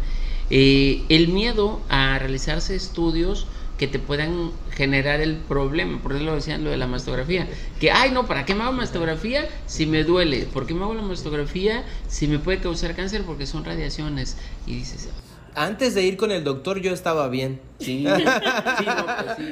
Eh, 0.50 1.04
el 1.08 1.28
miedo 1.28 1.80
a 1.88 2.18
realizarse 2.18 2.74
estudios 2.74 3.46
que 3.80 3.88
te 3.88 3.98
puedan 3.98 4.52
generar 4.72 5.22
el 5.22 5.36
problema, 5.36 6.02
por 6.02 6.12
eso 6.12 6.22
lo 6.22 6.34
decían 6.34 6.62
lo 6.62 6.68
de 6.68 6.76
la 6.76 6.86
mastografía, 6.86 7.48
que, 7.80 7.90
ay 7.90 8.10
no, 8.10 8.26
¿para 8.26 8.44
qué 8.44 8.54
me 8.54 8.62
hago 8.62 8.72
mastografía 8.72 9.48
si 9.64 9.86
me 9.86 10.04
duele? 10.04 10.42
¿Por 10.42 10.66
qué 10.66 10.74
me 10.74 10.82
hago 10.82 10.92
la 10.92 11.00
mastografía 11.00 11.82
si 12.06 12.28
me 12.28 12.38
puede 12.38 12.60
causar 12.60 12.94
cáncer? 12.94 13.22
Porque 13.24 13.46
son 13.46 13.64
radiaciones. 13.64 14.36
Y 14.66 14.74
dices, 14.74 15.08
Antes 15.54 15.94
de 15.94 16.04
ir 16.04 16.16
con 16.16 16.30
el 16.30 16.44
doctor 16.44 16.80
yo 16.80 16.92
estaba 16.92 17.28
bien. 17.28 17.60
Sí, 17.80 18.04
sí, 18.04 18.04
no, 18.04 18.14
pues 18.14 19.36
sí. 19.38 19.44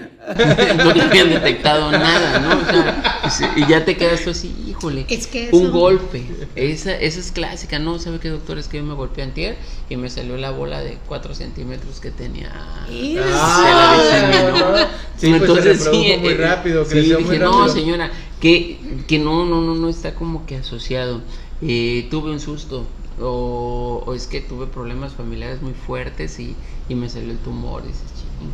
No 0.84 0.92
te 0.92 1.01
habían 1.03 1.30
detectado 1.30 1.90
nada, 1.90 2.38
¿no? 2.40 2.61
O 2.61 2.64
sea, 2.70 3.20
pues, 3.22 3.40
y 3.57 3.66
ya 3.66 3.84
te 3.84 3.96
quedas 3.96 4.22
tú 4.22 4.30
así, 4.30 4.55
híjole. 4.68 5.07
Es 5.09 5.26
que 5.26 5.49
Un 5.53 5.64
eso- 5.64 5.72
golpe. 5.72 6.24
Esa, 6.55 6.94
esa 6.94 7.20
es 7.20 7.32
clásica, 7.32 7.78
¿no? 7.78 7.99
¿Sabe 7.99 8.18
qué, 8.20 8.28
doctor? 8.28 8.59
Es 8.59 8.68
que 8.68 8.76
yo 8.78 8.84
me 8.84 8.94
golpeé 8.94 9.24
antier 9.24 9.57
y 9.88 9.96
me 9.96 10.09
salió 10.11 10.36
la 10.36 10.51
bola 10.51 10.80
de 10.80 10.99
4 11.09 11.34
centímetros 11.34 12.01
que 12.01 12.11
tenía. 12.11 12.53
Y- 12.90 13.14
Se 13.14 13.20
la 13.20 13.96
diseminó. 13.99 14.76
Sí, 15.16 15.34
pues 15.38 15.53
se 15.64 15.72
reprodujo 15.72 16.18
muy 16.20 16.28
eh, 16.28 16.36
rápido, 16.38 16.84
sí, 16.84 16.90
creció 16.90 17.16
dije, 17.18 17.28
muy 17.30 17.38
no, 17.38 17.51
rápido". 17.61 17.74
señora, 17.74 18.11
que, 18.40 18.78
que 19.09 19.18
no, 19.18 19.44
no, 19.46 19.61
no, 19.62 19.74
no 19.74 19.88
está 19.88 20.14
como 20.14 20.46
que 20.46 20.57
asociado. 20.59 21.22
Eh, 21.61 22.07
tuve 22.11 22.30
un 22.30 22.38
susto. 22.40 22.86
O, 23.20 24.12
es 24.14 24.26
que 24.26 24.40
tuve 24.40 24.66
problemas 24.66 25.14
familiares 25.14 25.62
muy 25.62 25.74
fuertes 25.74 26.38
y, 26.38 26.56
y 26.88 26.94
me 26.94 27.08
salió 27.08 27.30
el 27.32 27.38
tumor. 27.38 27.82
dices, 27.82 28.04
"Chin". 28.14 28.50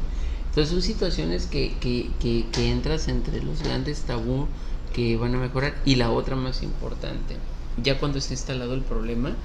Entonces 0.48 0.70
son 0.70 0.82
situaciones 0.82 1.46
que, 1.46 1.76
que, 1.80 2.10
que, 2.20 2.46
que 2.52 2.70
entras 2.70 3.08
entre 3.08 3.42
los 3.42 3.62
grandes 3.62 4.02
tabú 4.02 4.46
que 4.94 5.16
van 5.16 5.34
a 5.34 5.38
mejorar. 5.38 5.74
Y 5.84 5.96
la 5.96 6.10
otra 6.10 6.36
más 6.36 6.62
importante, 6.62 7.36
ya 7.82 7.98
cuando 7.98 8.18
está 8.18 8.34
instalado 8.34 8.74
el 8.74 8.82
problema, 8.82 9.36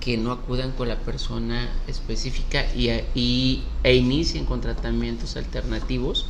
que 0.00 0.18
no 0.18 0.32
acudan 0.32 0.72
con 0.72 0.88
la 0.88 0.98
persona 0.98 1.70
específica 1.88 2.66
y, 2.74 2.90
y- 3.14 3.64
e 3.82 3.94
inicien 3.96 4.44
con 4.44 4.60
tratamientos 4.60 5.36
alternativos 5.36 6.26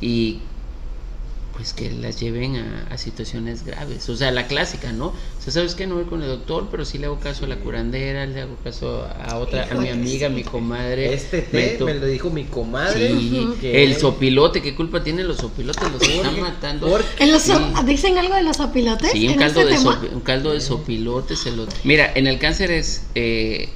y 0.00 0.42
pues 1.56 1.74
que 1.74 1.90
las 1.90 2.18
lleven 2.18 2.56
a, 2.56 2.86
a 2.90 2.96
situaciones 2.96 3.64
graves. 3.64 4.08
O 4.08 4.16
sea, 4.16 4.30
la 4.30 4.46
clásica, 4.46 4.90
¿no? 4.92 5.08
O 5.08 5.14
sea, 5.38 5.52
¿sabes 5.52 5.74
qué? 5.74 5.86
No 5.86 5.96
voy 5.96 6.04
con 6.04 6.22
el 6.22 6.28
doctor, 6.28 6.68
pero 6.70 6.84
sí 6.84 6.96
le 6.98 7.06
hago 7.06 7.18
caso 7.20 7.44
a 7.44 7.48
la 7.48 7.56
curandera, 7.56 8.24
le 8.26 8.40
hago 8.40 8.56
caso 8.64 9.04
a 9.04 9.36
otra, 9.36 9.68
a 9.70 9.74
mi 9.74 9.88
amiga, 9.90 10.28
a 10.28 10.30
mi 10.30 10.44
comadre. 10.44 11.12
Este 11.12 11.42
té 11.42 11.76
to- 11.78 11.84
me 11.84 11.94
lo 11.94 12.06
dijo 12.06 12.30
mi 12.30 12.44
comadre. 12.44 13.10
Sí, 13.18 13.46
que- 13.60 13.84
el 13.84 13.96
sopilote, 13.96 14.62
¿qué 14.62 14.74
culpa 14.74 15.04
tienen 15.04 15.28
los 15.28 15.36
sopilotes? 15.38 15.92
Los 15.92 16.02
están 16.02 16.40
matando. 16.40 16.98
¿En 17.18 17.30
los 17.30 17.42
Sí. 17.42 17.52
so- 17.52 17.82
¿Dicen 17.84 18.16
algo 18.18 18.34
de 18.34 18.42
los 18.44 18.58
opilotes? 18.60 19.12
Sí, 19.12 19.26
un 19.26 19.34
en 19.34 19.38
caldo, 19.38 19.60
este 19.60 19.74
de 20.08 20.14
un 20.14 20.20
caldo 20.20 20.52
de 20.54 20.60
sopilote 20.60 21.36
se 21.36 21.50
lo... 21.52 21.66
Mira, 21.84 22.12
en 22.14 22.26
el 22.26 22.38
cáncer 22.38 22.70
es... 22.70 23.02
eh, 23.14 23.68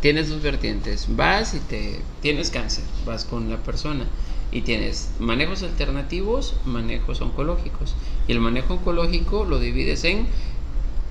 tienes 0.00 0.28
dos 0.28 0.42
vertientes. 0.42 1.06
Vas 1.08 1.54
y 1.54 1.58
te... 1.60 2.00
Tienes 2.20 2.50
cáncer, 2.50 2.84
vas 3.06 3.24
con 3.24 3.48
la 3.48 3.56
persona. 3.56 4.04
Y 4.52 4.60
tienes 4.60 5.10
manejos 5.18 5.62
alternativos, 5.62 6.54
manejos 6.66 7.20
oncológicos. 7.22 7.94
Y 8.28 8.32
el 8.32 8.40
manejo 8.40 8.74
oncológico 8.74 9.44
lo 9.44 9.58
divides 9.58 10.04
en, 10.04 10.26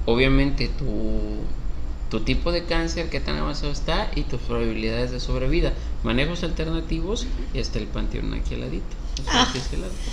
obviamente, 0.05 0.69
tu, 0.69 1.39
tu 2.11 2.19
tipo 2.19 2.51
de 2.51 2.65
cáncer, 2.65 3.09
qué 3.09 3.19
tan 3.19 3.37
avanzado 3.37 3.71
está 3.71 4.11
y 4.15 4.21
tus 4.23 4.39
probabilidades 4.41 5.11
de 5.11 5.19
sobrevida. 5.19 5.73
Manejos 6.03 6.43
alternativos 6.43 7.25
y 7.53 7.59
hasta 7.59 7.79
el 7.79 7.87
panteón 7.87 8.33
aquí 8.33 8.53
al 8.53 8.61
ladito. 8.61 8.95
Ah. 9.27 9.47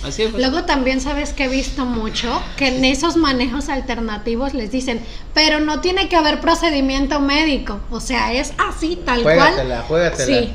Así 0.05 0.23
es. 0.23 0.33
Luego 0.33 0.65
también 0.65 1.01
sabes 1.01 1.33
que 1.33 1.45
he 1.45 1.49
visto 1.49 1.85
mucho 1.85 2.41
que 2.57 2.69
en 2.69 2.85
esos 2.85 3.17
manejos 3.17 3.69
alternativos 3.69 4.55
les 4.55 4.71
dicen, 4.71 5.01
pero 5.35 5.61
no 5.61 5.81
tiene 5.81 6.09
que 6.09 6.17
haber 6.17 6.41
procedimiento 6.41 7.21
médico, 7.21 7.81
o 7.91 8.01
sea, 8.01 8.33
es 8.33 8.53
así, 8.59 8.99
tal 9.05 9.23
Juégatela, 9.23 9.83
cual. 9.87 9.87
juégatela. 9.87 10.41
Sí. 10.41 10.53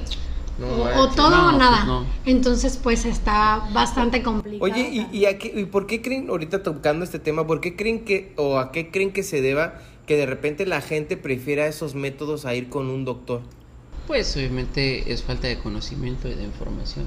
No 0.59 0.67
o, 1.01 1.09
todo 1.09 1.29
No, 1.31 1.47
o 1.47 1.49
pues 1.49 1.57
nada. 1.59 1.85
no. 1.85 2.05
Entonces, 2.25 2.77
pues 2.81 3.05
está 3.05 3.67
bastante 3.73 4.21
complicado. 4.21 4.63
Oye, 4.71 4.89
¿y, 5.11 5.17
y, 5.17 5.25
a 5.25 5.37
qué- 5.39 5.51
y 5.55 5.65
por 5.65 5.87
qué 5.87 6.01
creen, 6.01 6.29
ahorita 6.29 6.61
tocando 6.63 7.03
este 7.03 7.19
tema, 7.19 7.47
por 7.47 7.59
qué 7.59 7.75
creen 7.75 8.05
que, 8.05 8.33
o 8.37 8.59
a 8.59 8.71
qué 8.71 8.91
creen 8.91 9.11
que 9.11 9.23
se 9.23 9.41
deba 9.41 9.81
que 10.05 10.15
de 10.17 10.25
repente 10.25 10.65
la 10.65 10.81
gente 10.81 11.17
prefiera 11.17 11.65
esos 11.65 11.95
métodos 11.95 12.45
a 12.45 12.53
ir 12.53 12.69
con 12.69 12.87
un 12.89 13.03
doctor? 13.05 13.41
Pues 14.05 14.35
obviamente 14.35 15.11
es 15.11 15.23
falta 15.23 15.47
de 15.47 15.57
conocimiento 15.57 16.27
y 16.27 16.33
de 16.35 16.43
información. 16.43 17.05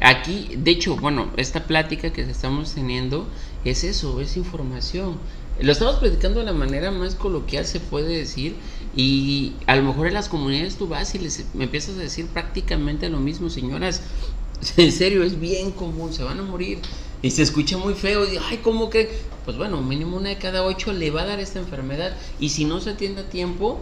Aquí, 0.00 0.50
de 0.56 0.72
hecho, 0.72 0.96
bueno, 0.96 1.30
esta 1.36 1.64
plática 1.64 2.12
que 2.12 2.22
estamos 2.22 2.74
teniendo 2.74 3.26
es 3.64 3.84
eso, 3.84 4.20
es 4.20 4.36
información. 4.36 5.16
Lo 5.60 5.70
estamos 5.70 5.96
platicando 5.96 6.40
de 6.40 6.46
la 6.46 6.52
manera 6.52 6.90
más 6.90 7.14
coloquial 7.14 7.64
se 7.64 7.78
puede 7.78 8.16
decir 8.16 8.56
y 8.96 9.54
a 9.66 9.76
lo 9.76 9.82
mejor 9.82 10.06
en 10.06 10.14
las 10.14 10.28
comunidades 10.28 10.76
tú 10.76 10.86
vas 10.86 11.14
y 11.14 11.18
les 11.18 11.44
empiezas 11.58 11.96
a 11.96 12.00
decir 12.00 12.26
prácticamente 12.26 13.08
lo 13.08 13.20
mismo, 13.20 13.50
señoras. 13.50 14.02
En 14.78 14.92
serio, 14.92 15.24
es 15.24 15.38
bien 15.38 15.72
común, 15.72 16.14
se 16.14 16.22
van 16.22 16.38
a 16.38 16.42
morir. 16.42 16.78
Y 17.20 17.30
se 17.32 17.42
escucha 17.42 17.76
muy 17.76 17.94
feo. 17.94 18.24
Y, 18.24 18.38
ay, 18.38 18.58
¿cómo 18.58 18.88
que? 18.88 19.10
Pues 19.44 19.56
bueno, 19.58 19.82
mínimo 19.82 20.16
una 20.16 20.30
de 20.30 20.38
cada 20.38 20.64
ocho 20.64 20.92
le 20.92 21.10
va 21.10 21.22
a 21.22 21.26
dar 21.26 21.40
esta 21.40 21.58
enfermedad. 21.58 22.16
Y 22.38 22.50
si 22.50 22.64
no 22.64 22.80
se 22.80 22.90
atiende 22.90 23.22
a 23.22 23.28
tiempo, 23.28 23.80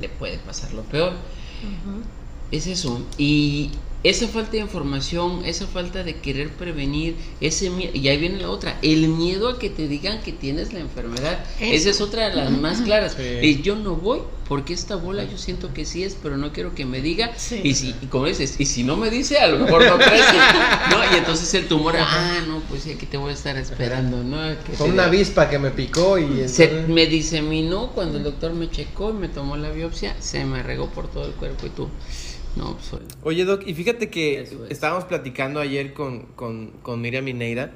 le 0.00 0.08
puede 0.08 0.38
pasar 0.38 0.72
lo 0.72 0.82
peor. 0.82 1.12
Es 2.50 2.66
eso. 2.66 3.00
Y 3.16 3.70
esa 4.04 4.26
falta 4.28 4.52
de 4.52 4.58
información, 4.58 5.44
esa 5.44 5.66
falta 5.66 6.02
de 6.02 6.16
querer 6.16 6.50
prevenir, 6.50 7.16
ese 7.40 7.70
miedo, 7.70 7.92
y 7.94 8.08
ahí 8.08 8.18
viene 8.18 8.40
la 8.40 8.50
otra, 8.50 8.78
el 8.82 9.08
miedo 9.08 9.48
a 9.48 9.58
que 9.58 9.70
te 9.70 9.86
digan 9.86 10.20
que 10.22 10.32
tienes 10.32 10.72
la 10.72 10.80
enfermedad. 10.80 11.44
Esa 11.60 11.90
es 11.90 12.00
otra 12.00 12.28
de 12.28 12.34
las 12.34 12.50
más 12.50 12.80
claras. 12.80 13.16
Y 13.42 13.62
yo 13.62 13.76
no 13.76 13.94
voy 13.94 14.20
porque 14.48 14.74
esta 14.74 14.96
bola 14.96 15.24
yo 15.24 15.38
siento 15.38 15.72
que 15.72 15.86
sí 15.86 16.02
es, 16.02 16.16
pero 16.22 16.36
no 16.36 16.52
quiero 16.52 16.74
que 16.74 16.84
me 16.84 17.00
diga. 17.00 17.32
Y 17.62 17.74
si, 17.74 17.94
y 18.02 18.06
como 18.06 18.26
dices, 18.26 18.56
y 18.58 18.66
si 18.66 18.82
no 18.82 18.96
me 18.96 19.08
dice, 19.08 19.38
a 19.38 19.46
lo 19.46 19.60
mejor 19.64 19.86
no 19.86 19.96
crece. 19.96 20.36
¿no? 20.90 21.14
Y 21.14 21.18
entonces 21.18 21.54
el 21.54 21.68
tumor, 21.68 21.94
ah, 21.96 22.40
no, 22.46 22.60
pues 22.68 22.86
aquí 22.86 23.06
te 23.06 23.16
voy 23.16 23.30
a 23.30 23.34
estar 23.34 23.56
esperando, 23.56 24.22
¿no? 24.22 24.54
Con 24.76 24.90
una 24.90 25.04
avispa 25.04 25.48
que 25.48 25.58
me 25.58 25.70
picó 25.70 26.18
y... 26.18 26.48
Se 26.48 26.68
me 26.88 27.06
diseminó 27.06 27.92
cuando 27.92 28.18
el 28.18 28.24
doctor 28.24 28.52
me 28.52 28.68
checó 28.70 29.10
y 29.10 29.14
me 29.14 29.28
tomó 29.28 29.56
la 29.56 29.70
biopsia, 29.70 30.16
se 30.20 30.44
me 30.44 30.62
regó 30.62 30.90
por 30.90 31.08
todo 31.10 31.24
el 31.24 31.32
cuerpo 31.32 31.66
y 31.66 31.70
tú... 31.70 31.88
No, 32.56 32.78
soy. 32.80 33.00
Pues, 33.00 33.16
Oye, 33.22 33.44
Doc, 33.44 33.62
y 33.66 33.74
fíjate 33.74 34.10
que 34.10 34.46
estábamos 34.68 35.04
platicando 35.04 35.60
ayer 35.60 35.94
con, 35.94 36.26
con, 36.36 37.00
Miriam 37.00 37.24
Mineira 37.24 37.72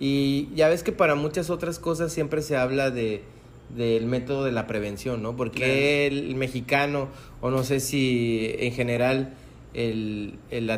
y 0.00 0.48
ya 0.54 0.68
ves 0.68 0.82
que 0.82 0.92
para 0.92 1.14
muchas 1.14 1.50
otras 1.50 1.78
cosas 1.78 2.12
siempre 2.12 2.42
se 2.42 2.56
habla 2.56 2.90
de 2.90 3.22
del 3.68 4.06
método 4.06 4.44
de 4.44 4.52
la 4.52 4.66
prevención, 4.66 5.22
¿no? 5.22 5.36
Porque 5.36 6.06
el 6.06 6.34
mexicano, 6.36 7.08
o 7.42 7.50
no 7.50 7.64
sé 7.64 7.80
si 7.80 8.54
en 8.60 8.72
general 8.72 9.34
el, 9.74 10.38
el, 10.50 10.70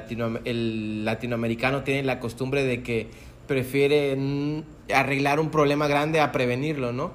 el 0.45 1.05
latinoamericano 1.05 1.85
tiene 1.85 2.03
la 2.03 2.19
costumbre 2.19 2.65
de 2.65 2.83
que 2.83 3.07
prefiere 3.47 4.17
arreglar 4.93 5.39
un 5.39 5.51
problema 5.51 5.87
grande 5.87 6.21
a 6.21 6.33
prevenirlo, 6.33 6.93
¿no? 6.93 7.13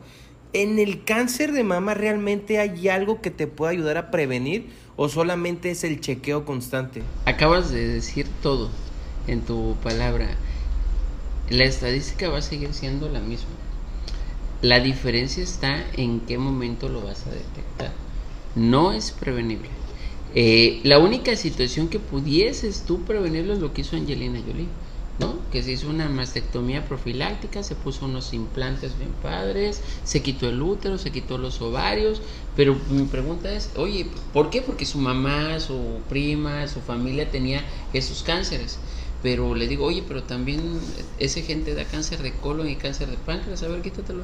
¿En 0.56 0.80
el 0.80 1.04
cáncer 1.04 1.52
de 1.52 1.66
mama 1.66 1.96
realmente 1.96 2.60
hay 2.60 2.88
algo 2.88 3.20
que 3.20 3.30
te 3.30 3.46
pueda 3.46 3.74
ayudar 3.74 3.98
a 3.98 4.10
prevenir 4.10 4.70
o 4.96 5.10
solamente 5.10 5.70
es 5.70 5.84
el 5.84 6.00
chequeo 6.00 6.46
constante? 6.46 7.04
Acabas 7.26 7.72
de 7.72 7.86
decir 7.86 8.26
todo 8.42 8.70
en 9.28 9.42
tu 9.42 9.76
palabra. 9.84 10.30
La 11.50 11.66
estadística 11.66 12.30
va 12.30 12.38
a 12.38 12.42
seguir 12.42 12.74
siendo 12.74 13.10
la 13.10 13.20
misma. 13.20 13.50
La 14.62 14.80
diferencia 14.80 15.44
está 15.44 15.86
en 15.98 16.22
qué 16.22 16.38
momento 16.38 16.88
lo 16.88 17.02
vas 17.02 17.28
a 17.28 17.32
detectar. 17.32 17.92
No 18.56 18.94
es 18.94 19.12
prevenible. 19.12 19.68
Eh, 20.36 20.80
la 20.84 21.00
única 21.00 21.36
situación 21.36 21.90
que 21.90 22.00
pudieses 22.00 22.84
tú 22.88 23.04
prevenirlo 23.04 23.52
es 23.52 23.60
lo 23.60 23.74
que 23.74 23.82
hizo 23.82 23.98
Angelina 23.98 24.40
Jolie 24.40 24.70
¿no? 25.20 25.36
Que 25.52 25.64
se 25.64 25.72
hizo 25.72 25.90
una 25.90 26.10
mastectomía 26.10 26.86
profiláctica, 26.86 27.64
se 27.64 27.76
puso 27.76 28.06
unos 28.06 28.34
implantes 28.34 28.98
bien 28.98 29.12
padres, 29.22 29.82
se 30.04 30.22
quitó 30.22 30.50
el 30.50 30.62
útero, 30.62 30.98
se 30.98 31.12
quitó 31.12 31.38
los 31.38 31.62
ovarios, 31.62 32.22
pero 32.56 32.76
mi 32.90 33.04
pregunta 33.04 33.54
es, 33.54 33.72
oye, 33.78 34.08
¿por 34.34 34.50
qué? 34.50 34.62
Porque 34.62 34.86
su 34.86 34.98
mamá, 34.98 35.60
su 35.60 36.00
prima, 36.10 36.68
su 36.68 36.82
familia 36.82 37.30
tenía 37.30 37.62
esos 37.94 38.24
cánceres. 38.24 38.78
Pero 39.24 39.56
le 39.56 39.68
digo, 39.68 39.86
oye, 39.86 40.04
pero 40.08 40.24
también 40.24 40.62
ese 41.18 41.42
gente 41.42 41.74
da 41.74 41.86
cáncer 41.86 42.22
de 42.22 42.32
colon 42.34 42.70
y 42.70 42.76
cáncer 42.76 43.10
de 43.10 43.18
páncreas, 43.18 43.64
a 43.64 43.68
ver, 43.68 43.82
quítatelo. 43.82 44.24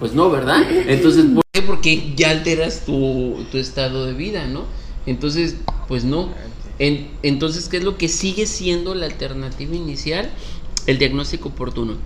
Pues 0.00 0.14
no, 0.14 0.30
¿verdad? 0.30 0.62
Entonces, 0.88 1.26
¿por 1.26 1.44
qué? 1.52 1.62
Porque 1.62 2.14
ya 2.16 2.30
alteras 2.30 2.84
tu, 2.84 3.44
tu 3.52 3.58
estado 3.58 4.06
de 4.06 4.14
vida, 4.14 4.46
¿no? 4.46 4.64
Entonces, 5.06 5.56
pues 5.86 6.04
no 6.04 6.30
entonces, 6.78 7.68
¿qué 7.68 7.78
es 7.78 7.84
lo 7.84 7.96
que 7.96 8.08
sigue 8.08 8.46
siendo 8.46 8.94
la 8.94 9.06
alternativa 9.06 9.74
inicial? 9.74 10.30
El 10.86 10.98
diagnóstico 10.98 11.48
oportuno. 11.48 11.96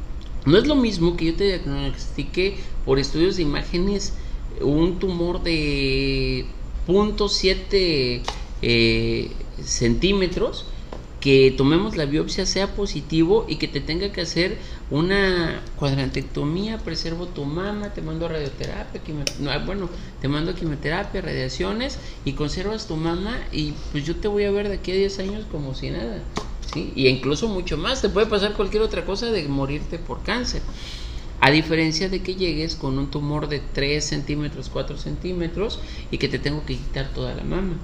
No 0.47 0.57
es 0.57 0.66
lo 0.66 0.77
mismo 0.77 1.16
que 1.16 1.27
yo 1.27 1.35
te 1.35 1.45
diagnostique 1.45 2.57
por 2.85 2.99
estudios 2.99 3.37
de 3.37 3.43
imágenes 3.43 4.14
un 4.61 4.99
tumor 4.99 5.43
de 5.43 6.47
0.7 6.87 8.21
eh, 8.62 9.31
centímetros 9.62 10.66
que 11.21 11.55
tomemos 11.57 11.97
la 11.97 12.07
biopsia 12.07 12.47
sea 12.47 12.75
positivo 12.75 13.45
y 13.47 13.57
que 13.57 13.68
te 13.68 13.81
tenga 13.81 14.11
que 14.11 14.23
hacer 14.23 14.57
una 14.91 15.62
cuadrantectomía, 15.77 16.79
preservo 16.79 17.27
tu 17.27 17.45
mama, 17.45 17.93
te 17.93 18.01
mando 18.01 18.27
radioterapia, 18.27 19.01
no, 19.39 19.51
bueno, 19.66 19.91
te 20.21 20.29
mando 20.29 20.55
quimioterapia, 20.55 21.21
radiaciones 21.21 21.99
y 22.25 22.33
conservas 22.33 22.87
tu 22.89 22.97
mama 22.97 23.39
y 23.53 23.75
pues 23.93 24.05
yo 24.05 24.16
te 24.16 24.29
voy 24.29 24.45
a 24.45 24.51
ver 24.51 24.68
de 24.68 24.77
aquí 24.77 24.93
a 24.93 24.95
10 24.95 25.18
años 25.18 25.45
como 25.53 25.75
si 25.75 25.91
nada, 25.91 26.23
¿sí? 26.73 26.93
Y 26.97 27.07
incluso 27.09 27.49
mucho 27.49 27.77
más, 27.77 28.01
te 28.01 28.09
puede 28.09 28.27
pasar 28.27 28.55
cualquier 28.55 28.83
otra 28.83 29.05
cosa 29.05 29.31
de 29.31 29.47
morirte 29.47 29.99
por 29.99 30.23
cáncer. 30.23 30.62
A 31.43 31.51
diferencia 31.51 32.11
de 32.11 32.23
que 32.23 32.35
llegues 32.35 32.77
con 32.77 32.99
un 32.99 33.11
tumor 33.11 33.49
de 33.49 33.61
3 33.61 34.05
centímetros, 34.05 34.68
4 34.71 34.99
centímetros 34.99 35.81
y 36.11 36.18
que 36.18 36.29
te 36.29 36.39
tengo 36.39 36.64
que 36.66 36.77
quitar 36.77 37.09
toda 37.14 37.35
la 37.35 37.45
mama. 37.45 37.77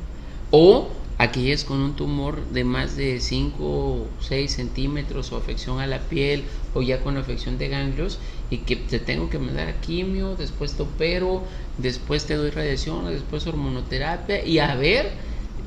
O 0.50 0.90
Aquí 1.18 1.50
es 1.50 1.64
con 1.64 1.80
un 1.80 1.96
tumor 1.96 2.44
de 2.48 2.64
más 2.64 2.94
de 2.94 3.20
5 3.20 3.56
o 3.64 4.06
6 4.20 4.52
centímetros 4.52 5.32
o 5.32 5.38
afección 5.38 5.80
a 5.80 5.86
la 5.86 6.00
piel 6.00 6.44
o 6.74 6.82
ya 6.82 7.00
con 7.00 7.16
afección 7.16 7.56
de 7.56 7.68
ganglios 7.68 8.18
y 8.50 8.58
que 8.58 8.76
te 8.76 8.98
tengo 8.98 9.30
que 9.30 9.38
mandar 9.38 9.68
a 9.68 9.80
quimio, 9.80 10.36
después 10.36 10.74
te 10.74 10.82
opero, 10.82 11.42
después 11.78 12.26
te 12.26 12.34
doy 12.34 12.50
radiación, 12.50 13.06
después 13.06 13.46
hormonoterapia 13.46 14.44
y 14.44 14.58
a 14.58 14.74
ver 14.74 15.06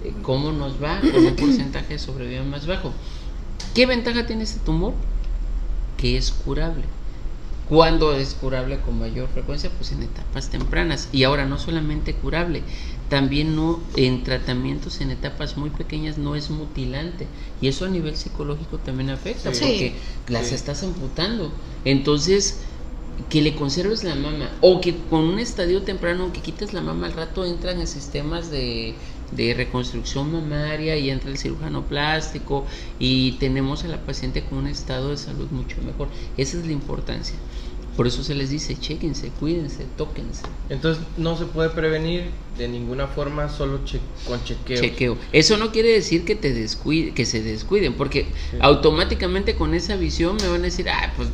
eh, 0.03 0.13
cómo 0.21 0.51
nos 0.51 0.81
va 0.81 0.99
con 1.01 1.25
un 1.25 1.35
porcentaje 1.35 1.93
de 1.93 1.99
sobrevida 1.99 2.43
más 2.43 2.67
bajo. 2.67 2.93
¿Qué 3.73 3.87
ventaja 3.87 4.27
tiene 4.27 4.43
este 4.43 4.59
tumor? 4.59 4.93
Que 5.97 6.15
es 6.15 6.31
curable. 6.31 6.83
¿Cuándo 7.67 8.15
es 8.15 8.33
curable 8.33 8.79
con 8.79 8.99
mayor 8.99 9.29
frecuencia? 9.29 9.69
Pues 9.77 9.91
en 9.91 10.01
etapas 10.01 10.49
tempranas. 10.49 11.07
Y 11.11 11.23
ahora 11.23 11.45
no 11.45 11.59
solamente 11.59 12.15
curable, 12.15 12.63
también 13.09 13.55
no 13.55 13.79
en 13.95 14.23
tratamientos 14.23 15.01
en 15.01 15.11
etapas 15.11 15.57
muy 15.57 15.71
pequeñas 15.71 16.17
no 16.17 16.35
es 16.35 16.49
mutilante. 16.49 17.27
Y 17.59 17.67
eso 17.67 17.85
a 17.85 17.89
nivel 17.89 18.15
psicológico 18.15 18.77
también 18.77 19.09
afecta 19.09 19.51
porque 19.51 19.93
las 20.27 20.51
estás 20.51 20.83
amputando. 20.83 21.51
Entonces, 21.85 22.59
que 23.29 23.41
le 23.41 23.55
conserves 23.55 24.03
la 24.03 24.15
mama 24.15 24.49
o 24.61 24.79
que 24.79 24.95
con 25.09 25.21
un 25.21 25.39
estadio 25.39 25.81
temprano 25.81 26.31
que 26.31 26.41
quites 26.41 26.73
la 26.73 26.81
mama 26.81 27.07
al 27.07 27.13
rato 27.13 27.45
entran 27.45 27.79
en 27.81 27.87
sistemas 27.87 28.49
de, 28.49 28.95
de 29.31 29.53
reconstrucción 29.53 30.31
mamaria 30.31 30.97
y 30.97 31.09
entra 31.09 31.29
el 31.29 31.37
cirujano 31.37 31.85
plástico 31.85 32.65
y 32.97 33.33
tenemos 33.33 33.83
a 33.83 33.87
la 33.87 34.01
paciente 34.01 34.43
con 34.43 34.59
un 34.59 34.67
estado 34.67 35.09
de 35.09 35.17
salud 35.17 35.49
mucho 35.51 35.81
mejor. 35.81 36.07
Esa 36.37 36.57
es 36.59 36.65
la 36.65 36.71
importancia. 36.71 37.35
Por 37.99 38.07
eso 38.07 38.23
se 38.23 38.33
les 38.33 38.49
dice, 38.49 38.79
chequense, 38.79 39.27
cuídense, 39.41 39.85
tóquense. 39.97 40.43
Entonces 40.69 41.03
no 41.17 41.37
se 41.37 41.43
puede 41.43 41.69
prevenir 41.69 42.29
de 42.57 42.69
ninguna 42.69 43.07
forma 43.07 43.49
solo 43.49 43.81
con 44.25 44.41
chequeo. 44.41 44.79
Chequeo. 44.79 45.17
Eso 45.33 45.57
no 45.57 45.73
quiere 45.73 45.91
decir 45.91 46.23
que 46.23 46.35
te 46.35 46.53
descuide, 46.53 47.13
que 47.13 47.25
se 47.25 47.43
descuiden, 47.43 47.95
porque 47.95 48.27
automáticamente 48.61 49.55
con 49.55 49.73
esa 49.73 49.97
visión 49.97 50.37
me 50.37 50.47
van 50.47 50.61
a 50.61 50.63
decir, 50.63 50.89
ah, 50.89 51.11
pues 51.17 51.27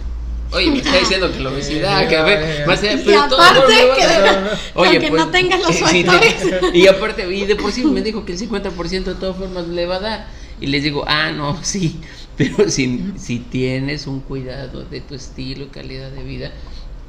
Oye, 0.53 0.72
me 0.72 0.78
está 0.78 0.97
diciendo 0.97 1.32
que 1.32 1.39
la 1.39 1.49
obesidad, 1.53 2.09
que 2.09 2.18
a 2.18 2.24
ver, 2.24 2.66
más 2.66 2.82
allá, 2.82 2.99
pero 3.05 3.28
todo 3.30 3.41
aparte 3.43 3.74
que, 3.95 4.74
Oye, 4.80 4.97
que 4.97 5.11
no 5.11 5.18
pues, 5.18 5.32
tengas 5.34 5.61
los 5.61 5.76
factores. 5.80 6.36
y 6.74 6.88
aparte, 6.88 7.32
y 7.32 7.45
de 7.45 7.55
por 7.55 7.72
sí 7.72 7.86
me 7.86 8.01
dijo 8.01 8.26
que 8.26 8.32
el 8.32 8.39
50% 8.39 9.03
de 9.03 9.13
todas 9.13 9.38
formas 9.38 9.68
le 9.68 9.86
va 9.86 9.97
a 9.97 9.99
dar. 9.99 10.28
Y 10.59 10.66
les 10.68 10.82
digo, 10.82 11.03
ah, 11.05 11.32
no, 11.32 11.59
sí, 11.63 11.99
pero 12.58 12.70
si, 12.70 13.14
si 13.18 13.40
tienes 13.40 14.08
un 14.08 14.20
cuidado 14.20 14.84
de 14.84 15.02
tu 15.02 15.16
estilo 15.16 15.66
y 15.66 15.68
calidad 15.68 16.12
de 16.12 16.24
vida, 16.24 16.52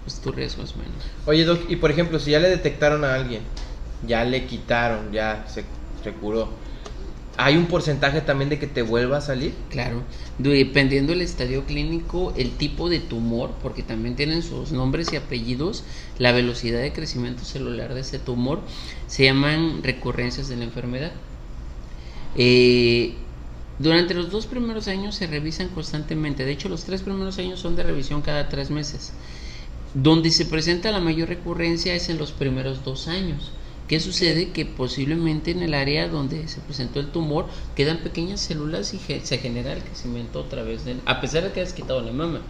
pues 0.05 0.21
tu 0.21 0.31
riesgo 0.33 0.63
es 0.63 0.77
menos. 0.77 0.95
Oye, 1.27 1.45
Doc, 1.45 1.69
y 1.69 1.77
por 1.77 1.91
ejemplo, 1.91 2.21
si 2.21 2.31
ya 2.31 2.39
le 2.39 2.49
detectaron 2.49 3.05
a 3.05 3.15
alguien, 3.15 3.43
ya 4.07 4.25
le 4.25 4.47
quitaron, 4.47 5.13
ya 5.13 5.45
se, 5.49 5.65
se 6.05 6.13
curó, 6.13 6.51
¿hay 7.37 7.57
un 7.57 7.67
porcentaje 7.67 8.21
también 8.21 8.51
de 8.51 8.59
que 8.59 8.67
te 8.67 8.83
vuelva 8.83 9.19
a 9.19 9.21
salir? 9.21 9.53
Claro, 9.71 10.03
dependiendo 10.39 11.13
del 11.13 11.23
estadio 11.23 11.65
clínico, 11.65 12.33
el 12.37 12.53
tipo 12.53 12.89
de 12.89 13.01
tumor, 13.01 13.51
porque 13.63 13.83
también 13.83 14.17
tienen 14.17 14.43
sus 14.43 14.73
nombres 14.73 15.13
y 15.13 15.17
apellidos, 15.17 15.85
la 16.19 16.33
velocidad 16.33 16.81
de 16.81 16.93
crecimiento 16.93 17.45
celular 17.45 17.95
de 17.95 18.01
ese 18.01 18.19
tumor, 18.19 18.61
se 19.09 19.25
llaman 19.25 19.83
recurrencias 19.83 20.49
de 20.49 20.57
la 20.57 20.65
enfermedad. 20.65 21.13
Eh, 22.37 23.15
durante 23.79 24.15
los 24.15 24.31
dos 24.31 24.47
primeros 24.47 24.89
años 24.89 25.15
se 25.15 25.27
revisan 25.27 25.69
constantemente, 25.69 26.45
de 26.45 26.53
hecho 26.53 26.69
los 26.69 26.85
tres 26.85 27.03
primeros 27.03 27.39
años 27.39 27.61
son 27.61 27.77
de 27.77 27.83
revisión 27.83 28.23
cada 28.23 28.49
tres 28.49 28.71
meses. 28.71 29.13
Donde 29.93 30.31
se 30.31 30.47
presenta 30.47 30.91
la 30.93 31.01
mayor 31.01 31.29
recurrencia 31.29 31.95
es 31.95 32.09
en 32.09 32.19
los 32.19 32.33
primeros 32.33 32.85
dos 32.85 33.09
años. 33.09 33.53
¿Qué 33.89 34.01
sucede? 34.01 34.51
Que 34.51 34.67
posiblemente 34.67 35.53
en 35.53 35.63
el 35.63 35.73
área 35.73 36.09
donde 36.09 36.49
se 36.49 36.61
presentó 36.61 36.99
el 36.99 37.13
tumor 37.13 37.47
quedan 37.77 37.99
pequeñas 37.99 38.41
células 38.41 38.93
y 38.95 38.99
se 38.99 39.39
genera 39.39 39.73
el 39.73 39.83
crecimiento 39.83 40.41
otra 40.41 40.65
vez, 40.65 40.83
a 41.05 41.21
pesar 41.21 41.45
de 41.45 41.53
que 41.53 41.61
hayas 41.61 41.73
quitado 41.73 42.01
la 42.01 42.13
mama. 42.13 42.41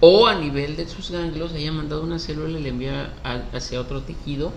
O 0.00 0.26
a 0.26 0.36
nivel 0.36 0.76
de 0.76 0.86
sus 0.86 1.10
ganglios 1.10 1.52
haya 1.52 1.72
mandado 1.72 2.02
una 2.02 2.18
célula 2.18 2.58
y 2.58 2.62
le 2.62 2.68
envía 2.68 3.12
hacia 3.52 3.80
otro 3.80 4.02
tejido. 4.02 4.52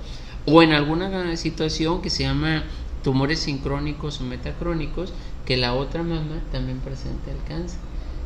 O 0.46 0.62
en 0.62 0.74
alguna 0.74 1.36
situación 1.38 2.02
que 2.02 2.10
se 2.10 2.24
llama 2.24 2.64
tumores 3.04 3.40
sincrónicos 3.40 4.22
o 4.22 4.24
metacrónicos, 4.24 5.14
que 5.48 5.56
la 5.56 5.74
otra 5.74 6.04
mamá 6.04 6.42
también 6.52 6.80
presente 6.80 7.32
el 7.32 7.42
cáncer. 7.48 7.80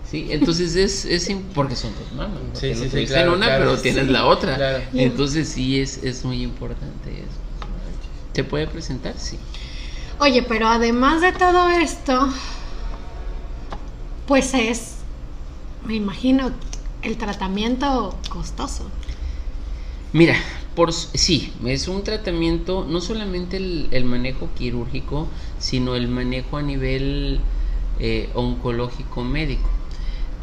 Sí, 0.09 0.28
entonces 0.32 0.76
es, 0.76 1.05
es 1.05 1.32
porque 1.53 1.76
son 1.76 1.93
dos 1.93 2.11
mamás, 2.13 2.39
sí, 2.53 2.74
sí, 2.74 2.89
sí, 2.89 3.05
claro, 3.05 3.36
una, 3.36 3.45
claro, 3.45 3.65
pero 3.65 3.78
tienes 3.78 4.07
sí, 4.07 4.11
la 4.11 4.26
otra. 4.26 4.55
claro. 4.55 4.84
Entonces 4.93 5.47
sí 5.47 5.80
es, 5.80 6.03
es 6.03 6.26
muy 6.26 6.41
importante 6.41 7.11
eso. 7.11 7.30
¿Se 8.34 8.43
puede 8.43 8.65
presentar? 8.65 9.13
Sí. 9.17 9.38
Oye, 10.19 10.41
pero 10.43 10.67
además 10.67 11.22
de 11.22 11.32
todo 11.32 11.69
esto, 11.69 12.28
pues 14.26 14.53
es, 14.55 14.95
me 15.86 15.93
imagino, 15.93 16.51
el 17.03 17.17
tratamiento 17.17 18.17
costoso. 18.30 18.89
Mira, 20.11 20.36
por 20.76 20.93
sí, 20.93 21.51
es 21.65 21.88
un 21.88 22.03
tratamiento, 22.03 22.86
no 22.88 23.01
solamente 23.01 23.57
el, 23.57 24.05
manejo 24.05 24.49
quirúrgico, 24.57 25.28
sino 25.59 25.95
el 25.95 26.07
manejo 26.07 26.57
a 26.57 26.61
nivel 26.61 27.39
eh, 27.99 28.30
oncológico 28.34 29.24
médico. 29.24 29.69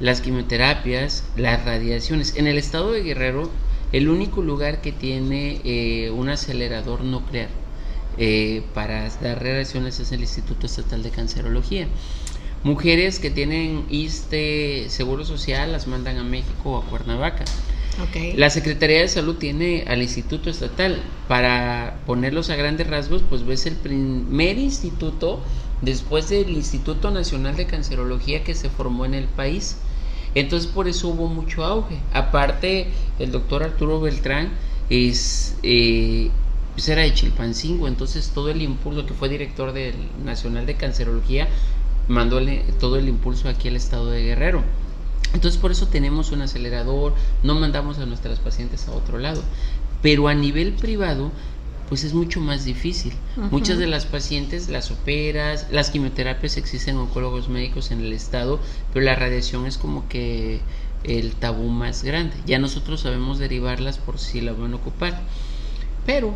Las 0.00 0.20
quimioterapias, 0.20 1.24
las 1.36 1.64
radiaciones. 1.64 2.36
En 2.36 2.46
el 2.46 2.58
estado 2.58 2.92
de 2.92 3.02
Guerrero, 3.02 3.50
el 3.92 4.08
único 4.10 4.42
lugar 4.42 4.80
que 4.82 4.92
tiene 4.92 5.60
eh, 5.64 6.10
un 6.10 6.28
acelerador 6.28 7.02
nuclear 7.02 7.48
eh, 8.18 8.62
para 8.74 9.08
dar 9.22 9.42
radiaciones 9.42 9.98
es 9.98 10.12
el 10.12 10.20
Instituto 10.20 10.66
Estatal 10.66 11.02
de 11.02 11.10
Cancerología. 11.10 11.88
Mujeres 12.64 13.18
que 13.18 13.30
tienen 13.30 13.86
ISTE 13.88 14.86
Seguro 14.88 15.24
Social 15.24 15.72
las 15.72 15.86
mandan 15.86 16.18
a 16.18 16.24
México 16.24 16.72
o 16.72 16.76
a 16.78 16.84
Cuernavaca. 16.84 17.44
La 18.36 18.50
Secretaría 18.50 19.00
de 19.00 19.08
Salud 19.08 19.36
tiene 19.36 19.84
al 19.88 20.02
Instituto 20.02 20.50
Estatal. 20.50 21.02
Para 21.26 22.00
ponerlos 22.06 22.50
a 22.50 22.56
grandes 22.56 22.86
rasgos, 22.86 23.22
pues 23.28 23.44
ves 23.44 23.66
el 23.66 23.74
primer 23.74 24.58
instituto 24.58 25.40
después 25.82 26.28
del 26.28 26.50
Instituto 26.50 27.10
Nacional 27.10 27.56
de 27.56 27.66
Cancerología 27.66 28.44
que 28.44 28.54
se 28.54 28.70
formó 28.70 29.04
en 29.04 29.14
el 29.14 29.24
país. 29.24 29.78
Entonces 30.34 30.70
por 30.70 30.88
eso 30.88 31.08
hubo 31.08 31.26
mucho 31.28 31.64
auge. 31.64 31.98
Aparte, 32.12 32.88
el 33.18 33.32
doctor 33.32 33.62
Arturo 33.62 34.00
Beltrán 34.00 34.50
es, 34.90 35.56
eh, 35.62 36.30
pues 36.74 36.88
era 36.88 37.02
de 37.02 37.12
Chilpancingo, 37.12 37.88
entonces 37.88 38.30
todo 38.34 38.50
el 38.50 38.62
impulso, 38.62 39.06
que 39.06 39.14
fue 39.14 39.28
director 39.28 39.72
del 39.72 39.94
Nacional 40.24 40.66
de 40.66 40.74
Cancerología, 40.76 41.48
mandó 42.06 42.40
todo 42.78 42.96
el 42.96 43.08
impulso 43.08 43.48
aquí 43.48 43.68
al 43.68 43.76
estado 43.76 44.10
de 44.10 44.22
Guerrero. 44.22 44.62
Entonces 45.34 45.60
por 45.60 45.70
eso 45.70 45.88
tenemos 45.88 46.32
un 46.32 46.42
acelerador, 46.42 47.14
no 47.42 47.54
mandamos 47.54 47.98
a 47.98 48.06
nuestras 48.06 48.38
pacientes 48.38 48.88
a 48.88 48.92
otro 48.92 49.18
lado. 49.18 49.42
Pero 50.02 50.28
a 50.28 50.34
nivel 50.34 50.72
privado, 50.74 51.30
pues 51.88 52.04
es 52.04 52.12
mucho 52.14 52.40
más 52.40 52.64
difícil. 52.64 53.12
Muchas 53.50 53.78
de 53.78 53.86
las 53.86 54.04
pacientes 54.04 54.68
las 54.68 54.90
operas, 54.90 55.66
las 55.70 55.90
quimioterapias 55.90 56.56
existen 56.56 56.96
oncólogos 56.96 57.48
médicos 57.48 57.90
en 57.90 58.00
el 58.00 58.12
estado, 58.12 58.60
pero 58.92 59.04
la 59.04 59.14
radiación 59.14 59.66
es 59.66 59.78
como 59.78 60.08
que 60.08 60.60
el 61.04 61.34
tabú 61.34 61.68
más 61.68 62.02
grande. 62.02 62.36
Ya 62.46 62.58
nosotros 62.58 63.00
sabemos 63.00 63.38
derivarlas 63.38 63.98
por 63.98 64.18
si 64.18 64.40
la 64.40 64.52
van 64.52 64.72
a 64.72 64.76
ocupar. 64.76 65.20
Pero 66.04 66.34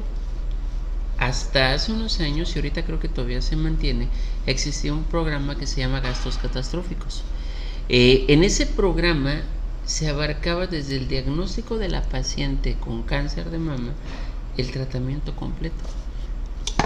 hasta 1.19 1.73
hace 1.75 1.93
unos 1.93 2.21
años, 2.21 2.55
y 2.55 2.59
ahorita 2.59 2.85
creo 2.85 2.99
que 2.99 3.09
todavía 3.09 3.43
se 3.43 3.57
mantiene, 3.57 4.09
existía 4.47 4.93
un 4.93 5.05
programa 5.05 5.57
que 5.57 5.67
se 5.67 5.81
llama 5.81 6.01
gastos 6.01 6.39
catastróficos. 6.39 7.23
Eh, 7.89 8.27
en 8.29 8.45
ese 8.45 8.67
programa 8.67 9.43
se 9.85 10.09
abarcaba 10.09 10.67
desde 10.67 10.97
el 10.97 11.09
diagnóstico 11.09 11.79
de 11.79 11.89
la 11.89 12.03
paciente 12.03 12.77
con 12.79 13.03
cáncer 13.03 13.51
de 13.51 13.59
mama 13.59 13.93
el 14.57 14.71
tratamiento 14.71 15.35
completo. 15.35 15.77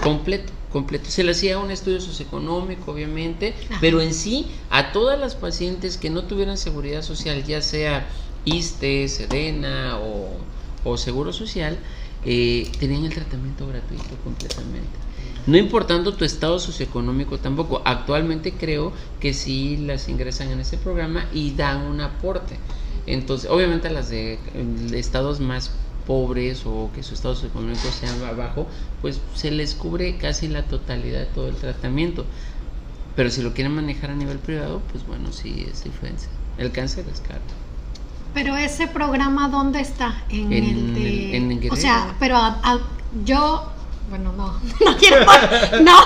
Completo, 0.03 0.51
completo. 0.71 1.09
Se 1.09 1.23
le 1.23 1.31
hacía 1.31 1.59
un 1.59 1.71
estudio 1.71 1.99
socioeconómico, 2.01 2.91
obviamente, 2.91 3.53
Ajá. 3.69 3.77
pero 3.81 4.01
en 4.01 4.13
sí 4.13 4.47
a 4.69 4.91
todas 4.91 5.19
las 5.19 5.35
pacientes 5.35 5.97
que 5.97 6.09
no 6.09 6.23
tuvieran 6.23 6.57
seguridad 6.57 7.01
social, 7.01 7.43
ya 7.43 7.61
sea 7.61 8.07
ISTE, 8.45 9.07
Sedena 9.07 9.99
o, 9.99 10.31
o 10.83 10.97
Seguro 10.97 11.33
Social, 11.33 11.77
eh, 12.25 12.71
tenían 12.79 13.05
el 13.05 13.13
tratamiento 13.13 13.67
gratuito 13.67 14.15
completamente. 14.23 15.06
No 15.47 15.57
importando 15.57 16.13
tu 16.13 16.25
estado 16.25 16.59
socioeconómico 16.59 17.37
tampoco. 17.39 17.81
Actualmente 17.85 18.51
creo 18.53 18.91
que 19.19 19.33
sí 19.33 19.77
las 19.77 20.09
ingresan 20.09 20.49
en 20.51 20.59
ese 20.59 20.77
programa 20.77 21.25
y 21.33 21.51
dan 21.55 21.81
un 21.83 22.01
aporte. 22.01 22.57
Entonces, 23.05 23.49
obviamente 23.49 23.87
a 23.87 23.91
las 23.91 24.09
de, 24.09 24.33
eh, 24.33 24.39
de 24.89 24.99
estados 24.99 25.39
más 25.39 25.71
pobres 26.05 26.63
o 26.65 26.89
que 26.93 27.01
su 27.03 27.13
estado 27.13 27.35
socioeconómico 27.35 27.87
sea 27.91 28.11
bajo, 28.33 28.67
pues 29.01 29.21
se 29.35 29.51
les 29.51 29.73
cubre 29.73 30.17
casi 30.17 30.47
la 30.49 30.63
totalidad 30.63 31.19
de 31.19 31.25
todo 31.27 31.47
el 31.47 31.55
tratamiento. 31.55 32.25
Pero 33.15 33.29
si 33.31 33.41
lo 33.41 33.53
quieren 33.53 33.73
manejar 33.73 34.11
a 34.11 34.15
nivel 34.15 34.37
privado, 34.39 34.81
pues 34.91 35.05
bueno, 35.07 35.31
sí 35.31 35.65
es 35.71 35.83
diferente. 35.83 36.23
El 36.57 36.71
cáncer 36.71 37.05
es 37.11 37.21
caro. 37.21 37.39
Pero 38.33 38.55
ese 38.57 38.87
programa, 38.87 39.47
¿dónde 39.49 39.79
está? 39.79 40.23
En, 40.29 40.51
En 40.53 40.63
el 40.65 40.93
de... 40.93 41.37
en 41.37 41.71
o 41.71 41.75
sea, 41.75 42.15
pero 42.19 42.35
a- 42.35 42.59
a- 42.63 42.79
yo... 43.25 43.71
Bueno, 44.09 44.31
no, 44.33 44.59
no 44.85 44.97
quiero... 44.97 45.25
No, 45.81 45.97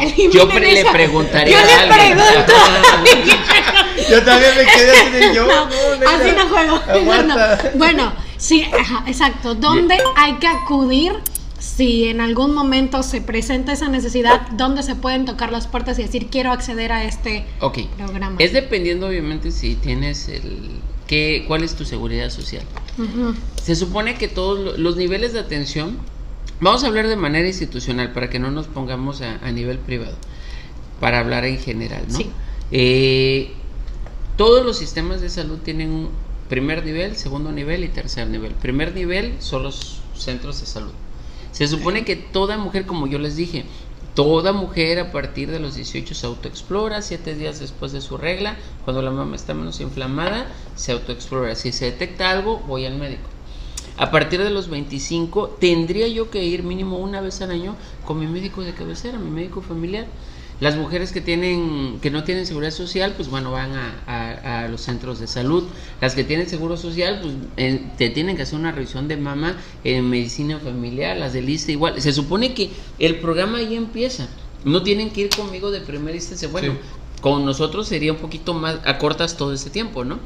eliminen 0.00 0.30
Yo 0.32 0.48
pre- 0.48 0.72
le 0.72 0.84
preguntaría 0.90 1.52
Yo 1.52 1.58
a 1.58 1.64
le 1.64 1.72
alguien. 1.72 2.18
pregunto. 2.18 2.52
Yo 4.10 4.22
también 4.22 4.52
me 4.56 4.64
quedé 4.66 4.90
así 4.92 5.10
de 5.10 5.34
yo. 5.34 5.46
No, 5.46 5.66
no, 5.66 6.08
así 6.10 6.32
no 6.36 6.48
juego. 6.48 7.22
No. 7.24 7.34
Bueno, 7.78 8.12
sí, 8.36 8.62
ajá, 8.78 9.04
exacto. 9.06 9.54
¿Dónde 9.54 9.96
hay 10.16 10.34
que 10.34 10.46
acudir 10.46 11.12
si 11.58 12.04
en 12.08 12.20
algún 12.20 12.54
momento 12.54 13.02
se 13.02 13.20
presenta 13.22 13.72
esa 13.72 13.88
necesidad? 13.88 14.42
¿Dónde 14.52 14.82
se 14.82 14.94
pueden 14.94 15.24
tocar 15.24 15.50
las 15.50 15.66
puertas 15.66 15.98
y 15.98 16.02
decir 16.02 16.28
quiero 16.30 16.52
acceder 16.52 16.92
a 16.92 17.04
este 17.04 17.46
Ok. 17.60 17.78
programa? 17.96 18.36
Es 18.38 18.52
dependiendo, 18.52 19.08
obviamente, 19.08 19.50
si 19.50 19.74
tienes 19.76 20.28
el. 20.28 20.80
¿qué, 21.06 21.44
¿Cuál 21.48 21.64
es 21.64 21.74
tu 21.74 21.84
seguridad 21.84 22.28
social? 22.30 22.62
Se 23.62 23.74
supone 23.74 24.14
que 24.16 24.28
todos 24.28 24.58
lo- 24.58 24.76
los 24.76 24.96
niveles 24.96 25.32
de 25.32 25.40
atención, 25.40 25.98
vamos 26.60 26.84
a 26.84 26.86
hablar 26.86 27.08
de 27.08 27.16
manera 27.16 27.46
institucional 27.46 28.12
para 28.12 28.30
que 28.30 28.38
no 28.38 28.50
nos 28.50 28.66
pongamos 28.66 29.22
a, 29.22 29.36
a 29.46 29.50
nivel 29.50 29.78
privado, 29.78 30.16
para 31.00 31.20
hablar 31.20 31.44
en 31.44 31.58
general, 31.58 32.04
¿no? 32.08 32.18
Sí. 32.18 32.30
Eh, 32.70 33.52
todos 34.36 34.64
los 34.64 34.76
sistemas 34.76 35.20
de 35.20 35.30
salud 35.30 35.58
tienen 35.58 35.90
un 35.90 36.10
primer 36.48 36.84
nivel, 36.84 37.16
segundo 37.16 37.52
nivel 37.52 37.84
y 37.84 37.88
tercer 37.88 38.28
nivel. 38.28 38.52
Primer 38.52 38.94
nivel 38.94 39.34
son 39.38 39.62
los 39.62 40.00
centros 40.14 40.60
de 40.60 40.66
salud. 40.66 40.92
Se 41.52 41.66
supone 41.68 42.04
que 42.04 42.16
toda 42.16 42.58
mujer, 42.58 42.84
como 42.84 43.06
yo 43.06 43.18
les 43.18 43.36
dije, 43.36 43.64
toda 44.14 44.52
mujer 44.52 44.98
a 44.98 45.12
partir 45.12 45.50
de 45.50 45.58
los 45.58 45.74
18 45.74 46.14
se 46.14 46.26
autoexplora, 46.26 47.02
siete 47.02 47.34
días 47.34 47.60
después 47.60 47.92
de 47.92 48.00
su 48.00 48.16
regla, 48.16 48.56
cuando 48.84 49.02
la 49.02 49.10
mama 49.10 49.36
está 49.36 49.54
menos 49.54 49.80
inflamada, 49.80 50.46
se 50.74 50.92
autoexplora. 50.92 51.54
Si 51.54 51.72
se 51.72 51.86
detecta 51.86 52.30
algo, 52.30 52.58
voy 52.66 52.84
al 52.84 52.98
médico. 52.98 53.28
A 53.98 54.10
partir 54.10 54.42
de 54.42 54.50
los 54.50 54.68
25 54.68 55.56
tendría 55.60 56.06
yo 56.08 56.30
que 56.30 56.44
ir 56.44 56.62
mínimo 56.62 56.98
una 56.98 57.20
vez 57.20 57.40
al 57.40 57.50
año 57.50 57.74
con 58.04 58.18
mi 58.20 58.26
médico 58.26 58.62
de 58.62 58.74
cabecera, 58.74 59.18
mi 59.18 59.30
médico 59.30 59.62
familiar. 59.62 60.06
Las 60.58 60.76
mujeres 60.76 61.12
que 61.12 61.20
tienen 61.20 61.98
que 62.00 62.10
no 62.10 62.24
tienen 62.24 62.46
seguridad 62.46 62.72
social, 62.72 63.12
pues 63.14 63.28
bueno, 63.28 63.50
van 63.52 63.72
a, 63.74 63.94
a- 64.06 64.64
a 64.64 64.68
los 64.68 64.80
centros 64.82 65.18
de 65.18 65.26
salud. 65.26 65.64
Las 66.00 66.14
que 66.14 66.24
tienen 66.24 66.48
seguro 66.48 66.76
social, 66.78 67.20
pues 67.22 67.34
eh, 67.58 67.90
te 67.98 68.08
tienen 68.10 68.36
que 68.36 68.42
hacer 68.42 68.58
una 68.58 68.72
revisión 68.72 69.06
de 69.08 69.16
mama 69.18 69.56
en 69.84 70.08
medicina 70.08 70.58
familiar, 70.58 71.16
las 71.16 71.32
del 71.34 71.48
ISSSTE 71.48 71.72
igual. 71.72 72.00
Se 72.00 72.12
supone 72.12 72.54
que 72.54 72.70
el 72.98 73.16
programa 73.16 73.58
ahí 73.58 73.74
empieza. 73.76 74.28
No 74.64 74.82
tienen 74.82 75.10
que 75.10 75.22
ir 75.22 75.30
conmigo 75.30 75.70
de 75.70 75.80
primer 75.82 76.14
ISSSTE. 76.14 76.46
Bueno, 76.48 76.72
Sí. 76.72 76.78
con 77.20 77.44
nosotros 77.44 77.86
sería 77.88 78.12
un 78.12 78.18
poquito 78.18 78.54
más, 78.54 78.78
acortas 78.84 79.36
todo 79.36 79.52
ese 79.52 79.68
tiempo, 79.70 80.04
¿no? 80.04 80.18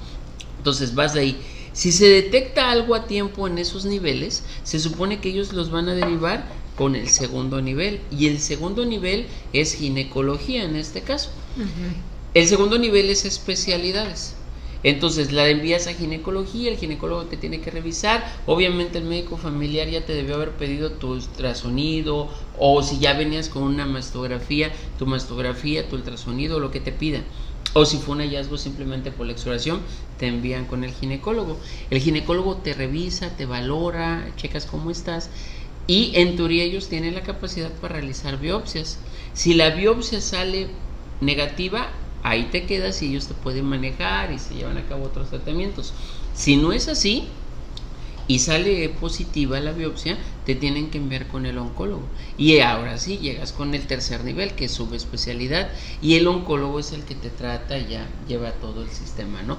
Entonces 0.59 0.95
vas 0.95 1.15
de 1.15 1.21
ahí. 1.21 1.41
Si 1.73 1.93
se 1.93 2.09
detecta 2.09 2.71
algo 2.71 2.95
a 2.95 3.07
tiempo 3.07 3.47
en 3.47 3.59
esos 3.59 3.85
niveles, 3.85 4.43
se 4.65 4.81
supone 4.81 5.21
que 5.21 5.31
ellos 5.31 5.53
los 5.53 5.71
van 5.71 5.89
a 5.89 5.95
derivar 5.95 6.45
con 6.77 6.97
el 6.97 7.09
segundo 7.09 7.61
nivel. 7.61 8.01
Y 8.11 8.27
el 8.27 8.41
segundo 8.41 8.85
nivel 8.85 9.27
es 9.53 9.75
ginecología 9.75 10.65
en 10.65 10.77
este 10.77 11.03
caso. 11.03 11.31
El 12.35 12.47
segundo 12.49 12.79
nivel 12.79 13.11
es 13.11 13.25
especialidades. 13.25 14.35
Entonces 14.83 15.31
la 15.31 15.47
envías 15.49 15.87
a 15.87 15.93
ginecología, 15.93 16.71
el 16.71 16.79
ginecólogo 16.79 17.25
te 17.25 17.37
tiene 17.37 17.61
que 17.61 17.71
revisar, 17.71 18.25
obviamente 18.47 18.97
el 18.97 19.05
médico 19.05 19.37
familiar 19.37 19.89
ya 19.89 20.07
te 20.07 20.15
debió 20.15 20.37
haber 20.37 20.53
pedido 20.53 20.93
tu 20.93 21.13
ultrasonido 21.13 22.31
o 22.59 22.83
si 22.83 22.99
ya 22.99 23.13
venías 23.13 23.51
con 23.51 23.65
una 23.65 23.85
mastografía, 23.85 24.73
tu 24.99 25.07
mastografía, 25.07 25.87
tu 25.87 25.97
ultrasonido, 25.97 26.61
lo 26.61 26.71
que 26.71 26.81
te 26.81 26.93
pidan. 26.93 27.25
O 27.73 27.85
si 27.85 27.99
fue 27.99 28.15
un 28.15 28.21
hallazgo 28.21 28.59
simplemente 28.59 29.13
por 29.13 29.27
la 29.27 29.33
exploración, 29.33 29.81
te 30.19 30.27
envían 30.27 30.67
con 30.67 30.83
el 30.83 30.93
ginecólogo. 30.93 31.57
El 31.91 32.01
ginecólogo 32.01 32.57
te 32.57 32.75
revisa, 32.75 33.37
te 33.37 33.47
valora, 33.47 34.33
checas 34.37 34.67
cómo 34.67 34.91
estás 34.91 35.31
y 35.87 36.13
en 36.15 36.37
teoría 36.37 36.65
ellos 36.65 36.89
tienen 36.89 37.15
la 37.15 37.23
capacidad 37.23 37.71
para 37.73 37.95
realizar 37.95 38.39
biopsias. 38.39 38.99
Si 39.33 39.55
la 39.55 39.71
biopsia 39.71 40.21
sale 40.21 40.69
negativa, 41.21 41.91
ahí 42.23 42.49
te 42.51 42.67
quedas 42.67 43.03
y 43.03 43.09
ellos 43.09 43.27
te 43.27 43.35
pueden 43.35 43.65
manejar 43.65 44.33
y 44.33 44.39
se 44.39 44.55
llevan 44.55 44.79
a 44.79 44.87
cabo 44.87 45.05
otros 45.05 45.31
tratamientos. 45.31 45.93
Si 46.35 46.57
no 46.57 46.73
es 46.73 46.89
así, 46.89 47.29
y 48.31 48.39
sale 48.39 48.89
positiva 48.91 49.59
la 49.59 49.73
biopsia, 49.73 50.17
te 50.47 50.55
tienen 50.55 50.91
que 50.91 50.99
enviar 50.99 51.27
con 51.27 51.47
el 51.47 51.59
oncólogo. 51.59 52.05
Y 52.39 52.61
ahora 52.61 52.97
sí, 52.97 53.19
llegas 53.19 53.53
con 53.53 53.75
el 53.75 53.89
tercer 53.89 54.23
nivel, 54.23 54.53
que 54.53 54.67
es 54.67 54.71
subespecialidad, 54.71 55.69
y 56.01 56.15
el 56.15 56.29
oncólogo 56.29 56.79
es 56.79 56.93
el 56.93 57.03
que 57.03 57.17
te 57.17 57.29
trata, 57.29 57.77
ya 57.79 58.07
lleva 58.29 58.53
todo 58.53 58.85
el 58.85 58.91
sistema, 58.91 59.43
¿no? 59.43 59.59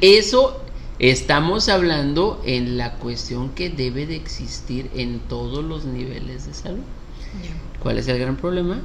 Eso 0.00 0.60
estamos 0.98 1.68
hablando 1.68 2.42
en 2.44 2.76
la 2.76 2.94
cuestión 2.94 3.50
que 3.50 3.70
debe 3.70 4.04
de 4.04 4.16
existir 4.16 4.90
en 4.96 5.20
todos 5.20 5.64
los 5.64 5.84
niveles 5.84 6.44
de 6.46 6.54
salud. 6.54 6.82
¿Cuál 7.80 7.98
es 7.98 8.08
el 8.08 8.18
gran 8.18 8.34
problema? 8.34 8.80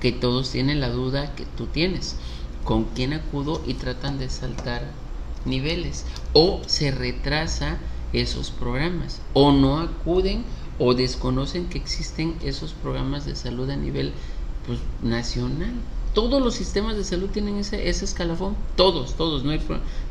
Que 0.00 0.10
todos 0.10 0.50
tienen 0.50 0.80
la 0.80 0.88
duda 0.88 1.36
que 1.36 1.44
tú 1.56 1.66
tienes. 1.66 2.16
¿Con 2.64 2.82
quién 2.82 3.12
acudo? 3.12 3.62
Y 3.64 3.74
tratan 3.74 4.18
de 4.18 4.28
saltar 4.28 4.82
niveles. 5.44 6.04
O 6.32 6.62
se 6.66 6.90
retrasa 6.90 7.78
esos 8.12 8.50
programas 8.50 9.20
o 9.32 9.52
no 9.52 9.78
acuden 9.78 10.44
o 10.78 10.94
desconocen 10.94 11.68
que 11.68 11.78
existen 11.78 12.36
esos 12.42 12.72
programas 12.72 13.24
de 13.24 13.34
salud 13.34 13.68
a 13.70 13.76
nivel 13.76 14.12
pues, 14.66 14.78
nacional. 15.02 15.72
Todos 16.14 16.42
los 16.42 16.54
sistemas 16.54 16.96
de 16.96 17.04
salud 17.04 17.28
tienen 17.28 17.56
ese, 17.56 17.88
ese 17.88 18.04
escalafón, 18.04 18.56
todos, 18.74 19.14
todos, 19.16 19.44
no 19.44 19.50
hay, 19.50 19.60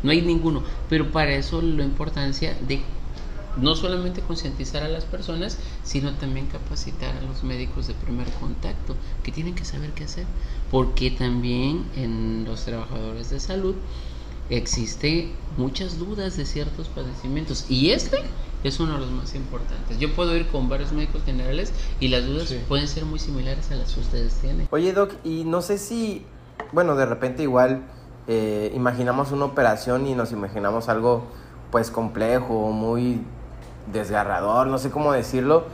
no 0.03 0.11
hay 0.11 0.21
ninguno. 0.21 0.63
Pero 0.87 1.11
para 1.11 1.33
eso 1.33 1.61
la 1.61 1.83
importancia 1.83 2.55
de 2.67 2.81
no 3.57 3.75
solamente 3.75 4.21
concientizar 4.21 4.83
a 4.83 4.89
las 4.89 5.05
personas, 5.05 5.57
sino 5.83 6.13
también 6.13 6.47
capacitar 6.47 7.15
a 7.15 7.21
los 7.21 7.43
médicos 7.43 7.87
de 7.87 7.93
primer 7.93 8.29
contacto, 8.33 8.95
que 9.23 9.31
tienen 9.31 9.55
que 9.55 9.65
saber 9.65 9.91
qué 9.91 10.03
hacer, 10.03 10.25
porque 10.71 11.11
también 11.11 11.85
en 11.95 12.43
los 12.45 12.65
trabajadores 12.65 13.29
de 13.29 13.39
salud 13.39 13.75
existe 14.49 15.31
muchas 15.57 15.97
dudas 15.97 16.37
de 16.37 16.45
ciertos 16.45 16.87
padecimientos 16.87 17.65
y 17.69 17.91
este 17.91 18.19
es 18.63 18.79
uno 18.79 18.93
de 18.93 18.99
los 18.99 19.11
más 19.11 19.35
importantes. 19.35 19.99
Yo 19.99 20.13
puedo 20.13 20.35
ir 20.35 20.47
con 20.47 20.69
varios 20.69 20.91
médicos 20.91 21.23
generales 21.23 21.71
y 21.99 22.07
las 22.07 22.25
dudas 22.25 22.53
pueden 22.67 22.87
ser 22.87 23.05
muy 23.05 23.19
similares 23.19 23.71
a 23.71 23.75
las 23.75 23.93
que 23.93 23.99
ustedes 23.99 24.33
tienen. 24.35 24.67
Oye 24.71 24.93
Doc, 24.93 25.13
y 25.23 25.43
no 25.43 25.61
sé 25.61 25.77
si, 25.77 26.25
bueno, 26.71 26.95
de 26.95 27.05
repente 27.05 27.43
igual 27.43 27.83
eh, 28.27 28.71
imaginamos 28.75 29.31
una 29.31 29.45
operación 29.45 30.07
y 30.07 30.15
nos 30.15 30.31
imaginamos 30.31 30.89
algo 30.89 31.25
pues 31.71 31.91
complejo, 31.91 32.71
muy 32.71 33.21
desgarrador, 33.91 34.67
no 34.67 34.77
sé 34.77 34.89
cómo 34.89 35.11
decirlo. 35.11 35.65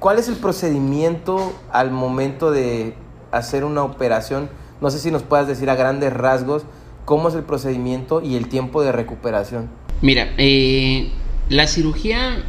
¿Cuál 0.00 0.18
es 0.18 0.28
el 0.28 0.36
procedimiento 0.36 1.52
al 1.72 1.90
momento 1.90 2.50
de 2.50 2.94
hacer 3.30 3.64
una 3.64 3.82
operación? 3.84 4.50
No 4.80 4.90
sé 4.90 4.98
si 4.98 5.10
nos 5.10 5.22
puedas 5.22 5.46
decir 5.46 5.70
a 5.70 5.76
grandes 5.76 6.12
rasgos 6.12 6.64
cómo 7.04 7.28
es 7.28 7.34
el 7.34 7.42
procedimiento 7.42 8.22
y 8.22 8.36
el 8.36 8.48
tiempo 8.48 8.82
de 8.82 8.92
recuperación. 8.92 9.68
Mira, 10.02 10.34
eh, 10.38 11.10
la 11.48 11.66
cirugía 11.66 12.44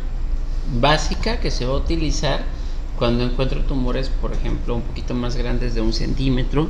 básica 0.80 1.40
que 1.40 1.52
se 1.52 1.66
va 1.66 1.74
a 1.74 1.78
utilizar 1.78 2.44
cuando 2.98 3.24
encuentro 3.24 3.62
tumores, 3.64 4.10
por 4.10 4.34
ejemplo, 4.34 4.76
un 4.76 4.82
poquito 4.82 5.14
más 5.14 5.36
grandes 5.36 5.76
de 5.76 5.82
un 5.82 5.94
centímetro 5.94 6.70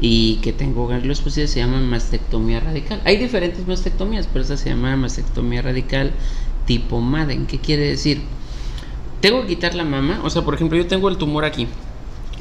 y 0.00 0.36
que 0.36 0.52
tengo 0.52 0.86
ganglios 0.86 1.20
pues 1.20 1.34
se 1.34 1.46
llama 1.46 1.80
mastectomía 1.80 2.60
radical. 2.60 3.02
Hay 3.04 3.18
diferentes 3.18 3.66
mastectomías, 3.66 4.26
pero 4.26 4.42
esta 4.42 4.56
se 4.56 4.70
llama 4.70 4.96
mastectomía 4.96 5.60
radical 5.62 6.12
tipo 6.66 7.00
Madden. 7.00 7.46
¿Qué 7.46 7.58
quiere 7.58 7.88
decir? 7.88 8.22
Tengo 9.20 9.42
que 9.42 9.48
quitar 9.48 9.74
la 9.74 9.84
mama, 9.84 10.20
o 10.24 10.30
sea, 10.30 10.42
por 10.42 10.54
ejemplo, 10.54 10.78
yo 10.78 10.86
tengo 10.86 11.10
el 11.10 11.18
tumor 11.18 11.44
aquí, 11.44 11.66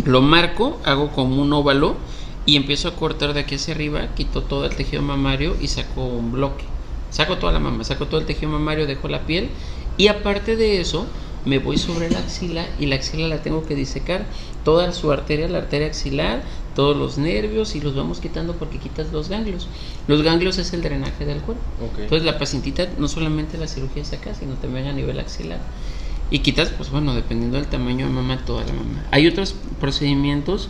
lo 0.06 0.22
marco, 0.22 0.80
hago 0.86 1.10
como 1.10 1.42
un 1.42 1.52
óvalo 1.52 1.98
y 2.46 2.56
empiezo 2.56 2.88
a 2.88 2.96
cortar 2.96 3.34
de 3.34 3.42
aquí 3.42 3.56
hacia 3.56 3.74
arriba, 3.74 4.10
quito 4.16 4.44
todo 4.44 4.66
el 4.66 4.76
tejido 4.76 5.02
mamario 5.02 5.56
y 5.62 5.68
saco 5.68 6.06
un 6.06 6.32
bloque. 6.32 6.66
Saco 7.12 7.38
toda 7.38 7.52
la 7.52 7.60
mama, 7.60 7.84
saco 7.84 8.08
todo 8.08 8.20
el 8.20 8.26
tejido 8.26 8.52
mamario, 8.52 8.88
dejo 8.88 9.08
la 9.08 9.22
piel 9.22 9.50
y 9.98 10.08
aparte 10.08 10.56
de 10.56 10.80
eso 10.80 11.08
me 11.46 11.60
voy 11.60 11.78
sobre 11.78 12.10
la 12.10 12.20
axila 12.20 12.66
y 12.80 12.86
la 12.86 12.96
axila 12.96 13.28
la 13.28 13.42
tengo 13.42 13.66
que 13.66 13.76
disecar, 13.76 14.26
toda 14.64 14.92
su 14.92 15.12
arteria, 15.12 15.48
la 15.48 15.60
arteria 15.60 15.88
axilar, 15.88 16.44
todos 16.76 16.96
los 16.96 17.18
nervios 17.18 17.76
y 17.76 17.82
los 17.82 17.96
vamos 17.96 18.20
quitando 18.20 18.54
porque 18.56 18.78
quitas 18.78 19.12
los 19.12 19.30
ganglios. 19.30 19.68
Los 20.08 20.22
ganglios 20.22 20.58
es 20.58 20.74
el 20.74 20.82
drenaje 20.82 21.26
del 21.26 21.40
cuerpo. 21.42 21.64
Entonces 21.98 22.24
la 22.24 22.38
pacientita 22.38 22.88
no 22.98 23.08
solamente 23.08 23.58
la 23.58 23.68
cirugía 23.68 24.02
es 24.02 24.14
acá, 24.14 24.34
sino 24.34 24.56
también 24.56 24.88
a 24.88 24.94
nivel 24.94 25.20
axilar. 25.20 25.60
Y 26.32 26.40
quitas, 26.40 26.70
pues 26.70 26.92
bueno, 26.92 27.16
dependiendo 27.16 27.58
del 27.58 27.68
tamaño 27.68 28.06
de 28.06 28.14
mama, 28.14 28.46
toda 28.46 28.64
la 28.64 28.74
mama. 28.74 29.04
Hay 29.12 29.28
otros 29.28 29.56
procedimientos 29.80 30.70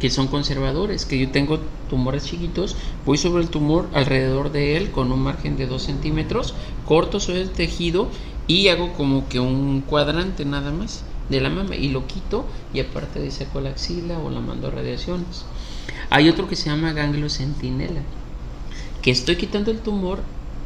que 0.00 0.10
son 0.10 0.28
conservadores, 0.28 1.04
que 1.04 1.18
yo 1.18 1.30
tengo 1.30 1.60
tumores 1.88 2.24
chiquitos, 2.24 2.74
voy 3.04 3.18
sobre 3.18 3.42
el 3.42 3.50
tumor 3.50 3.88
alrededor 3.92 4.50
de 4.50 4.76
él 4.76 4.90
con 4.90 5.12
un 5.12 5.20
margen 5.20 5.56
de 5.56 5.66
2 5.66 5.82
centímetros, 5.82 6.54
corto 6.86 7.20
sobre 7.20 7.42
el 7.42 7.50
tejido 7.50 8.08
y 8.46 8.68
hago 8.68 8.94
como 8.94 9.28
que 9.28 9.38
un 9.38 9.82
cuadrante 9.82 10.44
nada 10.44 10.72
más 10.72 11.04
de 11.28 11.40
la 11.40 11.50
mama 11.50 11.76
y 11.76 11.90
lo 11.90 12.06
quito 12.06 12.46
y 12.74 12.80
aparte 12.80 13.20
de 13.20 13.30
saco 13.30 13.60
la 13.60 13.70
axila 13.70 14.18
o 14.18 14.30
la 14.30 14.40
mando 14.40 14.68
a 14.68 14.70
radiaciones. 14.70 15.44
Hay 16.08 16.28
otro 16.28 16.48
que 16.48 16.56
se 16.56 16.70
llama 16.70 16.92
ganglio 16.92 17.28
centinela, 17.28 18.00
que 19.02 19.10
estoy 19.10 19.36
quitando 19.36 19.70
el 19.70 19.78
tumor, 19.78 20.20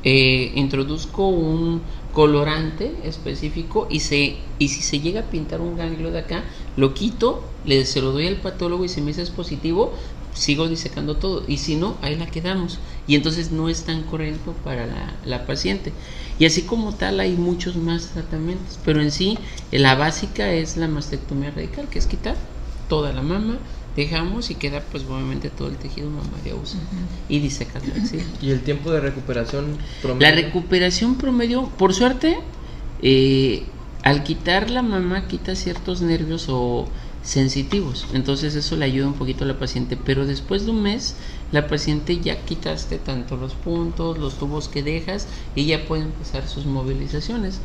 eh, 0.05 0.53
introduzco 0.55 1.29
un 1.29 1.83
colorante 2.13 2.95
específico 3.05 3.89
y, 3.91 4.01
se, 4.01 4.37
y 4.59 4.69
si 4.69 4.81
se 4.83 5.01
llega 5.01 5.21
a 5.21 5.25
pintar 5.25 5.61
un 5.61 5.77
ganglio 5.77 6.11
de 6.11 6.21
acá, 6.21 6.45
lo 6.77 6.95
quito, 6.95 7.45
le, 7.65 7.85
se 7.87 8.01
lo 8.01 8.13
doy 8.13 8.27
al 8.27 8.37
patólogo 8.37 8.85
y 8.85 8.89
si 8.89 9.01
me 9.01 9.09
dice 9.09 9.23
es 9.23 9.31
positivo, 9.31 9.93
sigo 10.35 10.69
disecando 10.69 11.17
todo. 11.17 11.45
Y 11.47 11.59
si 11.59 11.77
no, 11.77 11.97
ahí 12.03 12.17
la 12.17 12.27
quedamos. 12.27 12.79
Y 13.07 13.15
entonces 13.15 13.51
no 13.53 13.69
es 13.69 13.85
tan 13.85 14.03
correcto 14.03 14.55
para 14.65 14.87
la, 14.87 15.15
la 15.25 15.47
paciente. 15.47 15.93
Y 16.39 16.47
así 16.47 16.63
como 16.63 16.95
tal 16.95 17.21
hay 17.21 17.33
muchos 17.33 17.77
más 17.77 18.09
tratamientos, 18.09 18.79
pero 18.85 19.01
en 19.01 19.13
sí 19.13 19.39
la 19.71 19.95
básica 19.95 20.53
es 20.53 20.77
la 20.77 20.89
mastectomía 20.89 21.51
radical, 21.51 21.89
que 21.89 21.99
es 21.99 22.07
quitar 22.07 22.37
toda 22.89 23.13
la 23.13 23.23
mama, 23.23 23.59
dejamos 23.97 24.51
y 24.51 24.57
queda 24.57 24.81
pues 24.81 25.05
obviamente 25.05 25.51
todo 25.51 25.69
el 25.69 25.77
tejido 25.77 26.11
mamario 26.11 26.61
y 27.29 27.39
disecar 27.39 27.87
la 27.87 28.03
axila. 28.03 28.25
¿Y 28.43 28.51
el 28.51 28.63
tiempo 28.63 28.91
de 28.91 29.01
recuperación 29.01 29.79
promedio? 30.03 30.29
La 30.29 30.35
recuperación 30.35 31.17
promedio, 31.17 31.69
por 31.79 31.95
suerte, 31.95 32.39
eh, 33.03 33.65
al 34.03 34.25
quitar 34.25 34.71
la 34.71 34.83
mama 34.83 35.29
quita 35.29 35.55
ciertos 35.55 36.03
nervios 36.03 36.47
o 36.49 36.89
sensitivos, 37.25 38.07
entonces 38.13 38.55
eso 38.55 38.77
le 38.77 38.85
ayuda 38.85 39.09
un 39.09 39.15
poquito 39.15 39.45
a 39.45 39.47
la 39.47 39.59
paciente, 39.59 39.97
pero 39.97 40.27
después 40.27 40.67
de 40.67 40.71
un 40.73 40.83
mes 40.83 41.17
la 41.53 41.67
paciente 41.67 42.21
ya 42.21 42.45
quitaste 42.45 42.99
tanto 42.99 43.37
los 43.37 43.55
puntos, 43.55 44.19
los 44.19 44.35
tubos 44.35 44.69
que 44.69 44.83
dejas 44.83 45.27
y 45.55 45.67
ya 45.67 45.87
puede 45.87 46.03
empezar 46.03 46.47
sus 46.47 46.67
movilizaciones. 46.67 47.61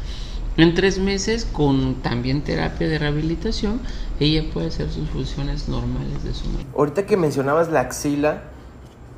En 0.58 0.74
tres 0.74 1.00
meses, 1.00 1.46
con 1.46 1.96
también 1.96 2.42
terapia 2.42 2.88
de 2.88 2.98
rehabilitación, 2.98 3.80
ella 4.20 4.44
puede 4.52 4.68
hacer 4.68 4.90
sus 4.92 5.08
funciones 5.10 5.70
normales 5.70 6.24
de 6.24 6.34
su 6.34 6.48
mente. 6.48 6.66
Ahorita 6.76 7.06
que 7.06 7.18
mencionabas 7.18 7.70
la 7.70 7.82
axila, 7.82 8.44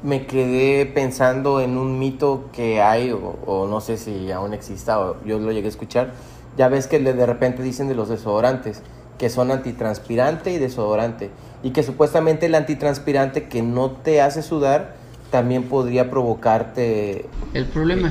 me 0.04 0.26
quedé 0.26 0.86
pensando 0.86 1.60
en 1.60 1.78
un 1.78 2.00
mito 2.00 2.46
que 2.52 2.82
hay, 2.82 3.12
o, 3.12 3.68
no 3.68 3.82
sé 3.82 3.98
si 3.98 4.32
aún 4.32 4.54
exista, 4.54 5.00
o 5.00 5.24
yo 5.26 5.40
lo 5.40 5.52
llegué 5.52 5.68
a 5.68 5.70
escuchar. 5.70 6.14
Ya 6.58 6.68
ves 6.68 6.88
que 6.88 7.00
de 7.00 7.26
repente 7.26 7.64
dicen 7.64 7.88
de 7.88 7.96
los 7.96 8.10
desodorantes, 8.10 8.84
que 9.22 9.30
son 9.30 9.52
antitranspirante 9.52 10.52
y 10.52 10.58
desodorante, 10.58 11.30
y 11.62 11.70
que 11.70 11.84
supuestamente 11.84 12.48
el 12.48 12.56
antitranspirante 12.56 13.48
que 13.48 13.62
no 13.62 13.92
te 13.92 14.20
hace 14.20 14.42
sudar 14.42 14.96
también 15.30 15.66
podría 15.66 16.10
provocarte... 16.10 17.28
El 17.54 17.66
problema 17.66 18.10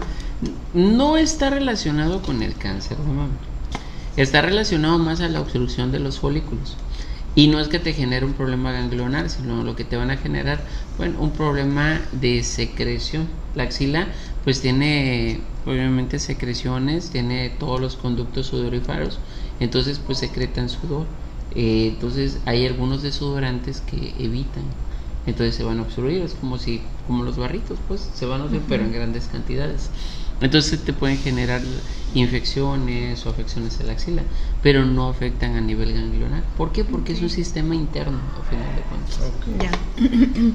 no 0.72 1.16
está 1.16 1.50
relacionado 1.50 2.22
con 2.22 2.44
el 2.44 2.54
cáncer 2.54 2.96
de 2.96 3.08
mama. 3.08 3.32
Está 4.16 4.40
relacionado 4.40 5.00
más 5.00 5.20
a 5.20 5.28
la 5.28 5.40
obstrucción 5.40 5.90
de 5.90 5.98
los 5.98 6.20
folículos. 6.20 6.76
Y 7.34 7.48
no 7.48 7.58
es 7.58 7.66
que 7.66 7.80
te 7.80 7.92
genere 7.92 8.24
un 8.24 8.34
problema 8.34 8.70
ganglionar, 8.70 9.30
sino 9.30 9.64
lo 9.64 9.74
que 9.74 9.82
te 9.82 9.96
van 9.96 10.12
a 10.12 10.16
generar, 10.16 10.60
bueno, 10.96 11.18
un 11.18 11.32
problema 11.32 12.00
de 12.12 12.44
secreción. 12.44 13.26
La 13.56 13.64
axila 13.64 14.06
pues 14.44 14.60
tiene 14.60 15.40
obviamente 15.66 16.20
secreciones, 16.20 17.10
tiene 17.10 17.50
todos 17.50 17.80
los 17.80 17.96
conductos 17.96 18.46
sudoríferos, 18.46 19.18
entonces 19.60 20.00
pues 20.04 20.18
secretan 20.18 20.68
sudor. 20.68 21.06
Eh, 21.54 21.88
entonces 21.92 22.38
hay 22.46 22.66
algunos 22.66 23.02
desodorantes 23.02 23.80
que 23.80 24.14
evitan 24.18 24.64
entonces 25.26 25.54
se 25.54 25.62
van 25.62 25.78
a 25.78 25.82
obstruir, 25.82 26.22
es 26.22 26.34
como 26.34 26.58
si, 26.58 26.80
como 27.06 27.24
los 27.24 27.36
barritos, 27.36 27.78
pues 27.86 28.08
se 28.14 28.26
van 28.26 28.40
a 28.40 28.44
obstruir, 28.44 28.66
pero 28.68 28.84
en 28.84 28.92
grandes 28.92 29.26
cantidades. 29.26 29.90
Entonces 30.40 30.82
te 30.82 30.94
pueden 30.94 31.18
generar 31.18 31.60
infecciones 32.14 33.26
o 33.26 33.30
afecciones 33.30 33.78
a 33.80 33.84
la 33.84 33.92
axila, 33.92 34.22
pero 34.62 34.86
no 34.86 35.08
afectan 35.08 35.56
a 35.56 35.60
nivel 35.60 35.92
ganglionar. 35.92 36.42
¿Por 36.56 36.72
qué? 36.72 36.84
Porque 36.84 37.12
es 37.12 37.20
un 37.20 37.28
sistema 37.28 37.74
interno, 37.74 38.18
al 38.36 38.48
final 38.48 38.74
de 38.74 38.82
cuentas. 38.82 39.20
Ya. 39.62 40.52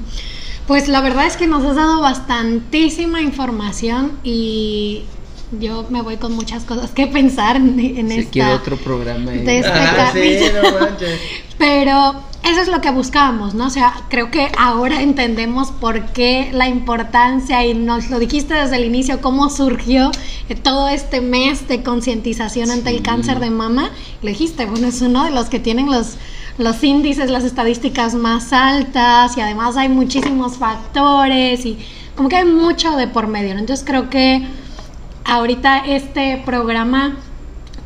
Pues 0.66 0.88
la 0.88 1.00
verdad 1.00 1.28
es 1.28 1.36
que 1.36 1.46
nos 1.46 1.64
has 1.64 1.76
dado 1.76 2.00
bastantísima 2.00 3.22
información 3.22 4.18
y 4.24 5.04
yo 5.52 5.86
me 5.90 6.02
voy 6.02 6.16
con 6.16 6.32
muchas 6.32 6.64
cosas 6.64 6.90
que 6.90 7.06
pensar 7.06 7.56
en, 7.56 7.78
en 7.78 8.08
Se 8.08 8.18
esta, 8.20 8.54
otro 8.54 8.76
programa. 8.76 9.30
De 9.30 9.58
este 9.58 9.70
ah, 9.72 10.10
sí, 10.12 10.38
no 10.54 10.86
Pero 11.58 12.14
eso 12.44 12.60
es 12.60 12.68
lo 12.68 12.80
que 12.80 12.90
buscábamos, 12.90 13.54
¿no? 13.54 13.66
O 13.66 13.70
sea, 13.70 13.94
creo 14.08 14.30
que 14.30 14.50
ahora 14.58 15.02
entendemos 15.02 15.70
por 15.70 16.06
qué 16.06 16.50
la 16.52 16.68
importancia, 16.68 17.64
y 17.64 17.74
nos 17.74 18.10
lo 18.10 18.18
dijiste 18.18 18.54
desde 18.54 18.76
el 18.76 18.84
inicio, 18.84 19.20
cómo 19.20 19.48
surgió 19.48 20.10
todo 20.62 20.88
este 20.88 21.20
mes 21.20 21.66
de 21.66 21.82
concientización 21.82 22.70
ante 22.70 22.90
el 22.90 23.02
cáncer 23.02 23.40
de 23.40 23.50
mama. 23.50 23.90
Le 24.22 24.30
dijiste, 24.30 24.66
bueno, 24.66 24.88
es 24.88 25.00
uno 25.00 25.24
de 25.24 25.30
los 25.30 25.48
que 25.48 25.58
tienen 25.58 25.86
los, 25.86 26.16
los 26.58 26.82
índices, 26.84 27.30
las 27.30 27.44
estadísticas 27.44 28.14
más 28.14 28.52
altas 28.52 29.36
y 29.36 29.40
además 29.40 29.76
hay 29.76 29.88
muchísimos 29.88 30.56
factores 30.58 31.64
y 31.64 31.78
como 32.16 32.28
que 32.28 32.36
hay 32.36 32.44
mucho 32.44 32.96
de 32.96 33.08
por 33.08 33.28
medio. 33.28 33.52
Entonces 33.52 33.84
creo 33.86 34.10
que 34.10 34.46
ahorita 35.26 35.78
este 35.78 36.42
programa, 36.44 37.16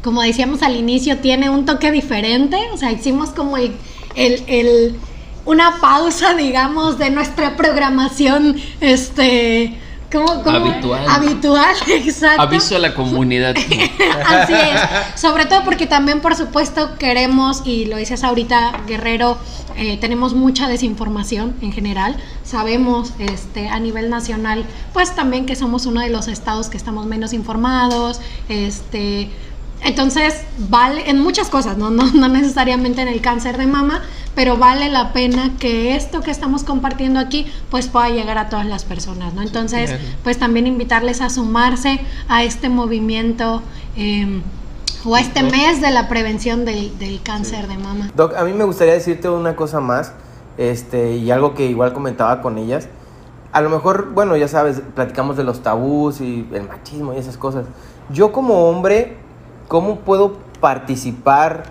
como 0.03 0.23
decíamos 0.23 0.63
al 0.63 0.77
inicio, 0.77 1.19
tiene 1.19 1.51
un 1.51 1.65
toque 1.65 1.91
diferente. 1.91 2.57
O 2.73 2.77
sea, 2.77 2.93
hicimos 2.93 3.31
como 3.31 3.57
el, 3.57 3.75
el, 4.15 4.97
una 5.45 5.81
pausa, 5.81 6.35
digamos, 6.35 6.99
de 6.99 7.11
nuestra 7.11 7.57
programación, 7.57 8.57
este 8.81 9.79
¿Cómo, 10.11 10.43
habitual. 10.45 11.07
Habitual, 11.09 11.77
exacto. 11.89 12.43
Aviso 12.43 12.77
a 12.77 12.79
la 12.81 12.95
comunidad. 12.95 13.55
Así 14.27 14.53
es. 14.53 15.21
Sobre 15.21 15.47
todo 15.47 15.65
porque 15.65 15.87
también, 15.87 16.21
por 16.21 16.35
supuesto, 16.35 16.97
queremos, 16.99 17.63
y 17.65 17.85
lo 17.87 17.97
dices 17.97 18.25
ahorita, 18.25 18.83
Guerrero, 18.87 19.39
eh, 19.77 19.99
tenemos 19.99 20.35
mucha 20.35 20.69
desinformación 20.69 21.55
en 21.63 21.73
general. 21.73 22.17
Sabemos 22.43 23.13
este, 23.19 23.69
a 23.69 23.79
nivel 23.79 24.11
nacional, 24.11 24.65
pues 24.93 25.15
también 25.15 25.47
que 25.47 25.55
somos 25.55 25.87
uno 25.87 26.01
de 26.01 26.11
los 26.11 26.27
estados 26.27 26.69
que 26.69 26.77
estamos 26.77 27.07
menos 27.07 27.33
informados. 27.33 28.21
Este, 28.49 29.31
entonces, 29.83 30.43
vale 30.69 31.09
en 31.09 31.21
muchas 31.21 31.49
cosas, 31.49 31.77
¿no? 31.77 31.91
No, 31.91 32.11
no 32.13 32.29
necesariamente 32.29 33.03
en 33.03 33.09
el 33.09 33.21
cáncer 33.21 33.57
de 33.57 33.67
mama, 33.67 34.03
pero 34.35 34.57
vale 34.57 34.89
la 34.89 35.13
pena 35.13 35.53
que 35.59 35.97
esto 35.97 36.21
que 36.21 36.31
estamos 36.31 36.63
compartiendo 36.65 37.19
aquí 37.19 37.47
pues 37.71 37.89
pueda 37.89 38.09
llegar 38.11 38.39
a 38.39 38.49
todas 38.49 38.67
las 38.67 38.85
personas, 38.85 39.35
¿no? 39.35 39.43
Entonces, 39.43 39.93
pues 40.23 40.39
también 40.39 40.67
invitarles 40.67 41.21
a 41.21 41.31
sumarse 41.31 42.01
a 42.29 42.45
este 42.45 42.69
movimiento 42.69 43.63
em, 43.97 44.43
o 45.05 45.15
a 45.15 45.21
este 45.21 45.43
mes 45.43 45.81
de 45.81 45.91
la 45.91 46.09
prevención 46.09 46.65
del, 46.65 47.21
cáncer 47.23 47.67
de 47.67 47.77
mama. 47.77 48.11
Doc, 48.15 48.35
a 48.37 48.45
mí 48.45 48.53
me 48.53 48.65
gustaría 48.65 48.95
decirte 48.95 49.29
una 49.29 49.57
cosa 49.57 49.81
más, 49.81 50.13
este, 50.59 51.17
y 51.17 51.31
algo 51.31 51.55
que 51.55 51.67
igual 51.67 51.93
comentaba 51.93 52.41
con 52.41 52.59
ellas. 52.59 52.89
A 53.53 53.61
lo 53.63 53.71
mejor, 53.71 54.13
bueno, 54.13 54.37
ya 54.37 54.47
sabes, 54.47 54.81
platicamos 54.95 55.37
de 55.37 55.43
los 55.43 55.63
tabús 55.63 56.21
y 56.21 56.47
el 56.53 56.69
machismo 56.69 57.15
y 57.15 57.17
esas 57.17 57.37
cosas. 57.37 57.65
Yo 58.11 58.31
como 58.31 58.69
hombre, 58.69 59.17
¿cómo 59.71 60.01
puedo 60.01 60.33
participar 60.61 61.63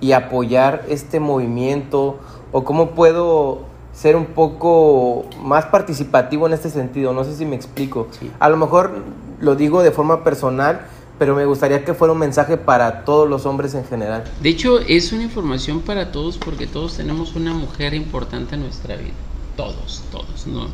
y 0.00 0.12
apoyar 0.12 0.86
este 0.88 1.18
movimiento 1.18 2.20
o 2.52 2.62
cómo 2.62 2.92
puedo 2.92 3.62
ser 3.92 4.14
un 4.14 4.26
poco 4.26 5.26
más 5.42 5.66
participativo 5.66 6.46
en 6.46 6.52
este 6.52 6.70
sentido. 6.70 7.12
No 7.12 7.24
sé 7.24 7.34
si 7.34 7.44
me 7.44 7.56
explico. 7.56 8.06
A 8.38 8.48
lo 8.48 8.56
mejor 8.56 9.02
lo 9.40 9.56
digo 9.56 9.82
de 9.82 9.90
forma 9.90 10.22
personal, 10.22 10.82
pero 11.18 11.34
me 11.34 11.44
gustaría 11.44 11.84
que 11.84 11.92
fuera 11.92 12.12
un 12.12 12.20
mensaje 12.20 12.56
para 12.56 13.04
todos 13.04 13.28
los 13.28 13.46
hombres 13.46 13.74
en 13.74 13.84
general. 13.84 14.22
De 14.40 14.48
hecho, 14.48 14.78
es 14.78 15.12
una 15.12 15.24
información 15.24 15.80
para 15.80 16.12
todos 16.12 16.38
porque 16.38 16.68
todos 16.68 16.98
tenemos 16.98 17.34
una 17.34 17.52
mujer 17.52 17.94
importante 17.94 18.54
en 18.54 18.62
nuestra 18.62 18.94
vida. 18.94 19.10
Todos, 19.56 20.04
todos, 20.12 20.46
¿no? 20.46 20.68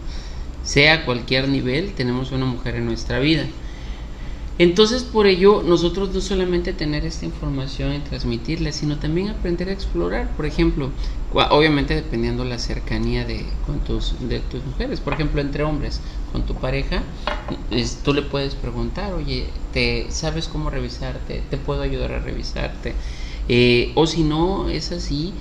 Sea 0.62 1.06
cualquier 1.06 1.48
nivel, 1.48 1.94
tenemos 1.94 2.32
una 2.32 2.44
mujer 2.44 2.76
en 2.76 2.84
nuestra 2.84 3.18
vida. 3.18 3.46
Entonces, 4.58 5.02
por 5.02 5.26
ello, 5.26 5.62
nosotros 5.62 6.14
no 6.14 6.20
solamente 6.22 6.72
tener 6.72 7.04
esta 7.04 7.26
información 7.26 7.92
y 7.94 7.98
transmitirla, 7.98 8.72
sino 8.72 8.98
también 8.98 9.28
aprender 9.28 9.68
a 9.68 9.72
explorar. 9.72 10.34
Por 10.34 10.46
ejemplo, 10.46 10.90
obviamente 11.32 11.94
dependiendo 11.94 12.42
la 12.44 12.58
cercanía 12.58 13.26
de, 13.26 13.44
con 13.66 13.80
tus, 13.80 14.14
de 14.28 14.40
tus 14.40 14.64
mujeres. 14.64 15.00
Por 15.00 15.12
ejemplo, 15.12 15.42
entre 15.42 15.62
hombres, 15.62 16.00
con 16.32 16.42
tu 16.44 16.54
pareja, 16.54 17.02
tú 18.02 18.14
le 18.14 18.22
puedes 18.22 18.54
preguntar, 18.54 19.12
oye, 19.12 19.46
¿te, 19.74 20.06
¿sabes 20.08 20.48
cómo 20.48 20.70
revisarte? 20.70 21.42
¿Te 21.50 21.58
puedo 21.58 21.82
ayudar 21.82 22.12
a 22.12 22.20
revisarte? 22.20 22.94
Eh, 23.48 23.92
o 23.94 24.06
si 24.06 24.22
no 24.22 24.70
es 24.70 24.90
así, 24.90 25.34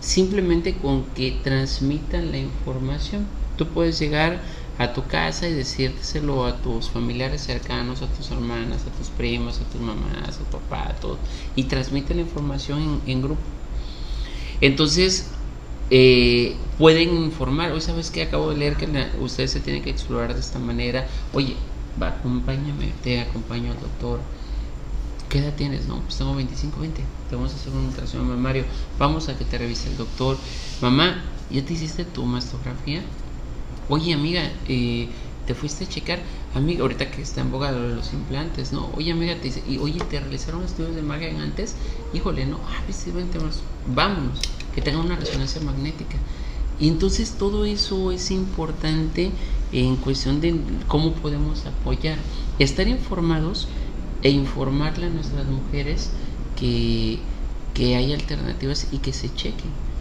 simplemente 0.00 0.74
con 0.74 1.04
que 1.14 1.38
transmitan 1.44 2.32
la 2.32 2.38
información. 2.38 3.26
Tú 3.56 3.66
puedes 3.68 3.98
llegar 3.98 4.40
a 4.82 4.92
tu 4.92 5.06
casa 5.06 5.48
y 5.48 5.52
decírselo 5.52 6.44
a 6.44 6.56
tus 6.56 6.90
familiares 6.90 7.42
cercanos, 7.42 8.02
a 8.02 8.06
tus 8.06 8.30
hermanas, 8.30 8.82
a 8.86 8.98
tus 8.98 9.08
primos, 9.08 9.60
a 9.60 9.64
tus 9.64 9.80
mamás, 9.80 10.38
a 10.40 10.50
tu 10.50 10.58
papá, 10.58 10.88
a 10.90 10.94
todos, 10.94 11.18
y 11.56 11.64
transmite 11.64 12.14
la 12.14 12.22
información 12.22 13.00
en, 13.06 13.22
grupo. 13.22 13.40
Entonces, 14.60 15.30
eh, 15.90 16.56
pueden 16.78 17.14
informar, 17.16 17.72
hoy 17.72 17.80
sabes 17.80 18.10
que 18.10 18.22
acabo 18.22 18.50
de 18.50 18.56
leer 18.56 18.76
que 18.76 18.88
ustedes 19.20 19.50
se 19.50 19.60
tienen 19.60 19.82
que 19.82 19.90
explorar 19.90 20.34
de 20.34 20.40
esta 20.40 20.58
manera, 20.58 21.06
oye, 21.32 21.56
va, 22.00 22.08
acompáñame, 22.08 22.92
te 23.02 23.20
acompaño 23.20 23.72
al 23.72 23.80
doctor. 23.80 24.20
¿Qué 25.28 25.38
edad 25.38 25.54
tienes? 25.54 25.86
No, 25.86 26.00
pues 26.00 26.18
tengo 26.18 26.34
25, 26.34 26.78
20. 26.78 27.02
Te 27.30 27.36
vamos 27.36 27.52
a 27.52 27.56
hacer 27.56 27.72
una 27.72 27.88
ultrasonido 27.88 28.28
mamario. 28.28 28.64
Vamos 28.98 29.30
a 29.30 29.38
que 29.38 29.46
te 29.46 29.56
revise 29.56 29.88
el 29.88 29.96
doctor. 29.96 30.36
Mamá, 30.82 31.22
¿ya 31.50 31.64
te 31.64 31.72
hiciste 31.72 32.04
tu 32.04 32.26
mastografía? 32.26 33.02
Oye, 33.88 34.14
amiga, 34.14 34.50
eh, 34.68 35.08
te 35.46 35.54
fuiste 35.54 35.84
a 35.84 35.88
checar, 35.88 36.20
amiga, 36.54 36.82
ahorita 36.82 37.10
que 37.10 37.22
está 37.22 37.40
en 37.40 37.50
boga 37.50 37.72
los 37.72 38.12
implantes, 38.12 38.72
¿no? 38.72 38.90
Oye, 38.96 39.10
amiga, 39.10 39.34
te 39.36 39.44
dice, 39.44 39.62
y 39.68 39.78
oye, 39.78 39.98
¿te 40.08 40.20
realizaron 40.20 40.62
estudios 40.62 40.94
de 40.94 41.02
magia 41.02 41.30
antes? 41.42 41.74
Híjole, 42.14 42.46
no, 42.46 42.58
ah, 42.64 42.82
pues 42.84 43.12
vente, 43.12 43.38
vámonos, 43.86 44.40
que 44.74 44.82
tenga 44.82 45.00
una 45.00 45.16
resonancia 45.16 45.60
magnética. 45.62 46.16
Y 46.78 46.88
entonces 46.88 47.32
todo 47.32 47.64
eso 47.64 48.12
es 48.12 48.30
importante 48.30 49.30
en 49.72 49.96
cuestión 49.96 50.40
de 50.40 50.58
cómo 50.86 51.12
podemos 51.14 51.66
apoyar. 51.66 52.18
Estar 52.58 52.86
informados 52.86 53.68
e 54.22 54.30
informarle 54.30 55.06
a 55.06 55.10
nuestras 55.10 55.46
mujeres 55.46 56.10
que, 56.56 57.18
que 57.74 57.96
hay 57.96 58.12
alternativas 58.12 58.86
y 58.92 58.98
que 58.98 59.12
se 59.12 59.34
chequen 59.34 59.91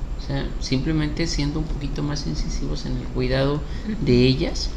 simplemente 0.59 1.28
siendo 1.28 1.59
un 1.59 1.65
poquito 1.65 2.03
más 2.03 2.28
incisivos 2.28 2.86
en 2.86 2.97
el 2.97 3.03
cuidado 3.05 3.61
de 4.01 4.26
ellas 4.26 4.69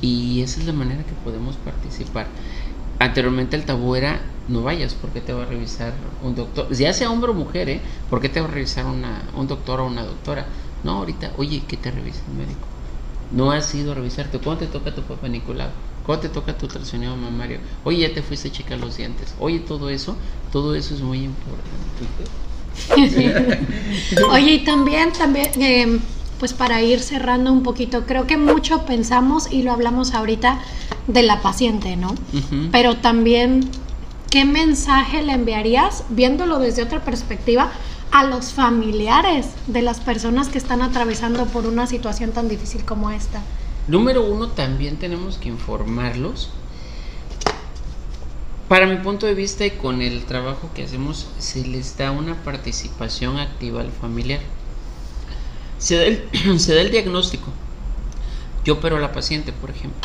y 0.00 0.42
esa 0.42 0.60
es 0.60 0.66
la 0.66 0.72
manera 0.72 1.02
que 1.04 1.14
podemos 1.24 1.56
participar. 1.56 2.26
Anteriormente 2.98 3.56
el 3.56 3.64
tabú 3.64 3.94
era 3.94 4.20
no 4.48 4.62
vayas 4.62 4.94
porque 4.94 5.20
te 5.20 5.32
va 5.32 5.42
a 5.42 5.46
revisar 5.46 5.92
un 6.22 6.34
doctor, 6.34 6.72
ya 6.72 6.92
sea 6.92 7.10
hombre 7.10 7.30
o 7.30 7.34
mujer, 7.34 7.68
¿eh? 7.68 7.80
¿Por 8.08 8.20
qué 8.20 8.28
te 8.28 8.40
va 8.40 8.46
a 8.46 8.50
revisar 8.50 8.86
una, 8.86 9.22
un 9.34 9.46
doctor 9.46 9.80
o 9.80 9.86
una 9.86 10.04
doctora? 10.04 10.46
No, 10.84 10.98
ahorita, 10.98 11.32
oye, 11.36 11.62
¿qué 11.66 11.76
te 11.76 11.90
revisa 11.90 12.22
el 12.28 12.38
médico? 12.38 12.66
No 13.32 13.50
has 13.50 13.74
ido 13.74 13.92
a 13.92 13.94
revisarte. 13.96 14.38
¿Cuándo 14.38 14.66
te 14.66 14.70
toca 14.70 14.94
tu 14.94 15.02
papá 15.02 15.28
Nicolau? 15.28 15.70
¿Cuándo 16.04 16.22
te 16.22 16.28
toca 16.28 16.56
tu 16.56 16.66
ultrasonido 16.66 17.16
mamario? 17.16 17.58
Oye, 17.82 18.08
ya 18.08 18.14
te 18.14 18.22
fuiste 18.22 18.48
a 18.48 18.52
checar 18.52 18.78
los 18.78 18.96
dientes. 18.96 19.34
Oye, 19.40 19.58
todo 19.58 19.90
eso, 19.90 20.16
todo 20.52 20.76
eso 20.76 20.94
es 20.94 21.00
muy 21.00 21.24
importante. 21.24 21.66
Oye, 24.30 24.52
y 24.52 24.64
también, 24.64 25.12
también, 25.12 25.50
em, 25.60 26.00
pues 26.38 26.52
para 26.52 26.82
ir 26.82 27.00
cerrando 27.00 27.52
un 27.52 27.62
poquito, 27.62 28.04
creo 28.06 28.26
que 28.26 28.36
mucho 28.36 28.84
pensamos 28.84 29.50
y 29.50 29.62
lo 29.62 29.72
hablamos 29.72 30.14
ahorita 30.14 30.60
de 31.06 31.22
la 31.22 31.40
paciente, 31.40 31.96
¿no? 31.96 32.14
Pero 32.72 32.96
también, 32.96 33.70
¿qué 34.30 34.44
mensaje 34.44 35.22
le 35.22 35.32
enviarías, 35.32 36.04
viéndolo 36.10 36.58
desde 36.58 36.82
otra 36.82 37.04
perspectiva, 37.04 37.72
a 38.12 38.24
los 38.24 38.52
familiares 38.52 39.48
de 39.66 39.82
las 39.82 40.00
personas 40.00 40.48
que 40.48 40.58
están 40.58 40.82
atravesando 40.82 41.46
por 41.46 41.66
una 41.66 41.86
situación 41.86 42.32
tan 42.32 42.48
difícil 42.48 42.84
como 42.84 43.10
esta? 43.10 43.40
Número 43.88 44.24
uno, 44.24 44.48
también 44.48 44.96
tenemos 44.96 45.38
que 45.38 45.48
informarlos 45.48 46.50
para 48.68 48.86
mi 48.86 48.96
punto 48.96 49.26
de 49.26 49.34
vista 49.34 49.64
y 49.64 49.70
con 49.70 50.02
el 50.02 50.24
trabajo 50.24 50.70
que 50.74 50.82
hacemos, 50.82 51.28
se 51.38 51.64
les 51.64 51.96
da 51.96 52.10
una 52.10 52.42
participación 52.42 53.38
activa 53.38 53.80
al 53.80 53.92
familiar. 53.92 54.40
Se 55.78 55.96
da 55.96 56.04
el, 56.04 56.90
diagnóstico. 56.90 57.46
Yo 58.64 58.74
opero 58.74 58.96
a 58.96 59.00
la 59.00 59.12
paciente, 59.12 59.52
por 59.52 59.70
ejemplo. 59.70 60.00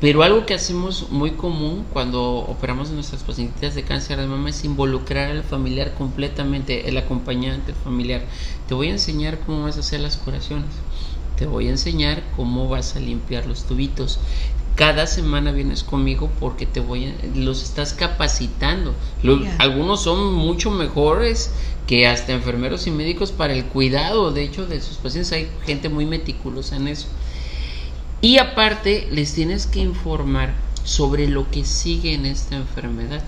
Pero 0.00 0.24
algo 0.24 0.44
que 0.44 0.54
hacemos 0.54 1.10
muy 1.10 1.32
común 1.32 1.86
cuando 1.92 2.38
operamos 2.38 2.90
a 2.90 2.94
nuestras 2.94 3.22
pacientes 3.22 3.76
de 3.76 3.84
cáncer 3.84 4.18
de 4.18 4.26
mama 4.26 4.50
es 4.50 4.64
involucrar 4.64 5.30
al 5.30 5.44
familiar 5.44 5.94
completamente, 5.94 6.88
el 6.88 6.96
acompañante, 6.96 7.70
el 7.70 7.76
familiar. 7.76 8.22
Te 8.66 8.74
voy 8.74 8.88
a 8.88 8.92
enseñar 8.92 9.38
cómo 9.46 9.62
vas 9.62 9.76
a 9.76 9.80
hacer 9.80 10.00
las 10.00 10.16
curaciones. 10.16 10.70
Te 11.36 11.46
voy 11.46 11.68
a 11.68 11.70
enseñar 11.70 12.24
cómo 12.34 12.68
vas 12.68 12.96
a 12.96 13.00
limpiar 13.00 13.46
los 13.46 13.64
tubitos 13.64 14.18
cada 14.74 15.06
semana 15.06 15.52
vienes 15.52 15.82
conmigo 15.82 16.30
porque 16.40 16.66
te 16.66 16.80
voy 16.80 17.06
a, 17.06 17.14
los 17.34 17.62
estás 17.62 17.92
capacitando. 17.92 18.94
Algunos 19.58 20.02
son 20.02 20.32
mucho 20.32 20.70
mejores 20.70 21.52
que 21.86 22.06
hasta 22.06 22.32
enfermeros 22.32 22.86
y 22.86 22.90
médicos 22.90 23.32
para 23.32 23.54
el 23.54 23.66
cuidado, 23.66 24.32
de 24.32 24.44
hecho, 24.44 24.66
de 24.66 24.80
sus 24.80 24.96
pacientes. 24.96 25.32
Hay 25.32 25.48
gente 25.66 25.88
muy 25.88 26.06
meticulosa 26.06 26.76
en 26.76 26.88
eso. 26.88 27.06
Y 28.20 28.38
aparte, 28.38 29.08
les 29.10 29.34
tienes 29.34 29.66
que 29.66 29.80
informar 29.80 30.54
sobre 30.84 31.28
lo 31.28 31.50
que 31.50 31.64
sigue 31.64 32.14
en 32.14 32.24
esta 32.24 32.56
enfermedad. 32.56 33.22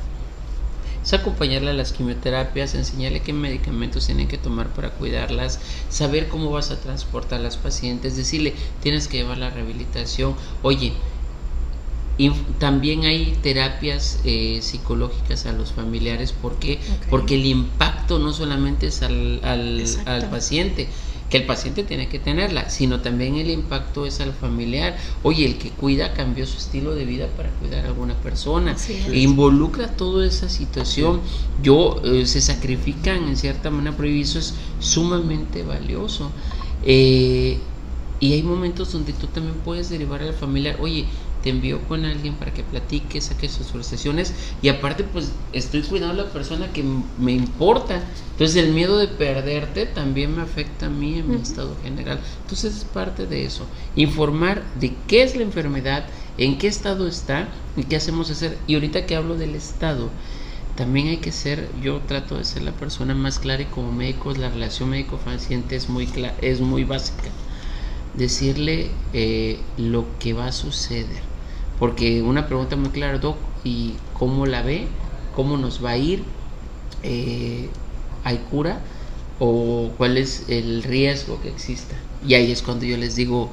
Es 1.04 1.12
acompañarle 1.12 1.70
a 1.70 1.74
las 1.74 1.92
quimioterapias, 1.92 2.74
enseñarle 2.74 3.20
qué 3.20 3.34
medicamentos 3.34 4.06
tienen 4.06 4.26
que 4.26 4.38
tomar 4.38 4.68
para 4.68 4.90
cuidarlas, 4.90 5.60
saber 5.90 6.28
cómo 6.28 6.50
vas 6.50 6.70
a 6.70 6.80
transportar 6.80 7.40
a 7.40 7.42
las 7.42 7.58
pacientes, 7.58 8.16
decirle, 8.16 8.54
tienes 8.82 9.06
que 9.06 9.18
llevar 9.18 9.36
la 9.36 9.50
rehabilitación. 9.50 10.34
Oye, 10.62 10.94
también 12.58 13.04
hay 13.04 13.36
terapias 13.42 14.20
eh, 14.24 14.60
psicológicas 14.62 15.46
a 15.46 15.52
los 15.52 15.72
familiares. 15.72 16.32
¿Por 16.32 16.56
qué? 16.56 16.78
Porque 17.10 17.34
el 17.34 17.46
impacto 17.46 18.18
no 18.18 18.32
solamente 18.32 18.86
es 18.86 19.02
al, 19.02 19.40
al, 19.42 20.30
paciente, 20.30 20.86
que 21.28 21.38
el 21.38 21.44
paciente 21.44 21.82
tiene 21.82 22.08
que 22.08 22.20
tenerla, 22.20 22.70
sino 22.70 23.00
también 23.00 23.34
el 23.36 23.50
impacto 23.50 24.06
es 24.06 24.20
al 24.20 24.32
familiar. 24.32 24.96
Oye, 25.24 25.44
el 25.44 25.58
que 25.58 25.70
cuida 25.70 26.12
cambió 26.12 26.46
su 26.46 26.58
estilo 26.58 26.94
de 26.94 27.04
vida 27.04 27.26
para 27.36 27.50
cuidar 27.50 27.84
a 27.84 27.88
alguna 27.88 28.14
persona. 28.14 28.76
E 28.88 29.18
involucra 29.18 29.88
toda 29.88 30.24
esa 30.24 30.48
situación. 30.48 31.20
Yo, 31.62 32.00
eh, 32.04 32.26
se 32.26 32.40
sacrifican 32.40 33.26
en 33.26 33.36
cierta 33.36 33.70
manera, 33.70 33.96
pero 33.96 34.08
eso 34.08 34.38
es 34.38 34.54
sumamente 34.78 35.64
valioso. 35.64 36.30
Eh, 36.84 37.58
y 38.20 38.32
hay 38.32 38.42
momentos 38.42 38.92
donde 38.92 39.12
tú 39.12 39.26
también 39.26 39.56
puedes 39.64 39.90
derivar 39.90 40.22
al 40.22 40.32
familiar, 40.32 40.78
oye, 40.80 41.06
te 41.44 41.50
envío 41.50 41.82
con 41.82 42.06
alguien 42.06 42.36
para 42.36 42.54
que 42.54 42.62
platique, 42.62 43.20
saque 43.20 43.50
sus 43.50 43.66
frustraciones 43.66 44.32
y 44.62 44.70
aparte 44.70 45.04
pues 45.04 45.30
estoy 45.52 45.82
cuidando 45.82 46.22
a 46.22 46.24
la 46.24 46.32
persona 46.32 46.72
que 46.72 46.82
me 47.18 47.32
importa. 47.32 48.02
Entonces 48.30 48.64
el 48.64 48.72
miedo 48.72 48.96
de 48.96 49.08
perderte 49.08 49.84
también 49.84 50.34
me 50.34 50.40
afecta 50.40 50.86
a 50.86 50.88
mí 50.88 51.18
en 51.18 51.28
mi 51.28 51.36
estado 51.36 51.76
general. 51.82 52.18
Entonces 52.40 52.74
es 52.74 52.84
parte 52.84 53.26
de 53.26 53.44
eso, 53.44 53.66
informar 53.94 54.62
de 54.80 54.94
qué 55.06 55.22
es 55.22 55.36
la 55.36 55.42
enfermedad, 55.42 56.06
en 56.38 56.56
qué 56.56 56.66
estado 56.66 57.06
está 57.06 57.48
y 57.76 57.84
qué 57.84 57.96
hacemos 57.96 58.30
hacer. 58.30 58.56
Y 58.66 58.76
ahorita 58.76 59.04
que 59.04 59.14
hablo 59.14 59.36
del 59.36 59.54
estado, 59.54 60.08
también 60.76 61.08
hay 61.08 61.18
que 61.18 61.30
ser, 61.30 61.68
yo 61.82 62.00
trato 62.00 62.38
de 62.38 62.46
ser 62.46 62.62
la 62.62 62.72
persona 62.72 63.14
más 63.14 63.38
clara 63.38 63.60
y 63.60 63.66
como 63.66 63.92
médico 63.92 64.32
la 64.32 64.48
relación 64.48 64.88
médico-paciente 64.88 65.76
es 65.76 65.90
muy, 65.90 66.08
es 66.40 66.62
muy 66.62 66.84
básica. 66.84 67.28
Decirle 68.14 68.92
eh, 69.12 69.58
lo 69.76 70.06
que 70.18 70.32
va 70.32 70.46
a 70.46 70.52
suceder 70.52 71.33
porque 71.78 72.22
una 72.22 72.46
pregunta 72.46 72.76
muy 72.76 72.90
clara, 72.90 73.18
Doc, 73.18 73.36
¿y 73.64 73.94
cómo 74.12 74.46
la 74.46 74.62
ve? 74.62 74.86
¿Cómo 75.34 75.56
nos 75.56 75.84
va 75.84 75.90
a 75.90 75.96
ir? 75.96 76.24
Eh, 77.02 77.68
¿Hay 78.22 78.38
cura? 78.50 78.80
¿O 79.40 79.90
cuál 79.98 80.16
es 80.16 80.48
el 80.48 80.82
riesgo 80.82 81.40
que 81.40 81.48
exista? 81.48 81.96
Y 82.26 82.34
ahí 82.34 82.52
es 82.52 82.62
cuando 82.62 82.84
yo 82.84 82.96
les 82.96 83.16
digo, 83.16 83.50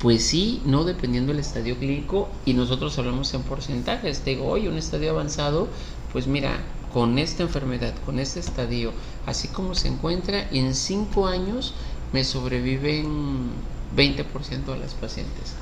pues 0.00 0.26
sí, 0.26 0.62
no 0.64 0.84
dependiendo 0.84 1.32
del 1.32 1.40
estadio 1.40 1.76
clínico, 1.78 2.28
y 2.44 2.54
nosotros 2.54 2.98
hablamos 2.98 3.32
en 3.34 3.42
porcentajes. 3.42 4.24
Digo, 4.24 4.46
oye, 4.46 4.68
un 4.68 4.78
estadio 4.78 5.10
avanzado, 5.10 5.68
pues 6.12 6.26
mira, 6.26 6.64
con 6.92 7.18
esta 7.18 7.42
enfermedad, 7.42 7.94
con 8.06 8.18
este 8.18 8.40
estadio, 8.40 8.92
así 9.26 9.48
como 9.48 9.74
se 9.74 9.88
encuentra, 9.88 10.48
en 10.50 10.74
cinco 10.74 11.26
años 11.26 11.74
me 12.12 12.24
sobreviven 12.24 13.50
20% 13.94 14.72
de 14.72 14.78
las 14.78 14.94
pacientes 14.94 15.54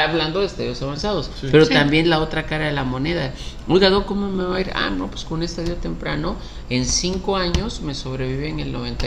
hablando 0.00 0.40
de 0.40 0.46
estadios 0.46 0.80
avanzados, 0.82 1.30
pero 1.50 1.68
también 1.68 2.08
la 2.08 2.20
otra 2.20 2.46
cara 2.46 2.66
de 2.66 2.72
la 2.72 2.84
moneda. 2.84 3.34
Oiga, 3.68 3.90
¿cómo 4.06 4.28
me 4.28 4.44
va 4.44 4.56
a 4.56 4.60
ir? 4.60 4.70
Ah, 4.74 4.90
no, 4.90 5.08
pues 5.08 5.24
con 5.24 5.38
un 5.38 5.44
estadio 5.44 5.76
temprano, 5.76 6.36
en 6.68 6.84
cinco 6.84 7.36
años 7.36 7.80
me 7.82 7.94
sobreviven 7.94 8.58
el 8.58 8.74
91% 8.74 8.98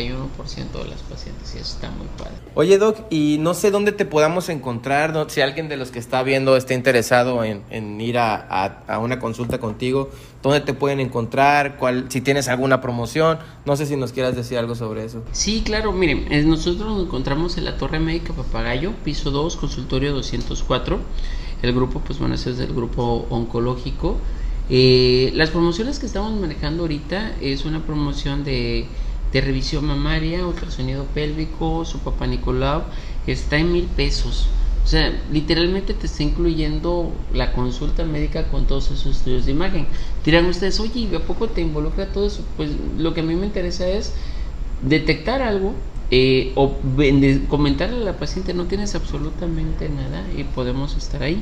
de 0.72 0.88
las 0.88 1.02
pacientes 1.02 1.56
y 1.56 1.58
eso 1.58 1.76
está 1.76 1.90
muy 1.90 2.08
padre. 2.18 2.36
Oye, 2.54 2.78
Doc, 2.78 3.00
y 3.10 3.38
no 3.40 3.54
sé 3.54 3.72
dónde 3.72 3.92
te 3.92 4.06
podamos 4.06 4.48
encontrar, 4.50 5.12
¿no? 5.12 5.28
si 5.28 5.42
alguien 5.42 5.68
de 5.68 5.76
los 5.76 5.92
que 5.92 6.00
está 6.00 6.24
viendo 6.24 6.56
está 6.56 6.74
interesado 6.74 7.44
en, 7.44 8.00
ir 8.00 8.18
a, 8.18 8.36
a, 8.88 9.00
una 9.00 9.20
consulta 9.20 9.60
contigo, 9.60 10.10
¿dónde 10.42 10.62
te 10.62 10.74
pueden 10.74 11.00
encontrar? 11.00 11.78
¿Cuál, 11.78 12.06
si 12.10 12.22
tienes 12.22 12.48
alguna 12.48 12.80
promoción? 12.80 13.40
No 13.66 13.76
sé 13.76 13.86
si 13.88 13.98
nos 13.98 14.14
quieras 14.14 14.36
decir 14.36 14.58
algo 14.58 14.76
sobre 14.76 15.04
eso. 15.04 15.24
Sí, 15.32 15.64
claro, 15.66 15.92
miren, 15.92 16.28
nosotros 16.48 16.88
nos 16.88 17.04
encontramos 17.04 17.58
en 17.58 17.66
la 17.66 17.78
Torre 17.78 18.00
Médica 18.00 18.32
Papagayo, 18.32 18.94
piso 19.04 19.32
2, 19.32 19.58
consultorio 19.58 20.14
204. 20.14 20.75
El 21.62 21.74
grupo, 21.74 22.02
pues 22.02 22.20
bueno, 22.20 22.36
ese 22.36 22.52
es 22.52 22.60
el 22.60 22.74
grupo 22.74 23.26
oncológico. 23.30 24.18
Eh, 24.70 25.32
las 25.36 25.52
promociones 25.52 26.00
que 26.00 26.06
estamos 26.06 26.40
manejando 26.40 26.84
ahorita 26.84 27.36
es 27.40 27.66
una 27.66 27.84
promoción 27.84 28.44
de, 28.44 28.86
de 29.32 29.42
revisión 29.42 29.86
mamaria, 29.86 30.46
ultrasonido 30.46 31.06
pélvico, 31.14 31.86
su 31.86 32.00
papá 32.00 32.28
Nicolau, 32.28 32.84
está 33.28 33.58
en 33.58 33.72
mil 33.72 33.86
pesos. 33.86 34.48
O 34.84 34.88
sea, 34.88 35.12
literalmente 35.32 35.96
te 35.96 36.06
está 36.06 36.22
incluyendo 36.22 37.12
la 37.34 37.54
consulta 37.54 38.04
médica 38.04 38.48
con 38.50 38.66
todos 38.66 38.92
esos 38.92 39.18
estudios 39.18 39.46
de 39.46 39.52
imagen. 39.52 39.88
Dirán 40.24 40.46
ustedes, 40.46 40.80
oye, 40.80 41.00
¿y 41.12 41.16
a 41.16 41.20
poco 41.20 41.48
te 41.48 41.62
involucra 41.62 42.06
todo 42.08 42.28
eso? 42.28 42.44
Pues 42.56 42.70
lo 42.98 43.14
que 43.14 43.22
a 43.22 43.24
mí 43.24 43.36
me 43.36 43.48
interesa 43.48 43.88
es 43.88 44.14
detectar 44.84 45.42
algo 45.42 45.74
eh, 46.12 46.52
o 46.56 46.76
comentarle 47.50 47.98
a 47.98 48.06
la 48.06 48.18
paciente, 48.18 48.54
no 48.54 48.66
tienes 48.66 48.96
absolutamente 48.96 49.90
nada 49.90 50.24
y 50.38 50.44
podemos 50.44 50.96
estar 50.96 51.24
ahí. 51.24 51.42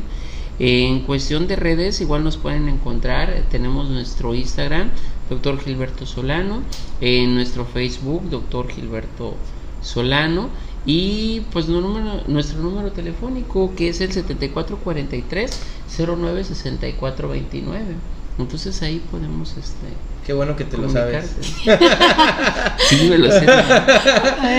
En 0.60 1.02
cuestión 1.02 1.48
de 1.48 1.56
redes, 1.56 2.00
igual 2.00 2.24
nos 2.24 2.38
pueden 2.38 2.70
encontrar. 2.70 3.46
Tenemos 3.50 3.90
nuestro 3.90 4.36
Instagram, 4.36 4.92
doctor 5.30 5.60
Gilberto 5.60 6.06
Solano, 6.06 6.62
en 7.02 7.34
nuestro 7.36 7.66
Facebook, 7.66 8.30
doctor 8.30 8.70
Gilberto 8.70 9.36
Solano 9.82 10.50
y 10.86 11.42
pues 11.52 11.68
nuestro 11.68 12.60
número 12.62 12.92
telefónico 12.92 13.74
que 13.76 13.90
es 13.90 14.02
el 14.02 14.12
7443 14.12 15.60
096429. 15.98 17.86
Entonces 18.38 18.82
ahí 18.82 19.02
podemos 19.12 19.58
este 19.58 19.88
Qué 20.26 20.32
bueno 20.32 20.56
que 20.56 20.64
te 20.64 20.78
lo 20.78 20.90
sabes. 20.90 21.36
sí, 22.90 23.08
me 23.10 23.18
lo 23.18 23.30
sé. 23.30 23.46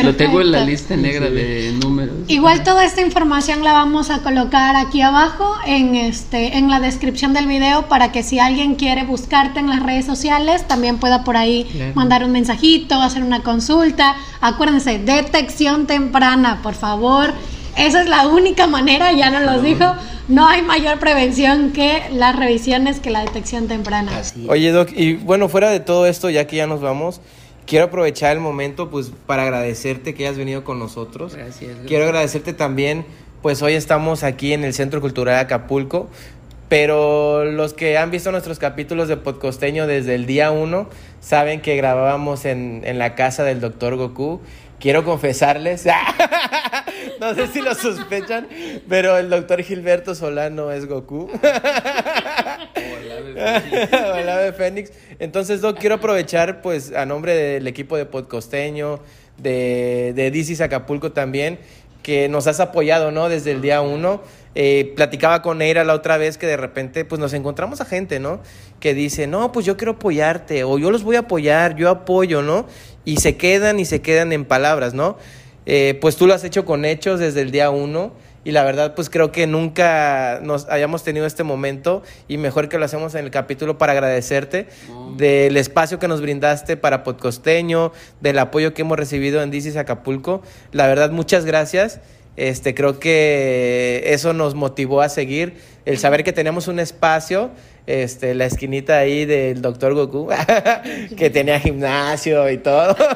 lo 0.03 0.15
tengo 0.15 0.43
en 0.43 0.53
la 0.53 0.65
lista 0.65 0.95
negra 0.95 1.31
de 1.31 1.73
números. 1.81 2.15
Igual 2.29 2.63
toda 2.65 2.85
esta 2.85 3.01
información 3.01 3.65
la 3.65 3.73
vamos 3.73 4.11
a 4.11 4.19
colocar 4.19 4.77
aquí 4.77 5.01
abajo 5.01 5.55
en 5.67 5.95
este 5.95 6.59
en 6.59 6.69
la 6.69 6.81
descripción 6.81 7.33
del 7.33 7.47
video 7.47 7.89
para 7.89 8.13
que 8.13 8.23
si 8.23 8.39
alguien 8.39 8.75
quiere 8.75 9.05
buscarte 9.05 9.61
en 9.61 9.71
las 9.71 9.83
redes 9.83 10.05
sociales 10.05 10.69
también 10.69 10.99
pueda 10.99 11.25
por 11.25 11.37
ahí 11.37 11.93
mandar 11.95 12.25
un 12.25 12.33
mensajito, 12.33 13.01
hacer 13.01 13.23
una 13.23 13.43
consulta. 13.43 14.17
Acuérdense, 14.43 14.99
detección 14.99 15.87
temprana, 15.87 16.61
por 16.63 16.75
favor. 16.75 17.33
Esa 17.77 18.03
es 18.03 18.09
la 18.09 18.27
única 18.29 18.67
manera, 18.67 19.13
ya 19.13 19.31
nos 19.31 19.43
lo 19.43 19.63
dijo 19.63 19.85
no 20.29 20.49
hay 20.49 20.63
mayor 20.63 20.99
prevención 20.99 21.73
que 21.73 22.03
las 22.11 22.37
revisiones, 22.37 23.01
que 23.01 23.11
la 23.11 23.21
detección 23.21 23.69
temprana. 23.69 24.11
Oye, 24.49 24.73
Doc, 24.73 24.91
y 24.95 25.15
bueno, 25.15 25.49
fuera 25.49 25.71
de 25.71 25.81
todo 25.81 26.07
esto, 26.07 26.31
ya 26.31 26.47
que 26.47 26.57
ya 26.57 26.67
nos 26.67 26.81
vamos, 26.81 27.21
quiero 27.67 27.87
aprovechar 27.87 28.33
el 28.33 28.41
momento 28.41 28.91
pues 28.91 29.13
para 29.27 29.43
agradecerte 29.43 30.15
que 30.15 30.27
hayas 30.27 30.39
venido 30.39 30.65
con 30.65 30.79
nosotros. 30.79 31.35
Gracias. 31.35 31.77
Quiero 31.87 32.05
agradecerte 32.05 32.55
también, 32.55 33.05
pues 33.43 33.61
hoy 33.61 33.75
estamos 33.75 34.23
aquí 34.23 34.55
en 34.55 34.65
el 34.65 34.73
Centro 34.73 35.03
Cultural 35.03 35.35
de 35.35 35.41
Acapulco, 35.43 36.09
pero 36.71 37.45
los 37.45 37.75
que 37.75 37.99
han 37.99 38.11
visto 38.11 38.33
nuestros 38.33 38.59
capítulos 38.59 39.09
de 39.09 39.19
Podcosteño 39.19 39.87
desde 39.87 40.15
el 40.15 40.25
día 40.25 40.51
uno 40.51 40.89
saben 41.21 41.61
que 41.61 41.77
grabábamos 41.77 42.47
en, 42.47 42.81
en 42.85 42.99
la 42.99 43.15
casa 43.15 43.45
del 43.45 43.61
doctor 43.61 43.97
Goku 43.97 44.41
quiero 44.85 45.03
confesarles, 45.03 45.87
no 47.21 47.35
sé 47.35 47.47
si 47.47 47.63
lo 47.63 47.75
sospechan, 47.75 48.47
pero 48.87 49.17
el 49.17 49.31
doctor 49.31 49.63
Gilberto 49.63 50.15
Solano 50.15 50.71
es 50.71 50.85
Goku. 50.85 51.31
Hola, 53.35 54.39
de 54.41 54.53
Fénix. 54.53 54.93
Entonces, 55.19 55.63
Doc, 55.63 55.79
quiero 55.79 55.95
aprovechar, 55.95 56.61
pues, 56.61 56.93
a 56.93 57.07
nombre 57.07 57.35
del 57.35 57.67
equipo 57.67 57.97
de 57.97 58.05
Podcosteño, 58.05 59.01
de, 59.39 60.13
de 60.15 60.31
DC 60.31 60.63
Acapulco 60.63 61.13
también, 61.13 61.59
que 62.05 62.29
nos 62.29 62.47
has 62.47 62.61
apoyado, 62.61 63.11
¿no? 63.11 63.29
Desde 63.29 63.51
el 63.51 63.61
día 63.61 63.81
uno. 63.81 64.21
Eh, 64.55 64.93
platicaba 64.95 65.43
con 65.43 65.61
Eira 65.63 65.83
la 65.83 65.95
otra 65.95 66.17
vez 66.17 66.39
que 66.39 66.47
de 66.47 66.57
repente 66.57 67.05
pues 67.05 67.19
nos 67.19 67.33
encontramos 67.33 67.81
a 67.81 67.87
gente, 67.87 68.21
¿no? 68.21 68.41
Que 68.79 68.95
dice, 68.95 69.27
no, 69.27 69.51
pues 69.51 69.67
yo 69.67 69.77
quiero 69.77 69.93
apoyarte 69.93 70.63
o 70.63 70.79
yo 70.79 70.93
los 70.93 71.03
voy 71.03 71.17
a 71.17 71.21
apoyar, 71.21 71.75
yo 71.75 71.91
apoyo, 71.91 72.41
¿no? 72.41 72.67
Y 73.05 73.17
se 73.17 73.37
quedan 73.37 73.81
y 73.81 73.85
se 73.85 74.01
quedan 74.01 74.33
en 74.33 74.45
palabras, 74.45 74.95
¿no? 74.95 75.17
Eh, 75.67 75.99
pues 76.01 76.15
tú 76.15 76.29
lo 76.29 76.35
has 76.35 76.45
hecho 76.45 76.65
con 76.65 76.85
hechos 76.85 77.19
desde 77.19 77.41
el 77.41 77.51
día 77.51 77.71
uno 77.71 78.13
y 78.45 78.53
la 78.53 78.63
verdad 78.63 78.95
pues 78.95 79.11
creo 79.11 79.33
que 79.33 79.47
nunca 79.47 80.41
nos 80.43 80.69
hayamos 80.69 81.03
tenido 81.03 81.27
este 81.27 81.43
momento 81.43 82.03
y 82.29 82.37
mejor 82.37 82.69
que 82.69 82.79
lo 82.79 82.85
hacemos 82.85 83.15
en 83.15 83.25
el 83.25 83.31
capítulo 83.31 83.79
para 83.79 83.93
agradecerte 83.93 84.69
del 85.17 85.57
espacio 85.57 85.99
que 85.99 86.09
nos 86.09 86.21
brindaste 86.21 86.77
para 86.77 87.03
Podcosteño, 87.03 87.93
del 88.21 88.39
apoyo 88.39 88.75
que 88.75 88.83
hemos 88.83 88.99
recibido 88.99 89.43
en 89.43 89.51
Dicis 89.51 89.77
Acapulco. 89.77 90.43
La 90.73 90.87
verdad 90.87 91.11
muchas 91.11 91.45
gracias 91.45 92.01
este, 92.37 92.75
creo 92.75 92.99
que 92.99 94.03
eso 94.07 94.33
nos 94.33 94.55
motivó 94.55 95.03
a 95.03 95.09
seguir, 95.09 95.55
el 95.85 95.99
saber 95.99 96.25
que 96.25 96.33
tenemos 96.33 96.67
un 96.67 96.81
espacio, 96.81 97.51
este, 97.87 98.35
la 98.35 98.47
esquinita 98.47 98.99
ahí 98.99 99.27
del 99.27 99.61
doctor 99.61 99.95
Goku, 99.95 100.29
que 101.17 101.31
tenía 101.31 101.61
gimnasio 101.61 102.51
y 102.51 102.59
todo. 102.59 102.97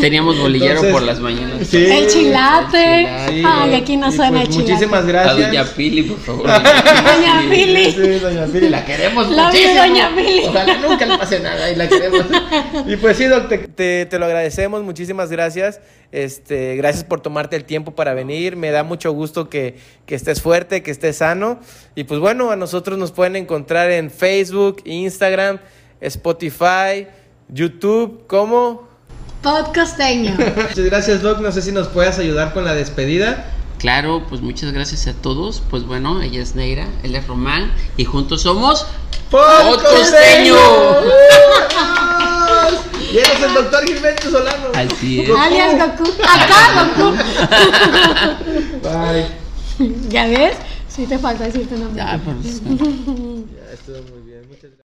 Teníamos 0.00 0.38
bolillero 0.38 0.82
por 0.90 1.02
las 1.02 1.20
mañanas. 1.20 1.72
el 1.72 2.06
chilate. 2.06 3.06
Ay, 3.06 3.74
aquí 3.74 3.96
no 3.96 4.12
suena 4.12 4.40
pues, 4.40 4.50
chilate. 4.50 4.72
Muchísimas 4.72 5.06
gracias. 5.06 5.38
A 5.38 5.46
Doña 5.46 5.64
Pili, 5.64 6.02
por 6.02 6.18
favor. 6.18 6.46
Doña 6.46 7.44
Pili. 7.48 7.92
Sí, 7.92 8.18
Doña 8.18 8.44
Pili, 8.46 8.68
la 8.68 8.84
queremos 8.84 9.30
la 9.30 9.44
muchísimo. 9.46 9.74
Doña 9.74 10.10
Pili. 10.14 10.42
Ojalá 10.46 10.76
nunca 10.78 11.06
le 11.06 11.18
pase 11.18 11.40
nada 11.40 11.70
y 11.70 11.76
la 11.76 11.88
queremos. 11.88 12.26
Y 12.86 12.96
pues 12.96 13.16
sí, 13.16 13.24
doctor, 13.24 13.60
te, 13.74 14.04
te 14.04 14.18
lo 14.18 14.26
agradecemos, 14.26 14.82
muchísimas 14.82 15.30
gracias. 15.30 15.80
Este, 16.10 16.76
gracias 16.76 17.04
por 17.04 17.20
tomarte 17.20 17.56
el 17.56 17.64
tiempo 17.64 17.94
para 17.94 18.14
venir. 18.14 18.56
Me 18.56 18.70
da 18.70 18.82
mucho 18.82 19.12
gusto 19.12 19.48
que, 19.48 19.78
que 20.06 20.14
estés 20.14 20.40
fuerte, 20.40 20.82
que 20.82 20.90
esté 20.90 21.12
sano. 21.12 21.60
Y 21.94 22.04
pues 22.04 22.20
bueno, 22.20 22.50
a 22.50 22.56
nosotros 22.56 22.98
nos 22.98 23.12
pueden 23.12 23.36
encontrar 23.36 23.90
en 23.90 24.10
Facebook, 24.10 24.82
Instagram, 24.84 25.58
Spotify, 26.00 27.06
YouTube, 27.48 28.24
¿cómo? 28.26 28.88
Podcosteño. 29.42 30.36
Muchas 30.56 30.78
gracias, 30.78 31.22
Doc. 31.22 31.40
No 31.40 31.52
sé 31.52 31.62
si 31.62 31.72
nos 31.72 31.88
puedas 31.88 32.18
ayudar 32.18 32.52
con 32.52 32.64
la 32.64 32.74
despedida. 32.74 33.44
Claro, 33.78 34.24
pues 34.28 34.40
muchas 34.40 34.72
gracias 34.72 35.06
a 35.06 35.14
todos. 35.14 35.62
Pues 35.70 35.84
bueno, 35.84 36.20
ella 36.20 36.42
es 36.42 36.56
Neira, 36.56 36.88
él 37.04 37.14
es 37.14 37.26
Román 37.28 37.72
y 37.96 38.04
juntos 38.04 38.42
somos 38.42 38.86
Podcosteño. 39.30 40.56
y 43.12 43.18
eres 43.18 43.42
el 43.42 43.54
doctor 43.54 43.84
Gilberto 43.86 44.30
Solano. 44.30 44.68
Así 44.74 45.20
es. 45.20 45.30
Alias 45.30 45.74
Goku. 45.78 46.10
Acá 46.22 46.90
Goku. 46.96 47.16
Bye. 48.82 49.26
¿Ya 50.08 50.26
ves? 50.26 50.56
Sí 50.88 51.06
te 51.06 51.18
falta 51.18 51.44
decir 51.44 51.68
tu 51.68 51.78
nombre. 51.78 52.02
Ya, 52.02 52.20
pues, 52.24 52.60
Ya 52.62 53.72
estuvo 53.72 54.02
muy 54.10 54.22
bien. 54.26 54.48
Muchas 54.48 54.62
gracias. 54.62 54.87